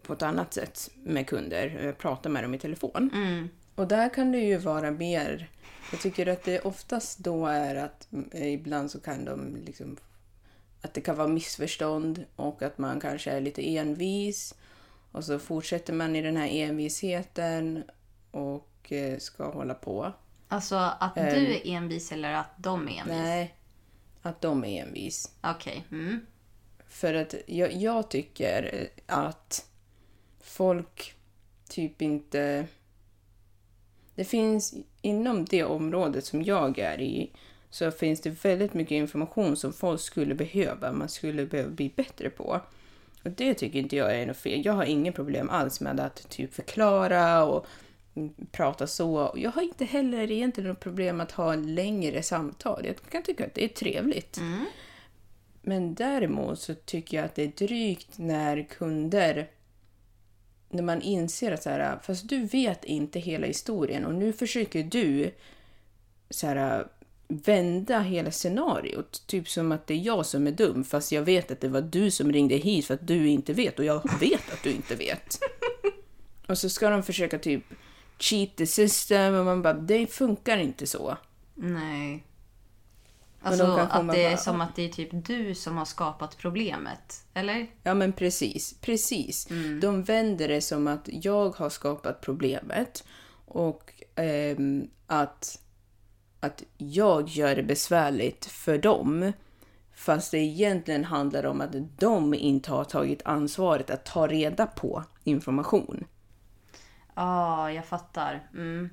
på 0.01 0.13
ett 0.13 0.21
annat 0.21 0.53
sätt 0.53 0.89
med 1.03 1.27
kunder. 1.27 1.81
Jag 1.83 1.97
pratar 1.97 2.29
med 2.29 2.43
dem 2.43 2.53
i 2.53 2.59
telefon. 2.59 3.09
Och 3.75 3.87
där 3.87 4.13
kan 4.13 4.31
det 4.31 4.39
ju 4.39 4.57
vara 4.57 4.91
mer... 4.91 5.49
Jag 5.91 6.01
tycker 6.01 6.27
att 6.27 6.43
det 6.43 6.59
oftast 6.59 7.19
då 7.19 7.45
är 7.45 7.75
att 7.75 8.07
eh, 8.31 8.53
ibland 8.53 8.91
så 8.91 8.99
kan 8.99 9.25
de 9.25 9.55
liksom... 9.65 9.97
Att 10.81 10.93
det 10.93 11.01
kan 11.01 11.15
vara 11.15 11.27
missförstånd 11.27 12.25
och 12.35 12.63
att 12.63 12.77
man 12.77 12.99
kanske 12.99 13.31
är 13.31 13.41
lite 13.41 13.77
envis. 13.77 14.55
Och 15.11 15.23
så 15.23 15.39
fortsätter 15.39 15.93
man 15.93 16.15
i 16.15 16.21
den 16.21 16.37
här 16.37 16.47
envisheten 16.47 17.83
och 18.31 18.91
eh, 18.91 19.17
ska 19.17 19.51
hålla 19.51 19.73
på. 19.73 20.13
Alltså 20.47 20.75
att 20.75 21.15
du 21.15 21.21
är 21.21 21.61
envis 21.67 22.11
eller 22.11 22.33
att 22.33 22.53
de 22.57 22.87
är 22.87 22.91
envis? 22.91 23.07
Nej, 23.07 23.55
att 24.23 24.41
de 24.41 24.65
är 24.65 24.83
envis. 24.83 25.31
Okej. 25.41 25.85
Mm. 25.91 26.19
För 26.87 27.13
att 27.13 27.35
jag, 27.45 27.73
jag 27.73 28.09
tycker 28.09 28.89
att 29.05 29.67
folk 30.41 31.15
typ 31.69 32.01
inte... 32.01 32.67
Det 34.15 34.25
finns 34.25 34.73
inom 35.01 35.45
det 35.45 35.63
området 35.63 36.25
som 36.25 36.43
jag 36.43 36.79
är 36.79 37.01
i 37.01 37.31
så 37.69 37.91
finns 37.91 38.21
det 38.21 38.45
väldigt 38.45 38.73
mycket 38.73 38.91
information 38.91 39.55
som 39.55 39.73
folk 39.73 40.01
skulle 40.01 40.35
behöva, 40.35 40.91
man 40.91 41.09
skulle 41.09 41.45
behöva 41.45 41.69
bli 41.69 41.93
bättre 41.95 42.29
på. 42.29 42.61
Och 43.23 43.31
det 43.31 43.53
tycker 43.53 43.79
inte 43.79 43.95
jag 43.95 44.15
är 44.15 44.25
något 44.25 44.37
fel. 44.37 44.65
Jag 44.65 44.73
har 44.73 44.83
inget 44.83 45.15
problem 45.15 45.49
alls 45.49 45.81
med 45.81 45.99
att 45.99 46.29
typ 46.29 46.53
förklara 46.53 47.45
och 47.45 47.65
prata 48.51 48.87
så. 48.87 49.33
Jag 49.35 49.51
har 49.51 49.61
inte 49.61 49.85
heller 49.85 50.31
egentligen 50.31 50.69
något 50.69 50.79
problem 50.79 51.21
att 51.21 51.31
ha 51.31 51.55
längre 51.55 52.23
samtal. 52.23 52.85
Jag 52.85 52.95
kan 53.11 53.23
tycka 53.23 53.45
att 53.45 53.53
det 53.53 53.63
är 53.63 53.67
trevligt. 53.67 54.37
Men 55.61 55.95
däremot 55.95 56.59
så 56.59 56.73
tycker 56.75 57.17
jag 57.17 57.25
att 57.25 57.35
det 57.35 57.43
är 57.43 57.67
drygt 57.67 58.17
när 58.17 58.63
kunder 58.63 59.49
när 60.69 60.83
man 60.83 61.01
inser 61.01 61.51
att 61.51 61.63
så 61.63 61.69
här, 61.69 61.99
fast 62.03 62.29
du 62.29 62.45
vet 62.45 62.83
inte 62.83 63.19
hela 63.19 63.47
historien 63.47 64.05
och 64.05 64.15
nu 64.15 64.33
försöker 64.33 64.83
du 64.83 65.31
så 66.29 66.47
här, 66.47 66.87
vända 67.27 67.99
hela 67.99 68.31
scenariot. 68.31 69.23
Typ 69.27 69.49
som 69.49 69.71
att 69.71 69.87
det 69.87 69.93
är 69.93 69.97
jag 69.97 70.25
som 70.25 70.47
är 70.47 70.51
dum 70.51 70.83
fast 70.83 71.11
jag 71.11 71.21
vet 71.21 71.51
att 71.51 71.61
det 71.61 71.67
var 71.67 71.81
du 71.81 72.11
som 72.11 72.31
ringde 72.31 72.55
hit 72.55 72.85
för 72.85 72.93
att 72.93 73.07
du 73.07 73.27
inte 73.27 73.53
vet 73.53 73.79
och 73.79 73.85
jag 73.85 74.19
vet 74.19 74.53
att 74.53 74.63
du 74.63 74.71
inte 74.71 74.95
vet. 74.95 75.39
Och 76.47 76.57
så 76.57 76.69
ska 76.69 76.89
de 76.89 77.03
försöka 77.03 77.39
typ 77.39 77.63
cheat 78.19 78.55
the 78.55 78.67
system 78.67 79.35
och 79.35 79.45
man 79.45 79.61
bara, 79.61 79.73
det 79.73 80.07
funkar 80.07 80.57
inte 80.57 80.87
så. 80.87 81.17
Nej. 81.55 82.23
Alltså 83.45 83.63
att 83.65 84.07
det 84.13 84.23
är 84.23 84.29
bara- 84.29 84.37
som 84.37 84.61
att 84.61 84.75
det 84.75 84.81
är 84.83 84.89
typ 84.89 85.09
du 85.11 85.55
som 85.55 85.77
har 85.77 85.85
skapat 85.85 86.37
problemet. 86.37 87.23
Eller? 87.33 87.67
Ja 87.83 87.93
men 87.93 88.13
precis, 88.13 88.75
precis. 88.81 89.47
De 89.81 90.03
vänder 90.03 90.47
det 90.47 90.61
som 90.61 90.87
att 90.87 91.09
jag 91.11 91.49
har 91.55 91.69
skapat 91.69 92.21
problemet 92.21 93.03
och 93.45 93.93
ehm, 94.15 94.87
att, 95.07 95.59
att 96.39 96.63
jag 96.77 97.29
gör 97.29 97.55
det 97.55 97.63
besvärligt 97.63 98.45
för 98.45 98.77
dem. 98.77 99.31
Fast 99.95 100.31
det 100.31 100.37
egentligen 100.37 101.03
handlar 101.03 101.45
om 101.45 101.61
att 101.61 101.99
de 101.99 102.33
inte 102.33 102.71
har 102.71 102.83
tagit 102.83 103.21
ansvaret 103.25 103.89
att 103.89 104.05
ta 104.05 104.27
reda 104.27 104.65
på 104.65 105.03
information. 105.23 106.05
Ja, 107.15 107.71
jag 107.71 107.85
fattar. 107.85 108.47
Mm. 108.53 108.89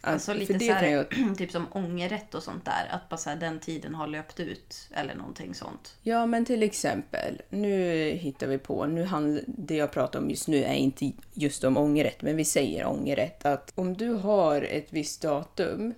Alltså, 0.00 0.30
Alltså 0.30 0.34
lite 0.34 0.52
för 0.52 0.58
det 0.58 0.66
så 0.66 0.72
här, 0.72 0.80
kan 0.80 0.92
jag, 0.92 1.36
typ 1.38 1.50
som 1.52 1.66
ångerrätt 1.72 2.34
och 2.34 2.42
sånt 2.42 2.64
där. 2.64 2.86
Att 2.90 3.08
bara 3.08 3.16
så 3.16 3.30
här, 3.30 3.36
den 3.36 3.60
tiden 3.60 3.94
har 3.94 4.06
löpt 4.06 4.40
ut. 4.40 4.88
Eller 4.94 5.14
någonting 5.14 5.54
sånt. 5.54 5.96
Ja, 6.02 6.26
men 6.26 6.44
till 6.44 6.62
exempel, 6.62 7.42
nu 7.48 8.08
hittar 8.10 8.46
vi 8.46 8.58
på, 8.58 8.86
nu 8.86 9.04
handl- 9.04 9.44
det 9.46 9.76
jag 9.76 9.92
pratar 9.92 10.18
om 10.18 10.30
just 10.30 10.48
nu 10.48 10.64
är 10.64 10.74
inte 10.74 11.12
just 11.32 11.64
om 11.64 11.76
ångerrätt, 11.76 12.22
men 12.22 12.36
vi 12.36 12.44
säger 12.44 12.86
ångerrätt. 12.86 13.46
Att 13.46 13.72
om 13.74 13.96
du 13.96 14.08
har 14.10 14.62
ett 14.62 14.92
visst 14.92 15.22
datum, 15.22 15.94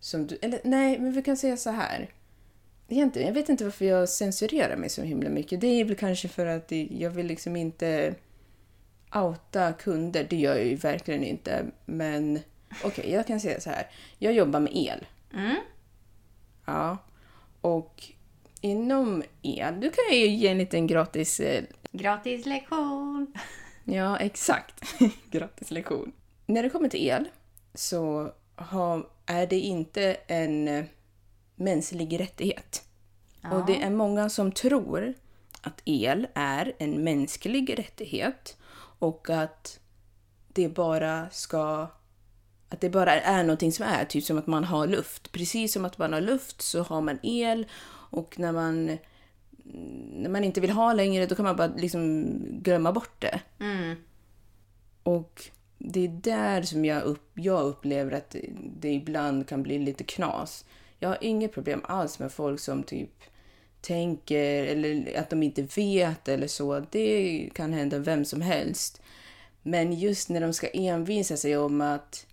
som 0.00 0.26
du, 0.26 0.38
eller 0.42 0.60
nej, 0.64 0.98
men 0.98 1.12
vi 1.12 1.22
kan 1.22 1.36
säga 1.36 1.56
så 1.56 1.70
här. 1.70 2.10
Egentligen, 2.88 3.28
jag 3.28 3.34
vet 3.34 3.48
inte 3.48 3.64
varför 3.64 3.84
jag 3.84 4.08
censurerar 4.08 4.76
mig 4.76 4.88
så 4.88 5.02
himla 5.02 5.30
mycket. 5.30 5.60
Det 5.60 5.66
är 5.66 5.84
väl 5.84 5.96
kanske 5.96 6.28
för 6.28 6.46
att 6.46 6.72
jag 6.90 7.10
vill 7.10 7.26
liksom 7.26 7.56
inte 7.56 8.14
outa 9.14 9.72
kunder, 9.72 10.26
det 10.30 10.36
gör 10.36 10.56
jag 10.56 10.66
ju 10.66 10.74
verkligen 10.74 11.24
inte. 11.24 11.66
Men 11.84 12.38
okej, 12.84 13.10
jag 13.10 13.26
kan 13.26 13.40
säga 13.40 13.60
så 13.60 13.70
här. 13.70 13.86
Jag 14.18 14.32
jobbar 14.32 14.60
med 14.60 14.72
el. 14.76 15.06
Ja. 16.66 16.96
Och 17.60 18.04
inom 18.60 19.22
el, 19.42 19.80
du 19.80 19.90
kan 19.90 20.16
ju 20.18 20.26
ge 20.26 20.48
en 20.48 20.58
liten 20.58 20.86
gratis... 20.86 21.40
eh, 21.40 21.64
Gratis 21.92 22.46
lektion! 22.46 23.32
Ja, 23.84 24.18
exakt. 24.18 24.84
gratis 25.30 25.70
lektion. 25.70 26.12
När 26.46 26.62
det 26.62 26.70
kommer 26.70 26.88
till 26.88 27.06
el 27.08 27.28
så 27.74 28.32
har, 28.54 29.06
är 29.26 29.46
det 29.46 29.60
inte 29.60 30.16
en 30.26 30.68
eh, 30.68 30.84
mänsklig 31.56 32.20
rättighet. 32.20 32.82
Och 33.52 33.66
det 33.66 33.82
är 33.82 33.90
många 33.90 34.28
som 34.28 34.52
tror 34.52 35.14
att 35.62 35.82
el 35.84 36.26
är 36.34 36.72
en 36.78 37.04
mänsklig 37.04 37.78
rättighet 37.78 38.56
och 39.02 39.30
att 39.30 39.80
det 40.48 40.68
bara 40.68 41.30
ska 41.30 41.88
att 42.68 42.80
det 42.80 42.90
bara 42.90 43.20
är 43.20 43.42
någonting 43.42 43.72
som 43.72 43.86
är, 43.86 44.04
typ 44.04 44.24
som 44.24 44.38
att 44.38 44.46
man 44.46 44.64
har 44.64 44.86
luft. 44.86 45.32
Precis 45.32 45.72
som 45.72 45.84
att 45.84 45.98
man 45.98 46.12
har 46.12 46.20
luft 46.20 46.62
så 46.62 46.82
har 46.82 47.00
man 47.00 47.18
el 47.22 47.66
och 48.10 48.38
när 48.38 48.52
man, 48.52 48.98
när 50.12 50.28
man 50.28 50.44
inte 50.44 50.60
vill 50.60 50.70
ha 50.70 50.92
längre 50.92 51.26
då 51.26 51.34
kan 51.34 51.44
man 51.44 51.56
bara 51.56 51.72
liksom 51.76 52.24
glömma 52.62 52.92
bort 52.92 53.20
det. 53.20 53.40
Och 55.02 55.42
det 55.78 56.04
är 56.04 56.08
där 56.08 56.62
som 56.62 56.84
jag, 56.84 57.02
upp, 57.02 57.30
jag 57.34 57.62
upplever 57.62 58.12
att 58.12 58.36
det 58.80 58.92
ibland 58.92 59.48
kan 59.48 59.62
bli 59.62 59.78
lite 59.78 60.04
knas. 60.04 60.64
Jag 60.98 61.08
har 61.08 61.18
inget 61.20 61.54
problem 61.54 61.80
alls 61.84 62.18
med 62.18 62.32
folk 62.32 62.60
som 62.60 62.82
typ 62.82 63.22
tänker 63.82 64.64
eller 64.64 65.18
att 65.18 65.30
de 65.30 65.42
inte 65.42 65.62
vet 65.62 66.28
eller 66.28 66.46
så. 66.46 66.82
Det 66.90 67.50
kan 67.54 67.72
hända 67.72 67.98
vem 67.98 68.24
som 68.24 68.40
helst. 68.40 69.02
Men 69.62 69.92
just 69.92 70.28
när 70.28 70.40
de 70.40 70.52
ska 70.52 70.68
envisa 70.68 71.36
sig 71.36 71.56
om 71.56 71.80
att 71.80 72.26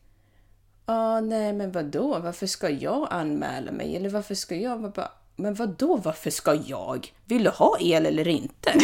Ja, 0.89 1.21
nej, 1.21 1.53
men 1.53 1.71
vad 1.71 1.85
då? 1.85 2.19
Varför 2.19 2.47
ska 2.47 2.69
jag 2.69 3.07
anmäla 3.11 3.71
mig? 3.71 3.95
Eller 3.95 4.09
varför 4.09 4.35
ska 4.35 4.55
jag 4.55 4.91
bara... 4.91 5.11
Men 5.35 5.53
vad 5.53 5.69
då? 5.69 5.95
varför 5.95 6.29
ska 6.29 6.53
jag? 6.53 7.13
Vill 7.25 7.43
du 7.43 7.49
ha 7.49 7.77
el 7.79 8.05
eller 8.05 8.27
inte? 8.27 8.73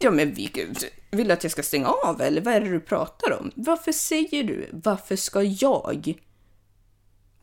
ja, 0.00 0.10
men 0.10 0.34
vi, 0.34 0.50
vill 1.10 1.28
du 1.28 1.34
att 1.34 1.42
jag 1.42 1.52
ska 1.52 1.62
stänga 1.62 1.88
av 1.88 2.20
eller 2.20 2.40
vad 2.40 2.54
är 2.54 2.60
det 2.60 2.70
du 2.70 2.80
pratar 2.80 3.40
om? 3.40 3.50
Varför 3.54 3.92
säger 3.92 4.44
du 4.44 4.68
varför 4.72 5.16
ska 5.16 5.42
jag? 5.42 6.14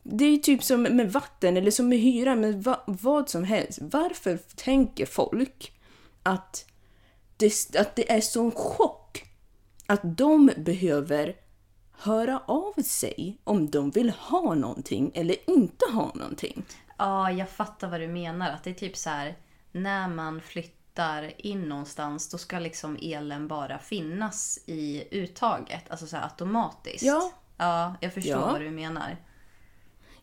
Det 0.02 0.24
är 0.24 0.30
ju 0.30 0.36
typ 0.36 0.62
som 0.64 0.82
med 0.82 1.12
vatten 1.12 1.56
eller 1.56 1.70
som 1.70 1.88
med 1.88 1.98
hyra, 1.98 2.34
men 2.34 2.60
va, 2.60 2.80
vad 2.86 3.28
som 3.28 3.44
helst. 3.44 3.78
Varför 3.82 4.38
tänker 4.56 5.06
folk 5.06 5.72
att 6.22 6.66
det, 7.36 7.52
att 7.78 7.96
det 7.96 8.12
är 8.12 8.20
sån 8.20 8.52
chock 8.52 9.24
att 9.86 10.00
de 10.02 10.50
behöver 10.56 11.36
höra 11.92 12.42
av 12.46 12.82
sig 12.82 13.38
om 13.44 13.70
de 13.70 13.90
vill 13.90 14.10
ha 14.10 14.54
någonting 14.54 15.10
eller 15.14 15.50
inte 15.50 15.84
ha 15.92 16.12
någonting. 16.14 16.62
Ja, 16.98 17.30
jag 17.30 17.50
fattar 17.50 17.88
vad 17.88 18.00
du 18.00 18.08
menar. 18.08 18.50
Att 18.50 18.64
det 18.64 18.70
är 18.70 18.74
typ 18.74 18.96
så 18.96 19.10
här, 19.10 19.36
när 19.72 20.08
man 20.08 20.40
flyttar 20.40 21.32
in 21.46 21.62
någonstans 21.62 22.30
då 22.30 22.38
ska 22.38 22.58
liksom 22.58 22.98
elen 23.02 23.48
bara 23.48 23.78
finnas 23.78 24.58
i 24.66 25.04
uttaget. 25.10 25.90
Alltså 25.90 26.06
så 26.06 26.16
här 26.16 26.24
automatiskt. 26.24 27.02
Ja. 27.02 27.32
Ja, 27.56 27.94
jag 28.00 28.14
förstår 28.14 28.32
Ja. 28.32 28.52
vad 28.52 28.60
du 28.60 28.70
menar. 28.70 29.16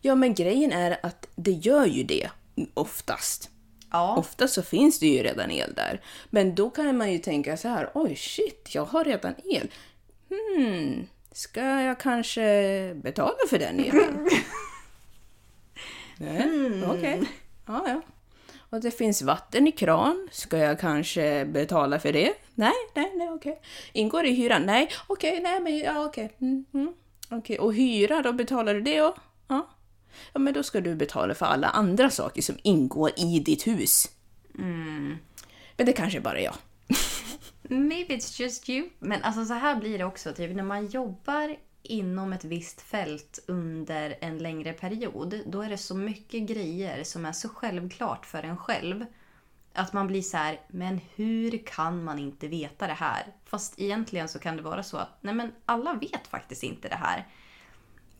Ja, 0.00 0.14
men 0.14 0.34
grejen 0.34 0.72
är 0.72 0.98
att 1.02 1.28
det 1.36 1.50
gör 1.50 1.86
ju 1.86 2.02
det 2.02 2.30
oftast. 2.74 3.50
Ja, 3.90 4.16
Ofta 4.16 4.48
så 4.48 4.62
finns 4.62 4.98
det 4.98 5.06
ju 5.06 5.22
redan 5.22 5.50
el 5.50 5.74
där. 5.74 6.00
Men 6.30 6.54
då 6.54 6.70
kan 6.70 6.96
man 6.96 7.12
ju 7.12 7.18
tänka 7.18 7.56
så 7.56 7.68
här, 7.68 7.90
oj 7.94 8.16
shit, 8.16 8.68
jag 8.74 8.84
har 8.84 9.04
redan 9.04 9.34
el. 9.44 9.68
Hmm, 10.28 11.06
ska 11.32 11.60
jag 11.60 12.00
kanske 12.00 12.94
betala 13.02 13.36
för 13.50 13.58
den 13.58 13.80
elen? 13.80 14.28
Nej, 16.18 16.84
okej. 16.86 17.22
Ja, 17.66 17.84
ja. 17.86 18.00
Och 18.70 18.80
det 18.80 18.90
finns 18.90 19.22
vatten 19.22 19.66
i 19.66 19.72
kran. 19.72 20.28
Ska 20.32 20.58
jag 20.58 20.80
kanske 20.80 21.44
betala 21.44 21.98
för 21.98 22.12
det? 22.12 22.32
Nej, 22.54 22.72
nej, 22.94 23.12
nej, 23.16 23.30
okej. 23.30 23.60
Ingår 23.92 24.22
det 24.22 24.28
i 24.28 24.34
hyran? 24.34 24.62
Nej, 24.62 24.90
okej, 25.06 25.40
nej, 25.42 25.60
men 25.60 25.78
ja, 25.78 26.04
okej. 26.04 26.36
Mm, 26.40 26.64
mm, 26.74 26.92
okej. 27.30 27.58
Och 27.58 27.74
hyra, 27.74 28.22
då 28.22 28.32
betalar 28.32 28.74
du 28.74 28.80
det? 28.80 29.02
Och, 29.02 29.14
ja. 29.48 29.68
Ja, 30.32 30.38
men 30.38 30.54
då 30.54 30.62
ska 30.62 30.80
du 30.80 30.94
betala 30.94 31.34
för 31.34 31.46
alla 31.46 31.68
andra 31.68 32.10
saker 32.10 32.42
som 32.42 32.58
ingår 32.62 33.10
i 33.16 33.40
ditt 33.40 33.66
hus. 33.66 34.08
Men 35.76 35.86
det 35.86 35.92
kanske 35.92 36.20
bara 36.20 36.38
är 36.38 36.44
jag. 36.44 36.54
maybe 37.62 38.14
it's 38.14 38.40
just 38.40 38.68
you. 38.68 38.88
Men 38.98 39.22
alltså 39.22 39.44
så 39.44 39.54
här 39.54 39.76
blir 39.76 39.98
det 39.98 40.04
också. 40.04 40.32
Typ 40.32 40.56
när 40.56 40.62
man 40.62 40.86
jobbar 40.86 41.56
inom 41.82 42.32
ett 42.32 42.44
visst 42.44 42.80
fält 42.80 43.38
under 43.46 44.18
en 44.20 44.38
längre 44.38 44.72
period. 44.72 45.40
Då 45.46 45.62
är 45.62 45.68
det 45.68 45.78
så 45.78 45.94
mycket 45.94 46.42
grejer 46.42 47.04
som 47.04 47.24
är 47.24 47.32
så 47.32 47.48
självklart 47.48 48.26
för 48.26 48.42
en 48.42 48.56
själv. 48.56 49.04
Att 49.72 49.92
man 49.92 50.06
blir 50.06 50.22
så 50.22 50.36
här, 50.36 50.60
men 50.68 51.00
hur 51.14 51.66
kan 51.66 52.04
man 52.04 52.18
inte 52.18 52.48
veta 52.48 52.86
det 52.86 52.92
här? 52.92 53.26
Fast 53.44 53.80
egentligen 53.80 54.28
så 54.28 54.38
kan 54.38 54.56
det 54.56 54.62
vara 54.62 54.82
så 54.82 54.96
att, 54.96 55.18
nej 55.20 55.34
men 55.34 55.52
alla 55.64 55.94
vet 55.94 56.26
faktiskt 56.26 56.62
inte 56.62 56.88
det 56.88 56.96
här. 56.96 57.26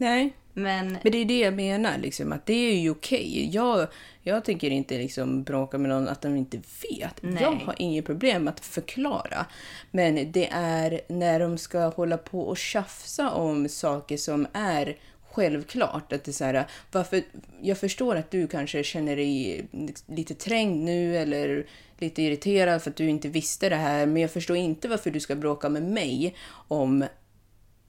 Nej, 0.00 0.32
Men 0.52 0.98
Men 1.02 1.12
det 1.12 1.18
är 1.18 1.24
det 1.24 1.38
jag 1.38 1.54
menar, 1.54 1.98
liksom, 1.98 2.32
att 2.32 2.46
det 2.46 2.52
är 2.52 2.78
ju 2.78 2.90
okej. 2.90 3.50
Jag, 3.52 3.88
jag 4.22 4.44
tänker 4.44 4.70
inte 4.70 4.98
liksom 4.98 5.42
bråka 5.42 5.78
med 5.78 5.88
någon 5.88 6.08
att 6.08 6.22
de 6.22 6.36
inte 6.36 6.56
vet. 6.56 7.22
Nej. 7.22 7.42
Jag 7.42 7.52
har 7.52 7.74
inget 7.78 8.06
problem 8.06 8.48
att 8.48 8.60
förklara. 8.60 9.46
Men 9.90 10.32
det 10.32 10.48
är 10.52 11.00
när 11.08 11.40
de 11.40 11.58
ska 11.58 11.88
hålla 11.88 12.16
på 12.16 12.40
och 12.40 12.58
tjafsa 12.58 13.30
om 13.30 13.68
saker 13.68 14.16
som 14.16 14.46
är 14.52 14.96
självklart. 15.30 16.12
Att 16.12 16.24
det 16.24 16.30
är 16.30 16.32
så 16.32 16.44
här, 16.44 16.66
varför, 16.92 17.22
jag 17.62 17.78
förstår 17.78 18.16
att 18.16 18.30
du 18.30 18.48
kanske 18.48 18.84
känner 18.84 19.16
dig 19.16 19.64
lite 20.06 20.34
trängd 20.34 20.84
nu 20.84 21.16
eller 21.16 21.66
lite 21.98 22.22
irriterad 22.22 22.82
för 22.82 22.90
att 22.90 22.96
du 22.96 23.08
inte 23.08 23.28
visste 23.28 23.68
det 23.68 23.76
här. 23.76 24.06
Men 24.06 24.22
jag 24.22 24.30
förstår 24.30 24.56
inte 24.56 24.88
varför 24.88 25.10
du 25.10 25.20
ska 25.20 25.34
bråka 25.34 25.68
med 25.68 25.82
mig 25.82 26.34
om 26.68 27.04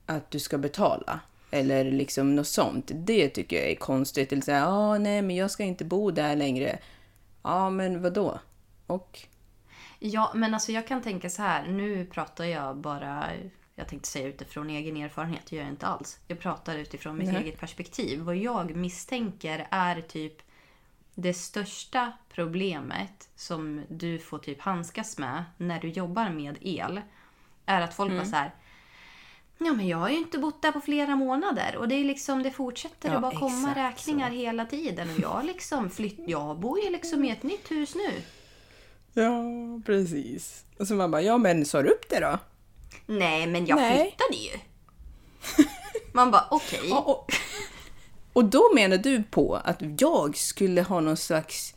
att 0.05 0.31
du 0.31 0.39
ska 0.39 0.57
betala. 0.57 1.19
Eller 1.51 1.91
liksom 1.91 2.35
något 2.35 2.47
sånt. 2.47 2.91
Det 2.93 3.29
tycker 3.29 3.55
jag 3.55 3.71
är 3.71 3.75
konstigt. 3.75 4.31
Eller 4.31 4.41
säga, 4.41 4.67
ah, 4.67 4.97
nej 4.97 5.21
men 5.21 5.35
jag 5.35 5.51
ska 5.51 5.63
inte 5.63 5.85
bo 5.85 6.11
där 6.11 6.35
längre. 6.35 6.79
Ja, 7.41 7.69
men 7.69 8.01
vad 8.01 8.13
då? 8.13 8.39
Och? 8.87 9.19
Ja, 9.99 10.31
men 10.35 10.53
alltså 10.53 10.71
jag 10.71 10.87
kan 10.87 11.01
tänka 11.01 11.29
så 11.29 11.41
här. 11.41 11.67
Nu 11.67 12.05
pratar 12.05 12.45
jag 12.45 12.77
bara, 12.77 13.29
jag 13.75 13.87
tänkte 13.87 14.07
säga 14.07 14.27
utifrån 14.27 14.69
egen 14.69 14.97
erfarenhet, 14.97 15.41
det 15.49 15.55
gör 15.55 15.63
jag 15.63 15.71
inte 15.71 15.87
alls. 15.87 16.19
Jag 16.27 16.39
pratar 16.39 16.75
utifrån 16.75 17.17
mitt 17.17 17.33
Nej. 17.33 17.43
eget 17.43 17.59
perspektiv. 17.59 18.19
Vad 18.19 18.35
jag 18.35 18.75
misstänker 18.75 19.67
är 19.71 20.01
typ 20.01 20.41
det 21.15 21.33
största 21.33 22.11
problemet 22.29 23.29
som 23.35 23.83
du 23.89 24.19
får 24.19 24.39
typ 24.39 24.61
handskas 24.61 25.17
med 25.17 25.43
när 25.57 25.79
du 25.79 25.89
jobbar 25.89 26.29
med 26.29 26.57
el. 26.61 27.01
Är 27.65 27.81
att 27.81 27.93
folk 27.93 28.11
bara 28.11 28.25
så 28.25 28.35
här. 28.35 28.51
Ja 29.61 29.73
men 29.73 29.87
jag 29.87 29.97
har 29.97 30.09
ju 30.09 30.17
inte 30.17 30.37
bott 30.37 30.61
där 30.61 30.71
på 30.71 30.81
flera 30.81 31.15
månader 31.15 31.75
och 31.77 31.87
det 31.87 31.95
är 31.95 32.03
liksom 32.03 32.43
det 32.43 32.51
fortsätter 32.51 33.09
Ja, 33.09 33.15
att 33.15 33.21
bara 33.21 33.39
komma 33.39 33.75
räkningar 33.75 34.29
så. 34.29 34.35
hela 34.35 34.65
tiden 34.65 35.09
och 35.09 35.19
jag 35.19 35.45
liksom 35.45 35.89
flytt, 35.89 36.19
jag 36.27 36.59
bor 36.59 36.79
ju 36.79 36.89
liksom 36.89 37.25
i 37.25 37.29
ett 37.31 37.43
nytt 37.43 37.71
hus 37.71 37.95
nu. 37.95 38.13
Ja, 39.13 39.43
precis. 39.85 40.63
Och 40.79 40.87
så 40.87 40.93
man 40.93 41.11
bara, 41.11 41.21
ja 41.21 41.37
men 41.37 41.65
sa 41.65 41.81
du 41.81 41.89
upp 41.89 42.09
det 42.09 42.19
då? 42.19 42.39
Nej, 43.05 43.47
men 43.47 43.65
jag 43.65 43.75
Nej. 43.75 44.01
flyttade 44.01 44.37
ju. 44.43 44.59
Man 46.13 46.31
bara, 46.31 46.47
okej. 46.51 46.79
Ja, 46.89 46.99
och, 46.99 47.31
och 48.33 48.45
då 48.45 48.71
menar 48.75 48.97
du 48.97 49.23
på 49.23 49.55
att 49.55 49.81
jag 49.99 50.37
skulle 50.37 50.81
ha 50.81 50.99
någon 50.99 51.17
slags 51.17 51.73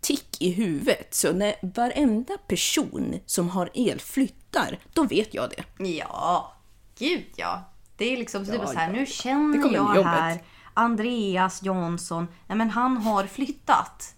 tick 0.00 0.42
i 0.42 0.50
huvudet. 0.50 1.14
Så 1.14 1.32
när 1.32 1.54
varenda 1.62 2.38
person 2.38 3.20
som 3.26 3.48
har 3.48 3.70
el 3.74 4.00
flyttar, 4.00 4.78
då 4.92 5.04
vet 5.04 5.34
jag 5.34 5.50
det. 5.50 5.84
Ja, 5.84 6.55
gud 6.98 7.24
ja. 7.36 7.64
Det 7.96 8.12
är 8.12 8.16
liksom 8.16 8.44
typ 8.46 8.54
Ja, 8.54 8.66
så 8.66 8.78
här, 8.78 8.92
nu 8.92 9.06
känner 9.06 9.72
jag 9.72 10.02
här 10.02 10.42
Andreas 10.74 11.62
Jansson. 11.62 12.28
Nej 12.46 12.58
men 12.58 12.70
han 12.70 12.96
har 12.96 13.26
flyttat. 13.26 14.14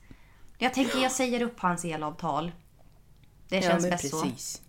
Jag 0.59 0.75
tänker 0.75 0.99
jag 0.99 1.13
säger 1.13 1.43
upp 1.43 1.61
hans 1.61 1.85
elavtal. 1.85 2.53
Det 3.49 3.63
känns 3.63 3.85
ja, 3.85 3.91
bäst 3.91 4.11
så. 4.11 4.23
precis. 4.23 4.63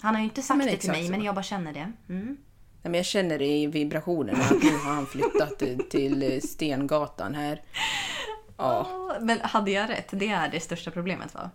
Han 0.00 0.14
har 0.14 0.18
ju 0.18 0.24
inte 0.24 0.42
sagt 0.42 0.64
det 0.64 0.76
till 0.76 0.90
mig 0.90 1.04
så. 1.04 1.10
men 1.10 1.22
jag 1.22 1.34
bara 1.34 1.42
känner 1.42 1.72
det. 1.72 1.92
Mm. 2.08 2.36
Nej, 2.82 2.90
men 2.90 2.94
jag 2.94 3.06
känner 3.06 3.38
det 3.38 3.46
i 3.46 3.66
vibrationerna 3.66 4.44
att 4.44 4.62
nu 4.62 4.78
har 4.78 4.94
han 4.94 5.06
flyttat 5.06 5.58
till 5.90 6.40
Stengatan 6.48 7.34
här. 7.34 7.62
Ja, 8.56 9.16
Men 9.20 9.40
hade 9.40 9.70
jag 9.70 9.90
rätt? 9.90 10.08
Det 10.10 10.28
är 10.28 10.48
det 10.48 10.60
största 10.60 10.90
problemet 10.90 11.34
va? 11.34 11.50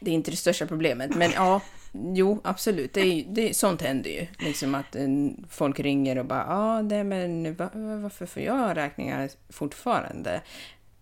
det 0.00 0.10
är 0.10 0.14
inte 0.14 0.30
det 0.30 0.36
största 0.36 0.66
problemet, 0.66 1.14
men 1.14 1.30
ja, 1.30 1.60
jo, 1.92 2.40
absolut. 2.44 2.92
Det 2.92 3.00
är, 3.00 3.24
det, 3.28 3.56
sånt 3.56 3.82
händer 3.82 4.10
ju. 4.10 4.26
Liksom 4.38 4.74
att 4.74 4.96
eh, 4.96 5.08
folk 5.48 5.80
ringer 5.80 6.18
och 6.18 6.26
bara, 6.26 6.46
ja, 6.48 6.82
nej, 6.82 7.04
men 7.04 7.54
va, 7.54 7.70
varför 7.74 8.26
får 8.26 8.42
jag 8.42 8.76
räkningar 8.76 9.30
fortfarande? 9.48 10.42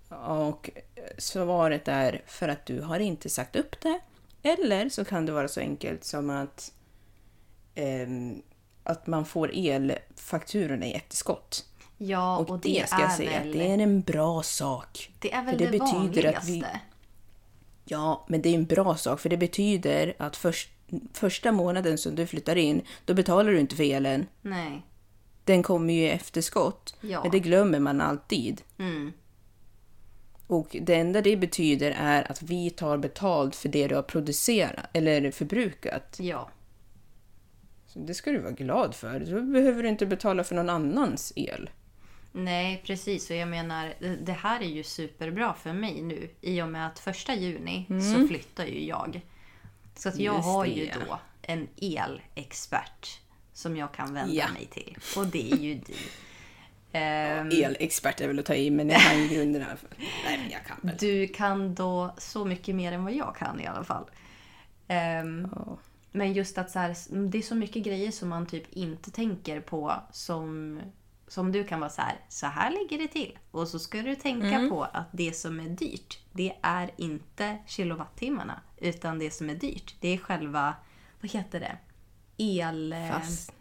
Och 0.09 0.71
svaret 1.19 1.89
är 1.89 2.23
för 2.27 2.49
att 2.49 2.67
du 2.67 2.81
har 2.81 3.01
inte 3.01 3.29
sagt 3.29 3.57
upp 3.57 3.81
det. 3.81 4.01
Eller 4.43 4.89
så 4.89 5.05
kan 5.05 5.27
det 5.27 5.33
vara 5.33 5.49
så 5.49 5.61
enkelt 5.61 6.05
som 6.05 6.31
att, 6.31 6.73
ehm, 7.75 8.43
att 8.83 9.07
man 9.07 9.25
får 9.27 9.51
elfakturorna 9.55 10.87
i 10.87 10.93
efterskott. 10.93 11.65
Ja, 11.99 12.39
Och, 12.39 12.51
och, 12.51 12.59
det, 12.59 12.89
ska 12.89 13.01
jag 13.01 13.13
säga, 13.13 13.41
väl, 13.41 13.53
det 13.53 13.71
är 13.71 13.79
en 13.79 14.01
bra 14.01 14.43
sak. 14.43 15.13
det 15.19 15.33
är 15.33 15.45
För 15.45 15.59
väl 15.59 15.73
det, 15.73 15.79
vanligaste. 15.79 16.81
Ja, 17.85 18.25
men 18.29 18.43
det 18.43 18.49
är 18.49 18.55
en 18.55 18.65
bra 18.65 18.97
sak 18.97 19.21
för 19.21 19.29
det 19.29 19.37
betyder 19.37 20.15
att 20.19 20.37
först, 20.37 20.71
första 21.13 21.53
månaden 21.53 21.99
som 21.99 22.15
du 22.15 22.27
flyttar 22.27 22.57
in, 22.57 22.83
då 23.05 23.15
betalar 23.15 23.51
du 23.53 23.61
inte 23.61 23.77
för 23.77 23.85
elen. 23.85 24.27
Nej. 24.43 24.83
Den 25.45 25.63
kommer 25.63 25.95
ju 25.95 26.01
i 26.01 26.11
efterskott. 26.11 26.97
Ja. 27.01 27.23
Men 27.23 27.31
det 27.31 27.41
glömmer 27.41 27.79
man 27.81 28.01
alltid. 28.01 28.63
Mm. 28.79 29.13
Och 30.47 30.77
det 30.83 30.95
enda 30.95 31.21
det 31.21 31.37
betyder 31.37 31.95
är 31.99 32.31
att 32.31 32.43
vi 32.43 32.71
tar 32.71 32.99
betalt 32.99 33.57
för 33.57 33.69
det 33.69 33.89
du 33.89 33.95
har 33.95 34.03
producerat 34.03 34.87
eller 34.93 35.31
förbrukat. 35.31 36.17
Ja. 36.21 36.51
Så 37.87 37.99
det 37.99 38.15
ska 38.15 38.31
du 38.33 38.39
vara 38.39 38.53
glad 38.53 38.95
för. 38.95 39.21
Då 39.21 39.41
behöver 39.43 39.83
du 39.83 39.89
inte 39.89 40.07
betala 40.07 40.45
för 40.45 40.55
någon 40.55 40.71
annans 40.71 41.33
el. 41.37 41.71
Nej, 42.33 42.83
precis. 42.87 43.31
Och 43.31 43.37
jag 43.37 43.49
menar, 43.49 43.95
det- 44.25 44.33
här 44.33 44.61
är 44.61 44.67
ju 44.69 44.83
superbra 44.83 45.55
för 45.55 45.73
mig 45.73 46.03
nu. 46.03 46.29
I 46.41 46.63
och 46.63 46.69
med 46.69 46.87
att 46.87 46.99
första 46.99 47.35
juni 47.35 47.87
så 47.89 48.29
flyttar 48.29 48.65
ju 48.65 48.85
jag. 48.87 49.21
Så 49.95 50.09
att 50.09 50.19
jag. 50.19 50.35
Just 50.37 50.47
har 50.47 50.65
ju 50.65 50.85
ja. 50.85 50.95
då 51.09 51.19
en 51.43 51.69
elexpert 51.81 53.21
som 53.53 53.77
jag 53.77 53.93
kan 53.95 54.15
vända 54.15 54.33
Ja. 54.35 54.49
mig 54.53 54.67
till. 54.67 54.99
Och 55.17 55.27
det 55.27 55.53
är 55.53 55.57
ju 55.57 55.75
du. 55.75 55.95
Ehm, 56.99 57.51
Elexpert 57.51 58.21
är 58.21 58.29
väl 58.29 58.39
att 58.39 58.47
ta 58.47 58.55
i, 58.55 58.71
men 58.71 58.89
jag 58.89 59.01
kan 59.01 59.29
grunderna. 59.29 59.67
Nej, 60.25 60.39
men 60.39 60.51
jag 60.51 60.65
kan 60.67 60.77
väl. 60.83 60.97
Du 60.97 61.29
kan 61.29 61.75
då 61.75 62.15
så 62.19 62.45
mycket 62.45 62.75
mer 62.75 62.93
än 62.93 63.05
vad 63.05 63.13
jag 63.13 63.37
kan 63.37 63.61
i 63.61 63.67
alla 63.67 63.85
fall. 63.85 64.05
Ehm, 64.89 65.49
Ja. 65.57 65.79
Men 66.13 66.33
just 66.33 66.59
att 66.59 66.71
så 66.71 66.79
här, 66.79 66.97
det 67.29 67.39
är 67.39 67.43
så 67.43 67.55
mycket 67.55 67.83
grejer 67.85 68.11
som 68.11 68.29
man 68.29 68.47
typ 68.47 68.73
inte 68.73 69.11
tänker 69.11 69.61
på 69.61 69.95
som, 70.13 70.81
som 71.29 71.53
du 71.53 71.65
kan 71.65 71.81
vara 71.81 71.91
så 71.91 72.03
här, 72.03 72.17
så 72.29 72.47
här 72.47 72.71
ligger 72.71 72.99
det 72.99 73.09
till. 73.09 73.39
Och 73.51 73.69
så 73.69 73.79
ska 73.79 73.99
du 74.03 74.15
tänka 74.17 74.47
Mm. 74.47 74.71
på 74.71 74.85
att 74.85 75.09
det 75.13 75.33
som 75.37 75.61
är 75.61 75.69
dyrt, 75.69 76.19
det 76.33 76.53
är 76.63 76.91
inte 76.97 77.59
kilowattimmarna. 77.67 78.61
Utan 78.77 79.19
det 79.19 79.31
som 79.31 79.51
är 79.51 79.55
dyrt, 79.55 79.95
det 80.01 80.09
är 80.09 80.19
själva, 80.19 80.75
vad 81.21 81.31
heter 81.31 81.61
det? 81.61 81.77
El... 82.37 82.93
eh, 82.93 83.09
Fast, 83.11 83.53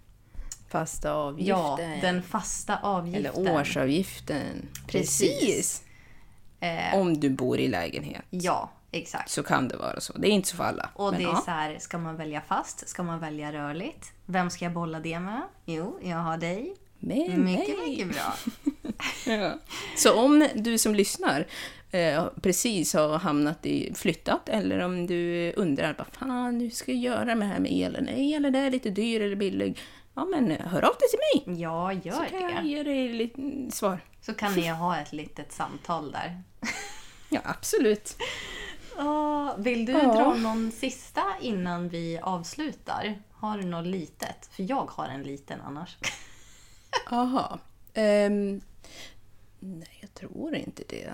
fasta 0.70 1.14
avgiften. 1.14 1.58
Ja, 1.60 1.78
den 2.02 2.24
fasta 2.24 2.78
avgiften. 2.84 3.26
Eller 3.46 3.60
årsavgiften. 3.60 4.68
Precis. 4.88 5.40
Precis. 5.40 5.84
Eh, 6.60 6.96
Om 7.00 7.20
du 7.20 7.30
bor 7.30 7.60
i 7.60 7.68
lägenhet 7.68 8.26
ja, 8.30 8.70
exakt. 8.92 9.30
så 9.30 9.44
kan 9.44 9.68
det 9.68 9.78
vara 9.78 10.00
så. 10.02 10.14
Det 10.18 10.28
är 10.28 10.32
inte 10.32 10.48
så 10.50 10.56
för 10.58 10.64
alla. 10.64 10.90
Och 10.96 11.12
det 11.14 11.18
är 11.24 11.28
ja. 11.28 11.42
så 11.46 11.52
här, 11.52 11.78
ska 11.80 11.98
man 11.98 12.16
välja 12.18 12.42
fast? 12.42 12.88
Ska 12.90 13.04
man 13.04 13.20
välja 13.20 13.54
rörligt? 13.54 14.12
Vem 14.26 14.50
ska 14.50 14.66
jag 14.66 14.74
bolla 14.74 15.00
det 15.00 15.20
med? 15.20 15.42
Jo, 15.66 16.00
jag 16.04 16.18
har 16.18 16.38
dig. 16.38 16.76
Men 17.06 17.44
Mycket, 17.44 17.68
nej. 17.80 17.90
mycket 17.90 18.08
bra. 18.14 18.34
Ja. 19.34 19.60
Så 19.98 20.14
om 20.14 20.48
du 20.56 20.78
som 20.78 20.96
lyssnar 20.96 21.48
eh, 21.92 22.26
precis 22.42 22.94
har 22.94 23.18
hamnat 23.20 23.66
i 23.66 23.94
flyttat 23.96 24.50
eller 24.50 24.80
om 24.80 25.08
du 25.08 25.54
undrar 25.56 25.96
vad 25.98 26.08
fan 26.08 26.58
nu 26.58 26.70
ska 26.70 26.92
jag 26.92 27.02
göra 27.02 27.36
med 27.36 27.48
det 27.48 27.54
här 27.54 27.60
med 27.60 27.72
elen? 27.72 28.08
Är 28.10 28.36
elen 28.38 28.54
där 28.54 28.72
lite 28.72 28.90
dyr 28.90 29.22
eller 29.22 29.36
billig? 29.36 29.80
Ja 30.16 30.26
men 30.26 30.52
eh, 30.52 30.68
hör 30.68 30.82
av 30.86 30.96
dig 31.00 31.10
till 31.10 31.46
mig 31.52 31.62
Ja, 31.62 31.92
så 32.02 32.08
gör 32.10 32.26
kan 32.26 32.42
jag 32.42 32.64
det. 32.64 32.70
ge 32.70 32.84
dig 32.84 33.14
lite 33.14 33.42
svar. 33.76 34.00
Så 34.22 34.34
kan 34.34 34.54
ni 34.54 34.68
ha 34.68 34.98
ett 35.00 35.14
litet 35.14 35.52
samtal 35.52 36.12
där. 36.12 36.42
Ja 37.30 37.40
absolut. 37.44 38.16
Åh, 38.98 39.58
vill 39.58 39.86
du 39.86 39.92
Ja. 39.92 40.00
dra 40.14 40.34
någon 40.36 40.72
sista 40.72 41.24
innan 41.42 41.90
vi 41.90 42.20
avslutar? 42.24 43.16
Har 43.32 43.58
du 43.58 43.64
något 43.66 43.88
litet? 43.88 44.50
För 44.52 44.64
jag 44.70 44.90
har 44.92 45.06
en 45.08 45.24
liten 45.24 45.62
annars. 45.62 45.98
Aha. 47.12 47.60
Ehm, 47.94 48.62
nej 49.60 49.98
jag 50.02 50.14
tror 50.14 50.56
inte 50.56 50.84
det. 50.90 51.14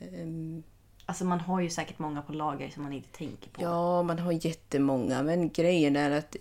Ehm, 0.00 0.62
Alltså 1.06 1.24
man 1.24 1.40
har 1.40 1.60
ju 1.60 1.70
säkert 1.70 1.98
många 1.98 2.22
på 2.22 2.32
lager 2.32 2.70
som 2.70 2.82
man 2.82 2.92
inte 2.92 3.08
tänker 3.08 3.50
på. 3.50 3.62
Ja, 3.62 4.02
man 4.02 4.18
har 4.18 4.46
jättemånga, 4.46 5.22
men 5.22 5.50
grejen 5.50 5.96
är 5.96 6.10
att 6.10 6.36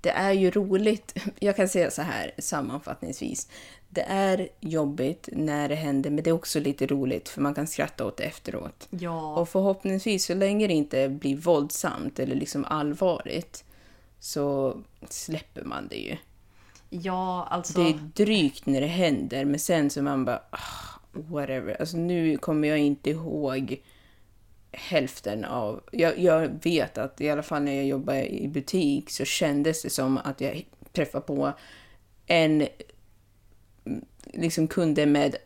det 0.00 0.10
är 0.10 0.32
ju 0.32 0.50
roligt. 0.50 1.14
Jag 1.40 1.56
kan 1.56 1.68
säga 1.68 1.90
så 1.90 2.02
här 2.02 2.32
sammanfattningsvis. 2.38 3.48
Det 3.88 4.02
är 4.02 4.48
jobbigt 4.60 5.28
när 5.32 5.68
det 5.68 5.74
händer, 5.74 6.10
men 6.10 6.24
det 6.24 6.30
är 6.30 6.34
också 6.34 6.60
lite 6.60 6.86
roligt 6.86 7.28
för 7.28 7.40
man 7.40 7.54
kan 7.54 7.66
skratta 7.66 8.04
åt 8.06 8.16
det 8.16 8.24
efteråt. 8.24 8.88
Ja, 8.90 9.34
Och 9.36 9.48
förhoppningsvis, 9.48 10.24
så 10.26 10.34
länge 10.34 10.66
det 10.66 10.74
inte 10.74 11.08
blir 11.08 11.36
våldsamt 11.36 12.18
eller 12.18 12.34
liksom 12.36 12.64
allvarligt, 12.64 13.64
så 14.20 14.76
släpper 15.08 15.62
man 15.64 15.88
det 15.88 15.96
ju. 15.96 16.16
Ja 16.90 17.46
alltså. 17.50 17.82
Det 17.82 17.90
är 17.90 18.10
drygt 18.14 18.66
när 18.66 18.80
det 18.80 18.86
händer, 18.86 19.44
men 19.44 19.60
sen 19.60 19.90
så 19.90 20.02
man 20.02 20.24
bara, 20.24 20.42
ah, 20.50 21.00
whatever. 21.12 21.76
Alltså 21.80 21.96
nu 21.96 22.36
kommer 22.36 22.68
jag 22.68 22.78
inte 22.78 23.10
ihåg 23.10 23.82
hälften 24.72 25.44
av... 25.44 25.82
Jag, 25.92 26.18
jag 26.18 26.50
vet 26.62 26.98
att 26.98 27.20
i 27.20 27.30
alla 27.30 27.42
fall 27.42 27.62
när 27.62 27.72
jag 27.72 27.86
jobbade 27.86 28.34
i 28.34 28.48
butik 28.48 29.10
så 29.10 29.24
kändes 29.24 29.82
det 29.82 29.90
som 29.90 30.18
att 30.18 30.40
jag 30.40 30.64
träffade 30.92 31.26
på 31.26 31.52
en 32.26 32.66
liksom 34.24 34.68
kunde 34.68 35.06
med 35.06 35.36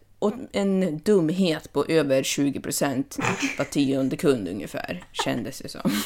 en 0.53 0.99
dumhet 0.99 1.73
på 1.73 1.85
över 1.87 2.23
20 2.23 2.61
procent 2.61 3.19
var 3.59 3.65
tionde 3.65 4.17
kund 4.17 4.49
ungefär, 4.49 5.05
kändes 5.13 5.59
det 5.59 5.69
som. 5.69 5.91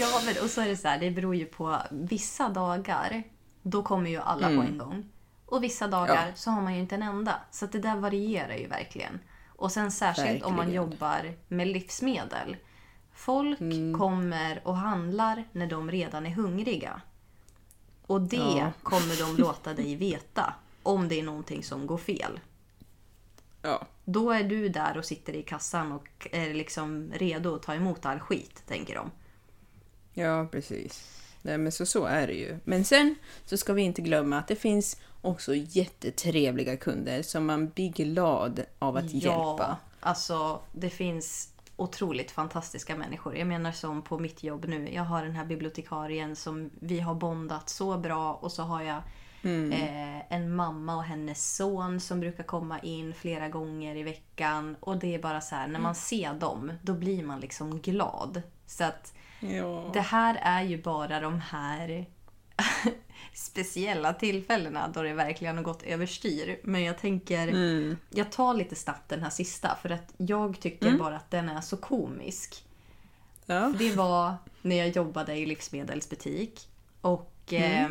Ja, 0.00 0.22
men 0.26 0.44
och 0.44 0.50
så 0.50 0.60
är 0.60 0.68
det 0.68 0.76
så 0.76 0.88
här, 0.88 1.00
det 1.00 1.10
beror 1.10 1.34
ju 1.34 1.44
på 1.44 1.78
vissa 1.90 2.48
dagar, 2.48 3.22
då 3.62 3.82
kommer 3.82 4.10
ju 4.10 4.16
alla 4.16 4.46
på 4.46 4.62
en 4.62 4.78
gång. 4.78 5.04
Och 5.46 5.64
vissa 5.64 5.86
dagar 5.88 6.14
Mm. 6.16 6.28
Ja. 6.28 6.34
så 6.34 6.50
har 6.50 6.62
man 6.62 6.74
ju 6.74 6.80
inte 6.80 6.94
en 6.94 7.02
enda. 7.02 7.40
Så 7.50 7.66
det 7.66 7.78
där 7.78 7.96
varierar 7.96 8.54
ju 8.56 8.66
verkligen. 8.66 9.20
Och 9.48 9.72
sen 9.72 9.92
särskilt 9.92 10.42
om 10.44 10.50
man 10.56 10.66
Verkligen. 10.66 10.84
jobbar 10.90 11.34
med 11.48 11.68
livsmedel. 11.68 12.56
Folk 13.12 13.60
Mm. 13.60 13.98
kommer 13.98 14.60
och 14.64 14.76
handlar 14.76 15.44
när 15.52 15.66
de 15.66 15.90
redan 15.90 16.26
är 16.26 16.30
hungriga. 16.30 17.00
Och 18.06 18.20
det 18.20 18.36
Ja. 18.36 18.72
kommer 18.82 19.18
de 19.18 19.42
låta 19.42 19.74
dig 19.74 19.96
veta 19.96 20.54
om 20.82 21.08
det 21.08 21.20
är 21.20 21.22
någonting 21.22 21.62
som 21.62 21.86
går 21.86 21.98
fel. 21.98 22.40
Ja. 23.62 23.86
Då 24.04 24.30
är 24.30 24.44
du 24.44 24.68
där 24.68 24.98
och 24.98 25.04
sitter 25.04 25.32
i 25.32 25.42
kassan 25.42 25.92
och 25.92 26.28
är 26.32 26.54
liksom 26.54 27.12
redo 27.14 27.54
att 27.54 27.62
ta 27.62 27.74
emot 27.74 28.06
all 28.06 28.20
skit, 28.20 28.62
tänker 28.66 28.94
de. 28.94 29.10
Ja, 30.14 30.46
precis. 30.52 31.17
Nej, 31.48 31.58
men 31.58 31.72
så, 31.72 31.86
så 31.86 32.04
är 32.04 32.26
det 32.26 32.32
ju. 32.32 32.58
Men 32.64 32.84
sen 32.84 33.14
så 33.44 33.56
ska 33.56 33.72
vi 33.72 33.82
inte 33.82 34.02
glömma 34.02 34.38
att 34.38 34.48
det 34.48 34.56
finns 34.56 34.96
också 35.20 35.54
jättetrevliga 35.54 36.76
kunder 36.76 37.22
som 37.22 37.46
man 37.46 37.68
blir 37.68 37.88
glad 37.90 38.60
av 38.78 38.96
att 38.96 39.10
hjälpa. 39.10 39.76
alltså 40.00 40.60
det 40.72 40.90
finns 40.90 41.52
otroligt 41.76 42.30
fantastiska 42.30 42.96
människor. 42.96 43.36
Jag 43.36 43.46
menar 43.46 43.72
som 43.72 44.02
på 44.02 44.18
mitt 44.18 44.42
jobb 44.42 44.64
nu. 44.68 44.94
Jag 44.94 45.02
har 45.02 45.24
den 45.24 45.36
här 45.36 45.44
bibliotekarien 45.44 46.36
som 46.36 46.70
vi 46.80 47.00
har 47.00 47.14
bondat 47.14 47.68
så 47.68 47.98
bra 47.98 48.34
och 48.34 48.52
så 48.52 48.62
har 48.62 48.82
jag 48.82 49.02
Eh, 49.42 50.32
en 50.32 50.54
mamma 50.56 50.96
och 50.96 51.04
hennes 51.04 51.56
son 51.56 52.00
som 52.00 52.20
brukar 52.20 52.44
komma 52.44 52.78
in 52.78 53.14
flera 53.14 53.48
gånger 53.48 53.96
i 53.96 54.02
veckan. 54.02 54.76
Och 54.80 54.98
det 54.98 55.14
är 55.14 55.18
bara 55.18 55.40
så 55.40 55.54
här, 55.54 55.68
när 55.68 55.80
man 55.80 55.94
ser 55.94 56.34
dem, 56.34 56.72
då 56.82 56.94
blir 56.94 57.24
man 57.24 57.40
liksom 57.40 57.80
glad. 57.80 58.42
Så 58.66 58.84
att 58.84 59.14
Ja. 59.40 59.90
det 59.92 60.00
här 60.00 60.38
är 60.42 60.62
ju 60.62 60.82
bara 60.82 61.20
de 61.20 61.40
här 61.40 62.06
speciella 63.34 64.12
tillfällena 64.12 64.88
då 64.88 65.02
det 65.02 65.14
verkligen 65.14 65.56
har 65.56 65.64
gått 65.64 65.82
överstyr. 65.82 66.60
Men 66.64 66.82
jag 66.82 66.98
tänker, 66.98 67.48
jag 68.10 68.32
tar 68.32 68.54
lite 68.54 68.74
snabbt 68.74 69.08
den 69.08 69.22
här 69.22 69.30
sista 69.30 69.78
för 69.82 69.90
att 69.90 70.14
jag 70.16 70.60
tycker 70.60 70.98
bara 70.98 71.16
att 71.16 71.30
den 71.30 71.48
är 71.48 71.60
så 71.60 71.76
komisk. 71.76 72.64
Ja. 73.46 73.74
Det 73.78 73.96
var 73.96 74.34
när 74.62 74.76
jag 74.76 74.88
jobbade 74.88 75.34
i 75.34 75.46
livsmedelsbutik. 75.46 76.68
Och 77.00 77.52
eh, 77.52 77.88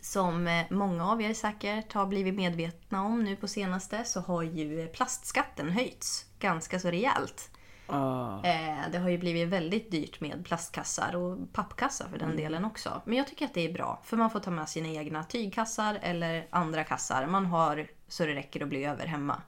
som 0.00 0.46
eh, 0.46 0.64
många 0.70 1.10
av 1.10 1.22
er 1.22 1.34
säkert 1.34 1.92
har 1.92 2.06
blivit 2.06 2.34
medvetna 2.34 3.04
om 3.04 3.24
nu 3.24 3.36
på 3.36 3.48
senaste 3.48 4.04
så 4.04 4.20
har 4.20 4.42
ju 4.42 4.86
plastskatten 4.86 5.70
höjts 5.70 6.26
ganska 6.38 6.80
så 6.80 6.90
rejält. 6.90 7.50
Ah. 7.86 8.44
Eh, 8.44 8.90
det 8.92 8.98
har 8.98 9.08
ju 9.08 9.18
blivit 9.18 9.48
väldigt 9.48 9.90
dyrt 9.90 10.20
med 10.20 10.44
plastkassar 10.44 11.16
och 11.16 11.52
pappkassar 11.52 12.08
för 12.08 12.18
den 12.18 12.36
delen 12.36 12.64
också. 12.64 13.02
Men 13.04 13.18
jag 13.18 13.26
tycker 13.26 13.44
att 13.44 13.54
det 13.54 13.66
är 13.68 13.72
bra 13.72 14.00
för 14.04 14.16
man 14.16 14.30
får 14.30 14.40
ta 14.40 14.50
med 14.50 14.68
sina 14.68 14.88
egna 14.88 15.24
tygkassar 15.24 15.98
eller 16.02 16.46
andra 16.50 16.84
kassar 16.84 17.26
man 17.26 17.46
har 17.46 17.86
så 18.08 18.26
det 18.26 18.34
räcker 18.34 18.62
att 18.62 18.68
bli 18.68 18.84
över 18.84 19.06
hemma. 19.06 19.42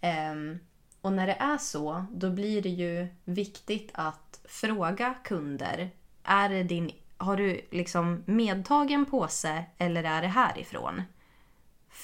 Ehm, 0.00 0.58
och 1.00 1.12
när 1.12 1.26
det 1.26 1.34
är 1.34 1.58
så, 1.58 2.04
då 2.10 2.30
blir 2.30 2.62
det 2.62 2.68
ju 2.68 3.08
viktigt 3.24 3.90
att 3.94 4.40
fråga 4.44 5.14
kunder. 5.24 5.90
Är 6.22 6.64
din, 6.64 6.90
har 7.16 7.36
du 7.36 7.60
liksom 7.70 8.22
medtagen 8.26 9.04
påse 9.04 9.64
eller 9.78 10.04
är 10.04 10.22
det 10.22 10.28
härifrån? 10.28 11.02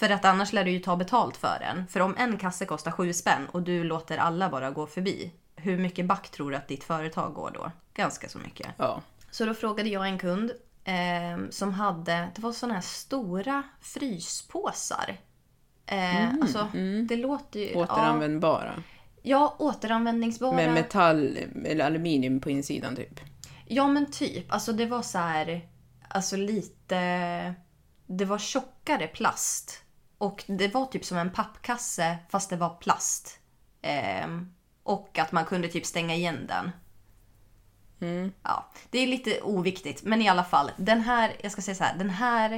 För 0.03 0.11
att 0.11 0.25
annars 0.25 0.53
lär 0.53 0.65
du 0.65 0.71
ju 0.71 0.79
ta 0.79 0.97
betalt 0.97 1.37
för 1.37 1.59
den. 1.61 1.87
För 1.87 2.01
om 2.01 2.15
en 2.19 2.39
kasse 2.39 2.65
kostar 2.65 2.91
sju 2.91 3.13
spänn 3.13 3.47
och 3.47 3.63
du 3.63 3.85
låter 3.85 4.19
alla 4.19 4.49
bara 4.49 4.71
gå 4.71 4.87
förbi. 4.87 5.33
Hur 5.57 5.79
mycket 5.79 6.07
back 6.07 6.31
tror 6.31 6.51
du 6.51 6.57
att 6.57 6.69
ditt 6.69 6.85
företag 6.85 7.35
går 7.35 7.51
då? 7.55 7.71
Ganska 7.95 8.29
så 8.29 8.39
mycket. 8.39 8.69
Ja. 8.77 9.03
Så 9.31 9.45
då 9.45 9.55
frågade 9.55 9.89
jag 9.89 10.09
en 10.09 10.19
kund 10.19 10.53
eh, 10.85 11.49
som 11.51 11.73
hade, 11.73 12.29
det 12.35 12.43
var 12.43 12.53
sådana 12.53 12.75
här 12.75 12.83
stora 12.83 13.63
fryspåsar. 13.81 15.17
Eh, 15.87 16.29
alltså, 16.29 16.69
det 17.09 17.17
låter 17.17 17.61
ju... 17.61 17.75
Återanvändbara. 17.75 18.73
Ja, 18.77 18.83
ja, 19.23 19.57
återanvändningsbara. 19.59 20.57
Med 20.57 20.73
metall 20.73 21.39
eller 21.65 21.85
aluminium 21.85 22.41
på 22.41 22.51
insidan 22.51 22.97
typ. 22.97 23.21
Ja 23.67 23.89
men 23.89 24.11
typ. 24.11 24.53
Alltså 24.53 24.73
det 24.73 24.87
var 24.87 25.03
så 25.03 25.19
här, 25.19 25.69
alltså 26.09 26.37
lite, 26.37 27.55
det 28.07 28.25
var 28.25 28.39
tjockare 28.39 29.07
plast. 29.07 29.82
Och 30.23 30.45
det 30.47 30.75
var 30.75 30.87
typ 30.87 31.05
som 31.05 31.19
en 31.19 31.31
pappkasse 31.31 32.17
fast 32.29 32.51
det 32.51 32.57
var 32.57 32.71
plast. 32.71 33.39
Ehm, 33.83 34.55
och 34.83 35.19
att 35.19 35.33
man 35.33 35.45
kunde 35.45 35.69
typ 35.69 35.87
stänga 35.87 36.15
igen 36.15 36.47
den. 36.47 36.71
Ja, 38.43 38.71
det 38.91 38.99
är 38.99 39.07
lite 39.07 39.41
oviktigt. 39.41 40.03
Men 40.03 40.23
i 40.23 40.29
alla 40.29 40.45
fall, 40.45 40.71
den 40.77 41.01
här, 41.01 41.37
jag 41.43 41.53
ska 41.53 41.63
säga 41.63 41.75
så 41.75 41.85
här, 41.85 41.99
den 41.99 42.11
här 42.11 42.53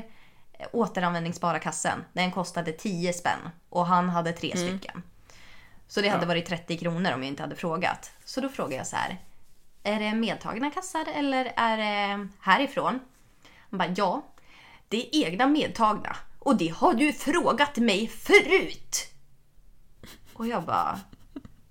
eh, 0.52 0.66
återanvändningsbara 0.72 1.58
kassen, 1.58 2.04
den 2.12 2.30
kostade 2.30 2.72
10 2.72 3.12
spänn. 3.12 3.40
Och 3.68 3.86
han 3.86 4.08
hade 4.08 4.32
tre 4.32 4.56
stycken. 4.56 5.02
Så 5.88 6.00
det 6.00 6.08
hade 6.08 6.26
varit 6.26 6.46
30 6.46 6.78
kronor 6.78 7.12
om 7.12 7.22
jag 7.22 7.28
inte 7.28 7.42
hade 7.42 7.56
frågat. 7.56 8.12
Så 8.24 8.40
då 8.40 8.48
frågade 8.48 8.76
jag 8.76 8.86
så 8.86 8.96
här. 8.96 9.18
Är 9.82 10.00
det 10.00 10.14
medtagna 10.14 10.70
kassar 10.70 11.06
eller 11.14 11.52
är 11.56 11.76
det 11.76 12.28
härifrån? 12.40 13.00
Han 13.70 13.78
bara, 13.78 13.94
ja. 13.96 14.22
Det 14.88 14.96
är 14.96 15.26
egna 15.26 15.46
medtagna. 15.46 16.16
Och 16.44 16.56
det 16.56 16.68
har 16.68 16.94
du 16.94 17.12
frågat 17.12 17.76
mig 17.76 18.08
förut. 18.08 19.06
Och 20.34 20.46
jag 20.46 20.64
bara, 20.64 21.00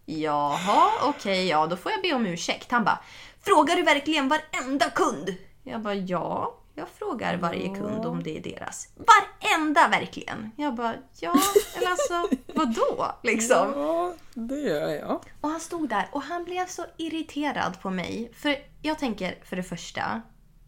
jaha, 0.06 0.92
okej, 1.04 1.48
ja 1.48 1.68
då 1.68 1.78
får 1.78 1.92
jag 1.92 2.02
be 2.02 2.14
om 2.14 2.26
ursäkt. 2.26 2.72
Han 2.72 2.84
bara, 2.84 3.00
frågar 3.42 3.76
du 3.76 3.84
verkligen 3.84 4.30
varenda 4.30 4.90
kund? 4.90 5.36
Jag 5.64 5.82
bara, 5.82 5.96
ja. 5.96 6.60
Jag 6.76 6.90
frågar 6.90 7.38
varje 7.38 7.76
kund 7.76 8.06
om 8.06 8.24
det 8.24 8.38
är 8.38 8.42
deras. 8.42 8.88
Varenda 8.96 9.88
verkligen! 9.88 10.52
Jag 10.58 10.76
bara, 10.76 10.96
ja, 11.20 11.36
eller 11.78 11.90
alltså 11.90 12.30
vadå? 12.56 13.12
Liksom. 13.24 13.74
Ja, 13.76 14.14
det 14.34 14.60
gör 14.60 14.90
jag. 14.90 15.22
Och 15.42 15.50
han 15.50 15.60
stod 15.60 15.90
där 15.90 16.08
och 16.12 16.22
han 16.22 16.44
blev 16.44 16.66
så 16.66 16.86
irriterad 16.98 17.82
på 17.82 17.90
mig. 17.90 18.32
För 18.36 18.56
jag 18.82 19.00
tänker 19.00 19.38
för 19.44 19.56
det 19.56 19.64
första 19.64 20.22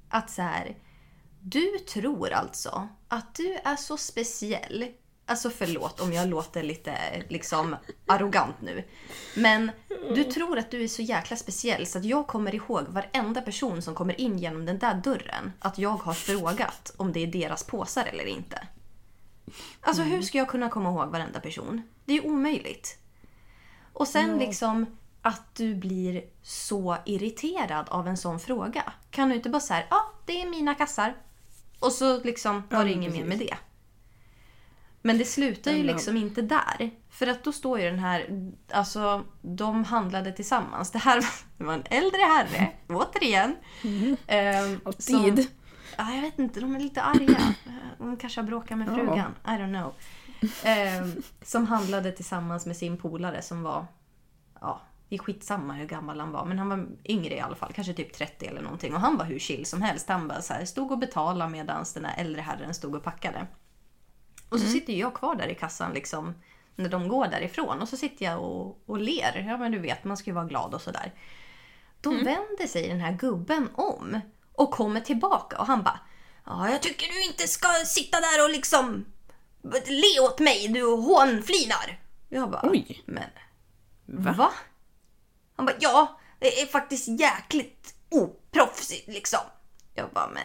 att 0.10 0.30
så 0.30 0.42
här. 0.42 0.78
Du 1.40 1.80
tror 1.80 2.34
alltså 2.34 2.88
att 3.08 3.36
du 3.36 3.54
är 3.64 3.76
så 3.76 3.98
speciell. 3.98 4.86
Alltså 5.28 5.50
förlåt 5.50 6.00
om 6.00 6.14
jag 6.14 6.28
låter 6.28 6.64
lite 6.64 6.98
liksom 7.30 7.76
arrogant 8.08 8.62
nu. 8.62 8.84
Men 9.36 9.72
du 10.16 10.24
tror 10.24 10.58
att 10.58 10.72
du 10.72 10.84
är 10.84 10.88
så 10.88 11.02
jäkla 11.02 11.38
speciell 11.38 11.88
så 11.88 11.98
att 11.98 12.06
jag 12.06 12.28
kommer 12.28 12.56
ihåg 12.56 12.84
varenda 12.88 13.42
person 13.42 13.82
som 13.82 13.96
kommer 13.96 14.22
in 14.22 14.38
genom 14.38 14.66
den 14.66 14.80
där 14.80 14.94
dörren. 15.04 15.52
Att 15.60 15.78
jag 15.78 15.90
har 15.90 16.14
frågat 16.14 16.94
om 16.98 17.12
det 17.12 17.24
är 17.24 17.28
deras 17.28 17.64
påsar 17.64 18.06
eller 18.06 18.26
inte. 18.26 18.68
Alltså 19.82 20.04
hur 20.04 20.22
ska 20.22 20.38
jag 20.38 20.50
kunna 20.50 20.70
komma 20.70 20.90
ihåg 20.90 21.10
varenda 21.10 21.40
person? 21.40 21.82
Det 22.06 22.14
är 22.14 22.22
ju 22.22 22.30
omöjligt. 22.30 22.98
Och 23.94 24.08
sen 24.08 24.38
liksom 24.38 24.86
att 25.22 25.56
du 25.56 25.76
blir 25.76 26.24
så 26.42 26.98
irriterad 27.06 27.90
av 27.90 28.08
en 28.08 28.18
sån 28.18 28.40
fråga. 28.40 28.94
Kan 29.10 29.30
du 29.30 29.36
inte 29.36 29.50
bara 29.50 29.60
säga 29.60 29.84
ja, 29.90 29.96
ah, 29.96 30.14
det 30.26 30.42
är 30.42 30.50
mina 30.50 30.76
kassar. 30.76 31.16
Och 31.86 31.92
så 31.92 32.24
liksom 32.24 32.64
var 32.70 32.84
det 32.84 32.90
Ja, 32.92 32.96
inget 32.96 33.14
mer 33.14 33.26
med 33.26 33.40
det. 33.40 33.56
Men 35.02 35.18
det 35.18 35.26
slutar 35.26 35.72
ju 35.72 35.84
liksom 35.84 36.18
inte 36.18 36.42
där. 36.42 36.92
För 37.10 37.28
att 37.28 37.44
då 37.44 37.52
står 37.52 37.80
ju 37.80 37.86
den 37.90 38.00
här, 38.00 38.28
alltså 38.72 39.24
de 39.42 39.84
handlade 39.84 40.32
tillsammans. 40.32 40.92
Det 40.92 41.00
här 41.00 41.22
det 41.58 41.64
var 41.64 41.74
en 41.74 41.84
äldre 41.90 42.22
herre, 42.22 42.72
återigen. 42.90 43.56
ehm, 44.28 44.80
Alltid. 44.86 45.48
Ja, 45.98 46.14
jag 46.14 46.22
vet 46.22 46.40
inte, 46.40 46.60
de 46.60 46.76
är 46.76 46.80
lite 46.80 47.02
arga. 47.02 47.38
De 47.98 48.18
kanske 48.18 48.42
har 48.42 48.48
bråkat 48.48 48.78
med 48.78 48.88
frugan. 48.88 49.36
I 49.46 49.48
don't 49.48 49.82
know. 49.82 49.94
Ehm, 50.64 51.24
som 51.42 51.68
handlade 51.68 52.12
tillsammans 52.12 52.66
med 52.66 52.78
sin 52.78 52.98
polare 52.98 53.42
som 53.42 53.64
var... 53.64 53.86
Ja, 54.62 54.82
det 55.10 55.16
är 55.16 55.20
skitsamma 55.20 55.74
hur 55.74 55.86
gammal 55.86 56.20
han 56.20 56.32
var. 56.32 56.46
Men 56.46 56.60
han 56.60 56.70
var 56.70 56.88
yngre 57.06 57.36
i 57.36 57.40
alla 57.40 57.56
fall. 57.56 57.74
Kanske 57.74 57.94
typ 57.94 58.14
30 58.14 58.46
eller 58.46 58.62
någonting. 58.62 58.94
Och 58.94 59.02
han 59.02 59.18
var 59.18 59.26
hur 59.26 59.40
chill 59.40 59.66
som 59.66 59.82
helst. 59.82 60.10
Han 60.10 60.28
bara 60.28 60.42
så 60.42 60.54
här, 60.54 60.66
stod 60.66 60.92
och 60.92 60.98
betalade 60.98 61.52
medan 61.52 61.86
den 61.94 62.04
där 62.04 62.14
äldre 62.18 62.42
herren 62.42 62.74
stod 62.74 62.96
och 62.96 63.04
packade. 63.04 63.48
Och 64.50 64.60
så 64.60 64.68
sitter 64.68 64.94
jag 64.94 65.14
kvar 65.14 65.36
där 65.36 65.48
i 65.48 65.56
kassan 65.56 65.94
liksom. 65.94 66.34
När 66.76 66.90
de 66.90 67.08
går 67.08 67.28
därifrån. 67.28 67.82
Och 67.82 67.90
så 67.90 67.98
sitter 67.98 68.26
jag 68.26 68.44
och, 68.44 68.84
och 68.86 69.00
ler. 69.00 69.46
Ja 69.50 69.58
men 69.58 69.72
du 69.72 69.80
vet, 69.80 70.04
man 70.04 70.18
ska 70.18 70.30
ju 70.30 70.34
vara 70.36 70.46
glad 70.46 70.74
och 70.74 70.82
sådär. 70.82 71.14
Då 72.02 72.12
vänder 72.12 72.68
sig 72.68 72.88
den 72.88 73.00
här 73.00 73.14
gubben 73.14 73.70
om 73.74 74.22
och 74.54 74.72
kommer 74.72 75.02
tillbaka 75.02 75.60
och 75.60 75.68
han 75.68 75.84
bara 75.84 76.00
Ja, 76.46 76.70
jag 76.70 76.82
tycker 76.82 77.08
du 77.08 77.24
inte 77.24 77.48
ska 77.48 77.68
sitta 77.86 78.18
där 78.20 78.44
och 78.44 78.50
liksom 78.50 79.06
le 79.86 80.20
åt 80.20 80.40
mig, 80.40 80.68
du 80.68 80.84
hånflinar. 80.84 82.00
Jag 82.30 82.52
bara, 82.52 82.62
Oj. 82.64 83.04
men 83.06 83.30
Va? 84.06 84.34
va? 84.38 84.52
Han 85.56 85.66
bara, 85.66 85.76
ja, 85.80 86.20
det 86.40 86.62
är 86.62 86.66
faktiskt 86.66 87.08
jäkligt 87.08 87.94
oproffsigt 88.12 89.08
liksom. 89.08 89.40
Jag 89.94 90.10
bara, 90.10 90.28
men... 90.28 90.44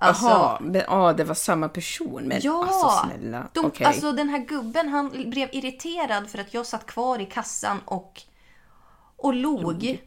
Alltså, 0.00 0.26
Jaha, 0.26 0.58
men, 0.60 0.82
ja, 0.86 1.12
det 1.12 1.24
var 1.24 1.34
samma 1.34 1.68
person. 1.68 2.22
Men 2.24 2.40
Ja! 2.42 2.66
alltså 2.68 3.08
snälla. 3.08 3.48
De, 3.52 3.64
Okej. 3.66 3.86
Alltså 3.86 4.12
den 4.12 4.28
här 4.28 4.38
gubben 4.38 4.88
han 4.88 5.30
blev 5.30 5.48
irriterad 5.52 6.30
för 6.30 6.38
att 6.38 6.54
jag 6.54 6.66
satt 6.66 6.86
kvar 6.86 7.18
i 7.18 7.26
kassan 7.26 7.80
och, 7.84 8.22
och 9.16 9.34
log. 9.34 10.00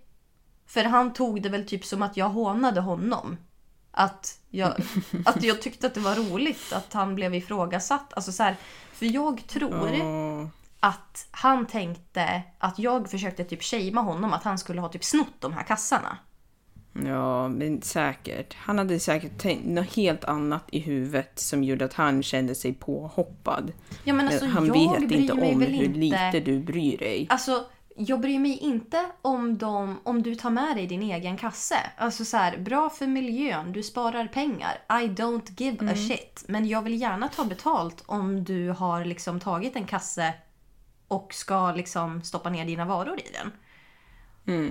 För 0.68 0.84
han 0.84 1.14
tog 1.14 1.42
det 1.42 1.50
väl 1.50 1.68
typ 1.68 1.86
som 1.86 2.02
att 2.02 2.18
jag 2.18 2.30
hånade 2.30 2.82
honom. 2.82 3.38
Att 3.92 4.40
jag, 4.50 4.74
att 5.26 5.44
jag 5.44 5.62
tyckte 5.62 5.88
att 5.88 5.94
det 5.94 6.00
var 6.00 6.16
roligt 6.16 6.74
att 6.74 6.94
han 6.94 7.16
blev 7.16 7.36
ifrågasatt. 7.36 8.14
Alltså 8.14 8.32
så 8.32 8.44
här, 8.44 8.56
för 8.94 9.06
jag 9.06 9.48
tror 9.48 10.02
Åh. 10.02 10.48
Att 10.84 11.28
han 11.32 11.66
tänkte 11.66 12.42
att 12.60 12.80
jag 12.80 13.10
försökte 13.10 13.44
typ 13.44 13.64
shamea 13.64 14.02
honom 14.02 14.34
att 14.34 14.44
han 14.44 14.58
skulle 14.58 14.82
ha 14.82 14.90
typ 14.90 15.04
snott 15.04 15.34
de 15.40 15.54
här 15.54 15.64
kassarna. 15.64 16.18
Ja, 16.94 17.48
men 17.48 17.82
säkert. 17.82 18.54
Han 18.54 18.78
hade 18.78 19.00
säkert 19.00 19.38
tänkt 19.38 19.66
något 19.66 19.96
helt 19.96 20.24
annat 20.24 20.64
i 20.72 20.80
huvudet 20.80 21.40
som 21.40 21.64
gjorde 21.64 21.86
att 21.86 21.94
han 21.94 22.24
kände 22.24 22.56
sig 22.56 22.74
påhoppad. 22.74 23.72
Ja, 24.04 24.14
men 24.14 24.28
alltså, 24.28 24.46
han 24.46 24.66
jag 24.66 24.74
vet 24.74 25.12
inte 25.12 25.34
om 25.34 25.40
hur 25.40 25.84
inte- 25.84 26.00
lite 26.00 26.40
du 26.40 26.60
bryr 26.60 26.98
dig. 26.98 27.28
Alltså, 27.30 27.66
jag 27.96 28.20
bryr 28.20 28.40
mig 28.40 28.58
inte 28.58 29.06
om, 29.22 29.58
dem, 29.58 30.00
om 30.04 30.24
du 30.24 30.36
tar 30.36 30.50
med 30.50 30.76
dig 30.76 30.88
din 30.88 31.02
egen 31.02 31.38
kasse. 31.38 31.76
Alltså 31.98 32.26
så 32.26 32.38
här, 32.38 32.58
bra 32.58 32.90
för 32.90 33.08
miljön, 33.08 33.72
du 33.72 33.84
sparar 33.84 34.28
pengar. 34.28 34.78
I 34.90 35.08
don't 35.08 35.62
give 35.62 35.92
a 35.92 35.96
shit. 35.96 36.44
Men 36.48 36.68
jag 36.68 36.82
vill 36.82 37.02
gärna 37.02 37.28
ta 37.28 37.46
betalt 37.46 38.04
om 38.06 38.44
du 38.44 38.70
har 38.70 39.06
liksom 39.06 39.40
tagit 39.40 39.76
en 39.76 39.86
kasse 39.86 40.34
och 41.12 41.34
ska 41.34 41.72
liksom 41.72 42.22
stoppa 42.24 42.50
ner 42.50 42.66
dina 42.66 42.86
varor 42.86 43.20
i 43.20 43.26
den. 43.34 43.52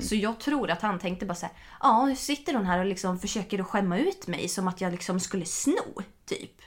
Så 0.02 0.14
jag 0.14 0.40
tror 0.40 0.70
att 0.70 0.82
han 0.82 0.98
tänkte 0.98 1.26
bara 1.26 1.34
så 1.34 1.46
här, 1.46 1.54
ja 1.80 2.06
nu 2.06 2.16
sitter 2.16 2.54
hon 2.54 2.66
här 2.66 2.78
och 2.78 2.86
liksom 2.86 3.18
försöker 3.18 3.58
att 3.60 3.66
skämma 3.66 3.98
ut 3.98 4.26
mig 4.26 4.48
som 4.48 4.68
att 4.68 4.80
jag 4.80 4.92
liksom 4.92 5.20
skulle 5.20 5.44
sno. 5.44 6.02
typ. 6.26 6.62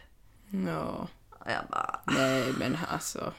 Ja. 0.67 1.07
Och 1.29 1.51
jag 1.51 1.65
bara, 1.71 1.99
Nej, 2.17 2.43
men 2.59 2.77
alltså. 2.91 3.33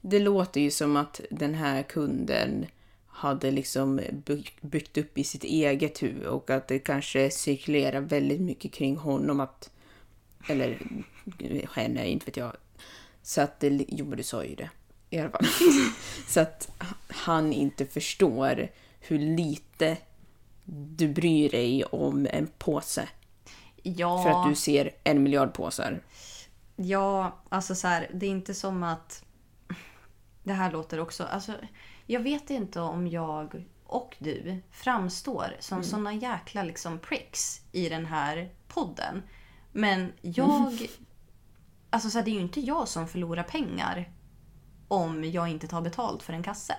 Det 0.00 0.18
låter 0.18 0.60
ju 0.60 0.70
som 0.70 0.96
att 0.96 1.20
den 1.30 1.54
här 1.54 1.82
kunden 1.82 2.66
hade 3.06 3.50
liksom 3.50 4.00
by- 4.12 4.50
byggt 4.60 4.98
upp 4.98 5.18
i 5.18 5.24
sitt 5.24 5.44
eget 5.44 6.02
huvud 6.02 6.26
och 6.26 6.50
att 6.50 6.68
det 6.68 6.78
kanske 6.78 7.30
cirkulerar 7.30 8.00
väldigt 8.00 8.40
mycket 8.40 8.72
kring 8.72 8.96
honom 8.96 9.40
att... 9.40 9.70
Eller 10.48 10.78
henne, 11.74 12.08
inte 12.08 12.26
vet 12.26 12.36
jag. 12.36 12.52
Så 13.22 13.40
att 13.40 13.60
det... 13.60 13.84
Jo, 13.88 14.06
men 14.06 14.16
du 14.16 14.22
sa 14.22 14.44
ju 14.44 14.54
det. 14.54 14.70
I 15.10 15.18
alla 15.18 15.30
fall. 15.30 15.46
Så 16.28 16.40
att 16.40 16.70
han 17.08 17.52
inte 17.52 17.86
förstår 17.86 18.68
hur 19.00 19.18
lite 19.18 19.96
du 20.96 21.08
bryr 21.08 21.50
dig 21.50 21.84
om 21.84 22.26
en 22.30 22.46
påse. 22.58 23.08
ja. 23.82 24.22
För 24.22 24.30
att 24.30 24.48
du 24.48 24.54
ser 24.54 24.90
en 25.04 25.22
miljard 25.22 25.54
påsar. 25.54 26.00
Ja, 26.76 27.36
alltså 27.48 27.74
så 27.74 27.88
här, 27.88 28.10
det 28.14 28.26
är 28.26 28.30
inte 28.30 28.54
som 28.54 28.82
att... 28.82 29.24
Det 30.42 30.52
här 30.52 30.72
låter 30.72 31.00
också... 31.00 31.24
Alltså, 31.24 31.52
jag 32.06 32.20
vet 32.20 32.50
inte 32.50 32.80
om 32.80 33.06
jag 33.08 33.64
och 33.84 34.16
du 34.18 34.62
framstår 34.70 35.56
som 35.60 35.78
Mm. 35.78 35.88
såna 35.90 36.14
jäkla 36.14 36.62
liksom 36.62 36.98
pricks 36.98 37.60
i 37.72 37.88
den 37.88 38.06
här 38.06 38.50
podden. 38.68 39.22
Men 39.72 40.12
jag... 40.20 40.72
Alltså 41.90 42.10
så 42.10 42.18
här, 42.18 42.24
det 42.24 42.30
är 42.30 42.34
ju 42.34 42.40
inte 42.40 42.60
jag 42.60 42.88
som 42.88 43.08
förlorar 43.08 43.42
pengar 43.42 44.12
om 44.88 45.24
jag 45.24 45.48
inte 45.48 45.68
tar 45.68 45.80
betalt 45.80 46.22
för 46.22 46.32
en 46.32 46.42
kasse. 46.42 46.76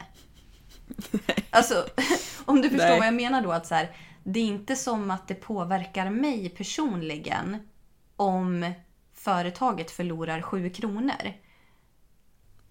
Alltså, 1.49 1.85
om 2.45 2.61
du 2.61 2.69
förstår 2.69 2.87
Nej. 2.87 2.99
vad 2.99 3.07
jag 3.07 3.13
menar 3.13 3.41
då. 3.41 3.51
att 3.51 3.67
så 3.67 3.75
här, 3.75 3.91
Det 4.23 4.39
är 4.39 4.43
inte 4.43 4.75
som 4.75 5.11
att 5.11 5.27
det 5.27 5.35
påverkar 5.35 6.09
mig 6.09 6.49
personligen 6.49 7.67
om 8.15 8.73
företaget 9.13 9.91
förlorar 9.91 10.41
sju 10.41 10.69
kronor. 10.69 11.33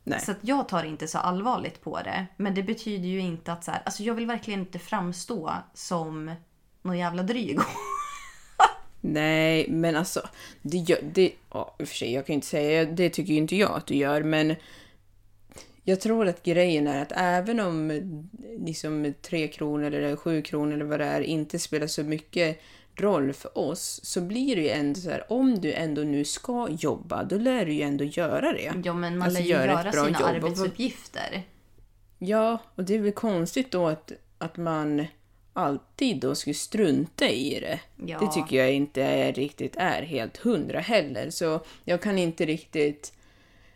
Nej. 0.04 0.20
Så 0.20 0.30
att 0.30 0.38
jag 0.40 0.68
tar 0.68 0.84
inte 0.84 1.08
så 1.08 1.18
allvarligt 1.18 1.82
på 1.82 2.02
det. 2.02 2.26
Men 2.36 2.54
det 2.54 2.62
betyder 2.62 3.08
ju 3.08 3.20
inte 3.20 3.52
att 3.52 3.64
så 3.64 3.70
här, 3.70 3.82
alltså 3.84 4.02
jag 4.02 4.14
vill 4.14 4.26
verkligen 4.26 4.60
inte 4.60 4.78
framstå 4.78 5.52
som 5.74 6.34
någon 6.82 6.98
jävla 6.98 7.22
dryg. 7.22 7.58
Nej, 9.00 9.70
men 9.70 9.96
alltså, 9.96 10.28
det 10.62 10.76
gör, 10.76 10.98
det, 11.02 11.32
ja, 11.52 11.74
för 11.78 11.86
sig, 11.86 12.12
jag 12.12 12.26
kan 12.26 12.34
inte 12.34 12.46
säga, 12.46 12.84
det 12.84 13.10
tycker 13.10 13.32
ju 13.32 13.38
inte 13.38 13.56
jag 13.56 13.70
att 13.70 13.86
du 13.86 13.94
gör, 13.94 14.22
men 14.22 14.56
jag 15.88 16.00
tror 16.00 16.28
att 16.28 16.42
grejen 16.42 16.86
är 16.86 17.02
att 17.02 17.12
även 17.16 17.60
om 17.60 17.92
liksom 18.58 19.14
tre 19.22 19.48
kronor 19.48 19.94
eller 19.94 20.16
sju 20.16 20.42
kronor 20.42 20.74
eller 20.74 20.84
vad 20.84 21.00
det 21.00 21.06
är 21.06 21.20
inte 21.20 21.58
spelar 21.58 21.86
så 21.86 22.02
mycket 22.02 22.60
roll 22.94 23.32
för 23.32 23.58
oss, 23.58 24.00
så 24.04 24.20
blir 24.20 24.56
det 24.56 24.62
ju 24.62 24.68
ändå 24.68 25.00
så 25.00 25.10
här, 25.10 25.32
om 25.32 25.60
du 25.60 25.72
ändå 25.72 26.02
nu 26.02 26.24
ska 26.24 26.68
jobba, 26.70 27.24
då 27.24 27.38
lär 27.38 27.66
du 27.66 27.72
ju 27.72 27.82
ändå 27.82 28.04
göra 28.04 28.52
det. 28.52 28.72
Ja 28.84 28.94
men 28.94 29.18
man 29.18 29.26
Alltså, 29.26 29.40
lär 29.40 29.46
ju 29.46 29.52
göra 29.52 29.66
göra 29.66 29.92
sina 29.92 30.20
jobb. 30.20 30.22
Arbetsuppgifter. 30.22 31.42
Ja, 32.18 32.58
och 32.74 32.84
det 32.84 32.94
är 32.94 32.98
väl 32.98 33.12
konstigt 33.12 33.70
då 33.70 33.86
att, 33.86 34.12
att 34.38 34.56
man 34.56 35.06
alltid 35.52 36.20
då 36.20 36.34
skulle 36.34 36.54
strunta 36.54 37.28
i 37.28 37.60
det. 37.60 37.80
Ja. 38.06 38.18
Det 38.18 38.32
tycker 38.32 38.56
jag 38.56 38.72
inte 38.72 39.02
är 39.02 39.32
riktigt 39.32 39.76
är 39.76 40.02
helt 40.02 40.36
hundra 40.36 40.80
heller. 40.80 41.30
Så 41.30 41.60
jag 41.84 42.02
kan 42.02 42.18
inte 42.18 42.44
riktigt... 42.44 43.12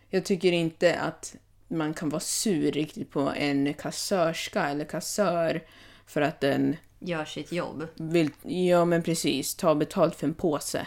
Jag 0.08 0.24
tycker 0.24 0.52
inte 0.52 0.98
att 0.98 1.36
man 1.70 1.94
kan 1.94 2.08
vara 2.08 2.20
sur 2.20 2.72
riktigt 2.72 3.10
på 3.10 3.20
en 3.20 3.74
kassörska 3.74 4.68
eller 4.68 4.84
kassör 4.84 5.62
för 6.06 6.22
att 6.22 6.40
den 6.40 6.76
Gör 6.98 7.24
sitt 7.24 7.52
jobb. 7.52 7.86
vill, 7.94 8.30
ja 8.42 8.84
men 8.84 9.02
precis, 9.02 9.54
ta 9.54 9.74
betalt 9.74 10.14
för 10.16 10.26
en 10.26 10.34
påse. 10.34 10.86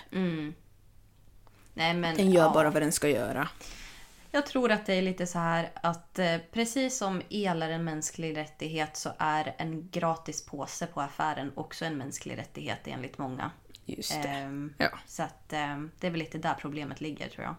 Nej 1.73 1.93
men 1.93 2.15
Den 2.15 2.31
gör 2.31 2.43
ja. 2.43 2.53
bara 2.53 2.69
vad 2.69 2.81
den 2.81 2.91
ska 2.91 3.09
göra. 3.09 3.47
Jag 4.31 4.45
tror 4.45 4.71
att 4.71 4.85
det 4.85 4.93
är 4.93 5.01
lite 5.01 5.27
så 5.27 5.39
här 5.39 5.71
att 5.75 6.19
eh, 6.19 6.37
precis 6.51 6.97
som 6.97 7.21
el 7.29 7.61
är 7.61 7.69
en 7.69 7.83
mänsklig 7.83 8.37
rättighet 8.37 8.97
så 8.97 9.09
är 9.17 9.55
en 9.57 9.89
gratis 9.89 10.45
påse 10.45 10.87
på 10.87 11.01
affären 11.01 11.51
också 11.55 11.85
en 11.85 11.97
mänsklig 11.97 12.37
rättighet 12.37 12.79
enligt 12.85 13.17
många. 13.17 13.51
Just 13.85 14.21
det. 14.23 14.29
Ehm, 14.29 14.73
Ja. 14.77 14.89
Så 15.07 15.23
att 15.23 15.53
eh, 15.53 15.81
det 15.99 16.07
är 16.07 16.11
väl 16.11 16.19
lite 16.19 16.37
där 16.37 16.53
problemet 16.53 17.01
ligger 17.01 17.29
tror 17.29 17.43
jag. 17.45 17.55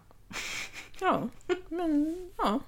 Ja, 1.01 1.29
men 1.69 2.31
ja. 2.39 2.61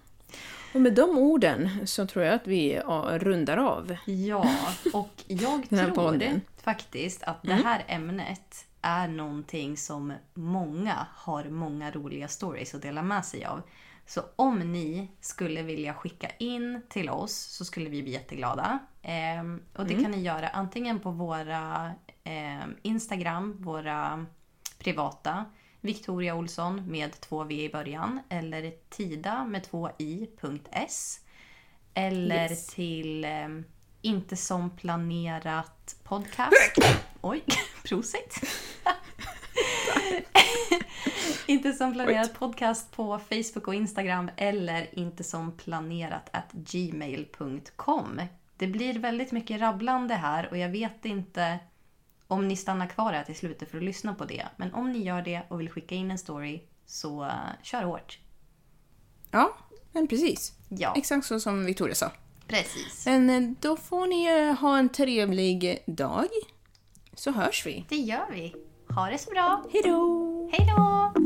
Och 0.75 0.81
med 0.81 0.95
de 0.95 1.19
orden 1.19 1.87
så 1.87 2.07
tror 2.07 2.25
jag 2.25 2.35
att 2.35 2.47
vi 2.47 2.81
rundar 3.13 3.57
av. 3.57 3.97
Ja, 4.05 4.51
och 4.93 5.25
jag 5.27 5.69
tror 5.69 5.91
podden. 5.91 6.41
faktiskt 6.63 7.23
att 7.23 7.43
det 7.43 7.55
här 7.55 7.85
ämnet 7.89 8.67
är 8.83 9.09
någonting 9.09 9.77
som 9.77 10.13
många 10.35 11.07
har 11.15 11.45
många 11.45 11.91
roliga 11.91 12.29
stories 12.29 12.75
att 12.75 12.83
dela 12.83 13.03
med 13.03 13.25
sig 13.25 13.45
av. 13.45 13.63
Så 14.07 14.23
om 14.37 14.73
ni 14.73 15.09
skulle 15.21 15.63
vilja 15.63 15.95
skicka 15.95 16.29
in 16.39 16.83
till 16.89 17.11
oss 17.11 17.33
så 17.35 17.65
skulle 17.65 17.91
vi 17.91 18.03
bli 18.03 18.13
jätteglada. 18.13 18.79
Ehm, 19.03 19.63
och 19.77 19.87
det 19.87 20.03
kan 20.03 20.11
ni 20.11 20.23
göra 20.23 20.49
antingen 20.49 21.01
på 21.01 21.11
våra 21.11 21.93
ehm, 22.25 22.77
Instagram, 22.83 23.57
våra 23.63 24.27
privata. 24.79 25.45
Victoria 25.87 26.35
Olsson 26.35 26.91
med 26.91 27.21
två 27.21 27.45
V 27.45 27.65
i 27.65 27.69
början. 27.69 28.21
Eller 28.29 28.71
Tida 28.91 29.45
med 29.45 29.65
två 29.65 29.91
i.s. 29.99 31.21
Eller 31.95 32.51
Yes. 32.51 32.67
till 32.67 33.25
eh, 33.25 33.49
Inte 34.03 34.37
som 34.37 34.71
planerat 34.71 35.97
podcast. 36.05 36.79
Oj, 37.21 37.45
prosit. 37.85 38.37
inte 41.47 41.73
som 41.73 41.93
planerat 41.93 42.35
podcast 42.35 42.93
på 42.93 43.19
Facebook 43.19 43.69
och 43.69 43.75
Instagram 43.75 44.31
eller 44.37 44.99
inte 44.99 45.25
som 45.25 45.53
planerat 45.53 46.29
at 46.33 46.53
gmail.com. 46.53 48.21
Det 48.57 48.67
blir 48.67 48.99
väldigt 48.99 49.33
mycket 49.33 49.61
rabblande 49.61 50.15
här 50.15 50.49
och 50.51 50.59
jag 50.59 50.69
vet 50.69 51.05
inte 51.05 51.59
om 52.29 52.49
ni 52.49 52.57
stannar 52.57 52.87
kvar 52.87 53.13
här 53.13 53.25
till 53.25 53.37
slutet 53.37 53.71
för 53.71 53.79
att 53.79 53.85
lyssna 53.85 54.15
på 54.15 54.25
det. 54.25 54.47
Men 54.57 54.75
om 54.75 54.93
ni 54.93 54.99
gör 54.99 55.23
det 55.23 55.43
och 55.49 55.61
vill 55.61 55.71
skicka 55.71 55.95
in 55.95 56.11
en 56.11 56.19
story 56.19 56.63
så 56.87 57.25
uh, 57.25 57.33
kör 57.63 57.83
hårt. 57.83 58.19
Ja, 59.31 59.57
men 59.93 60.09
precis. 60.09 60.53
Ja. 60.69 60.95
Exakt 60.97 61.27
så 61.27 61.41
som 61.41 61.65
Victoria 61.65 61.95
sa. 61.95 62.11
Precis. 62.47 63.07
Men 63.07 63.31
eh, 63.31 63.51
då 63.61 63.77
får 63.77 64.07
ni 64.07 64.25
eh, 64.25 64.61
ha 64.61 64.79
en 64.79 64.89
trevlig 64.89 65.85
dag. 65.87 66.29
Så 67.15 67.31
hörs 67.31 67.67
vi. 67.67 67.85
Det 67.89 67.97
gör 67.97 68.27
vi. 68.31 68.55
Ha 68.95 69.11
det 69.11 69.19
så 69.19 69.31
bra. 69.31 69.65
Hej 69.73 69.83
då! 69.85 70.51
Hej 70.53 70.69
då! 70.77 71.26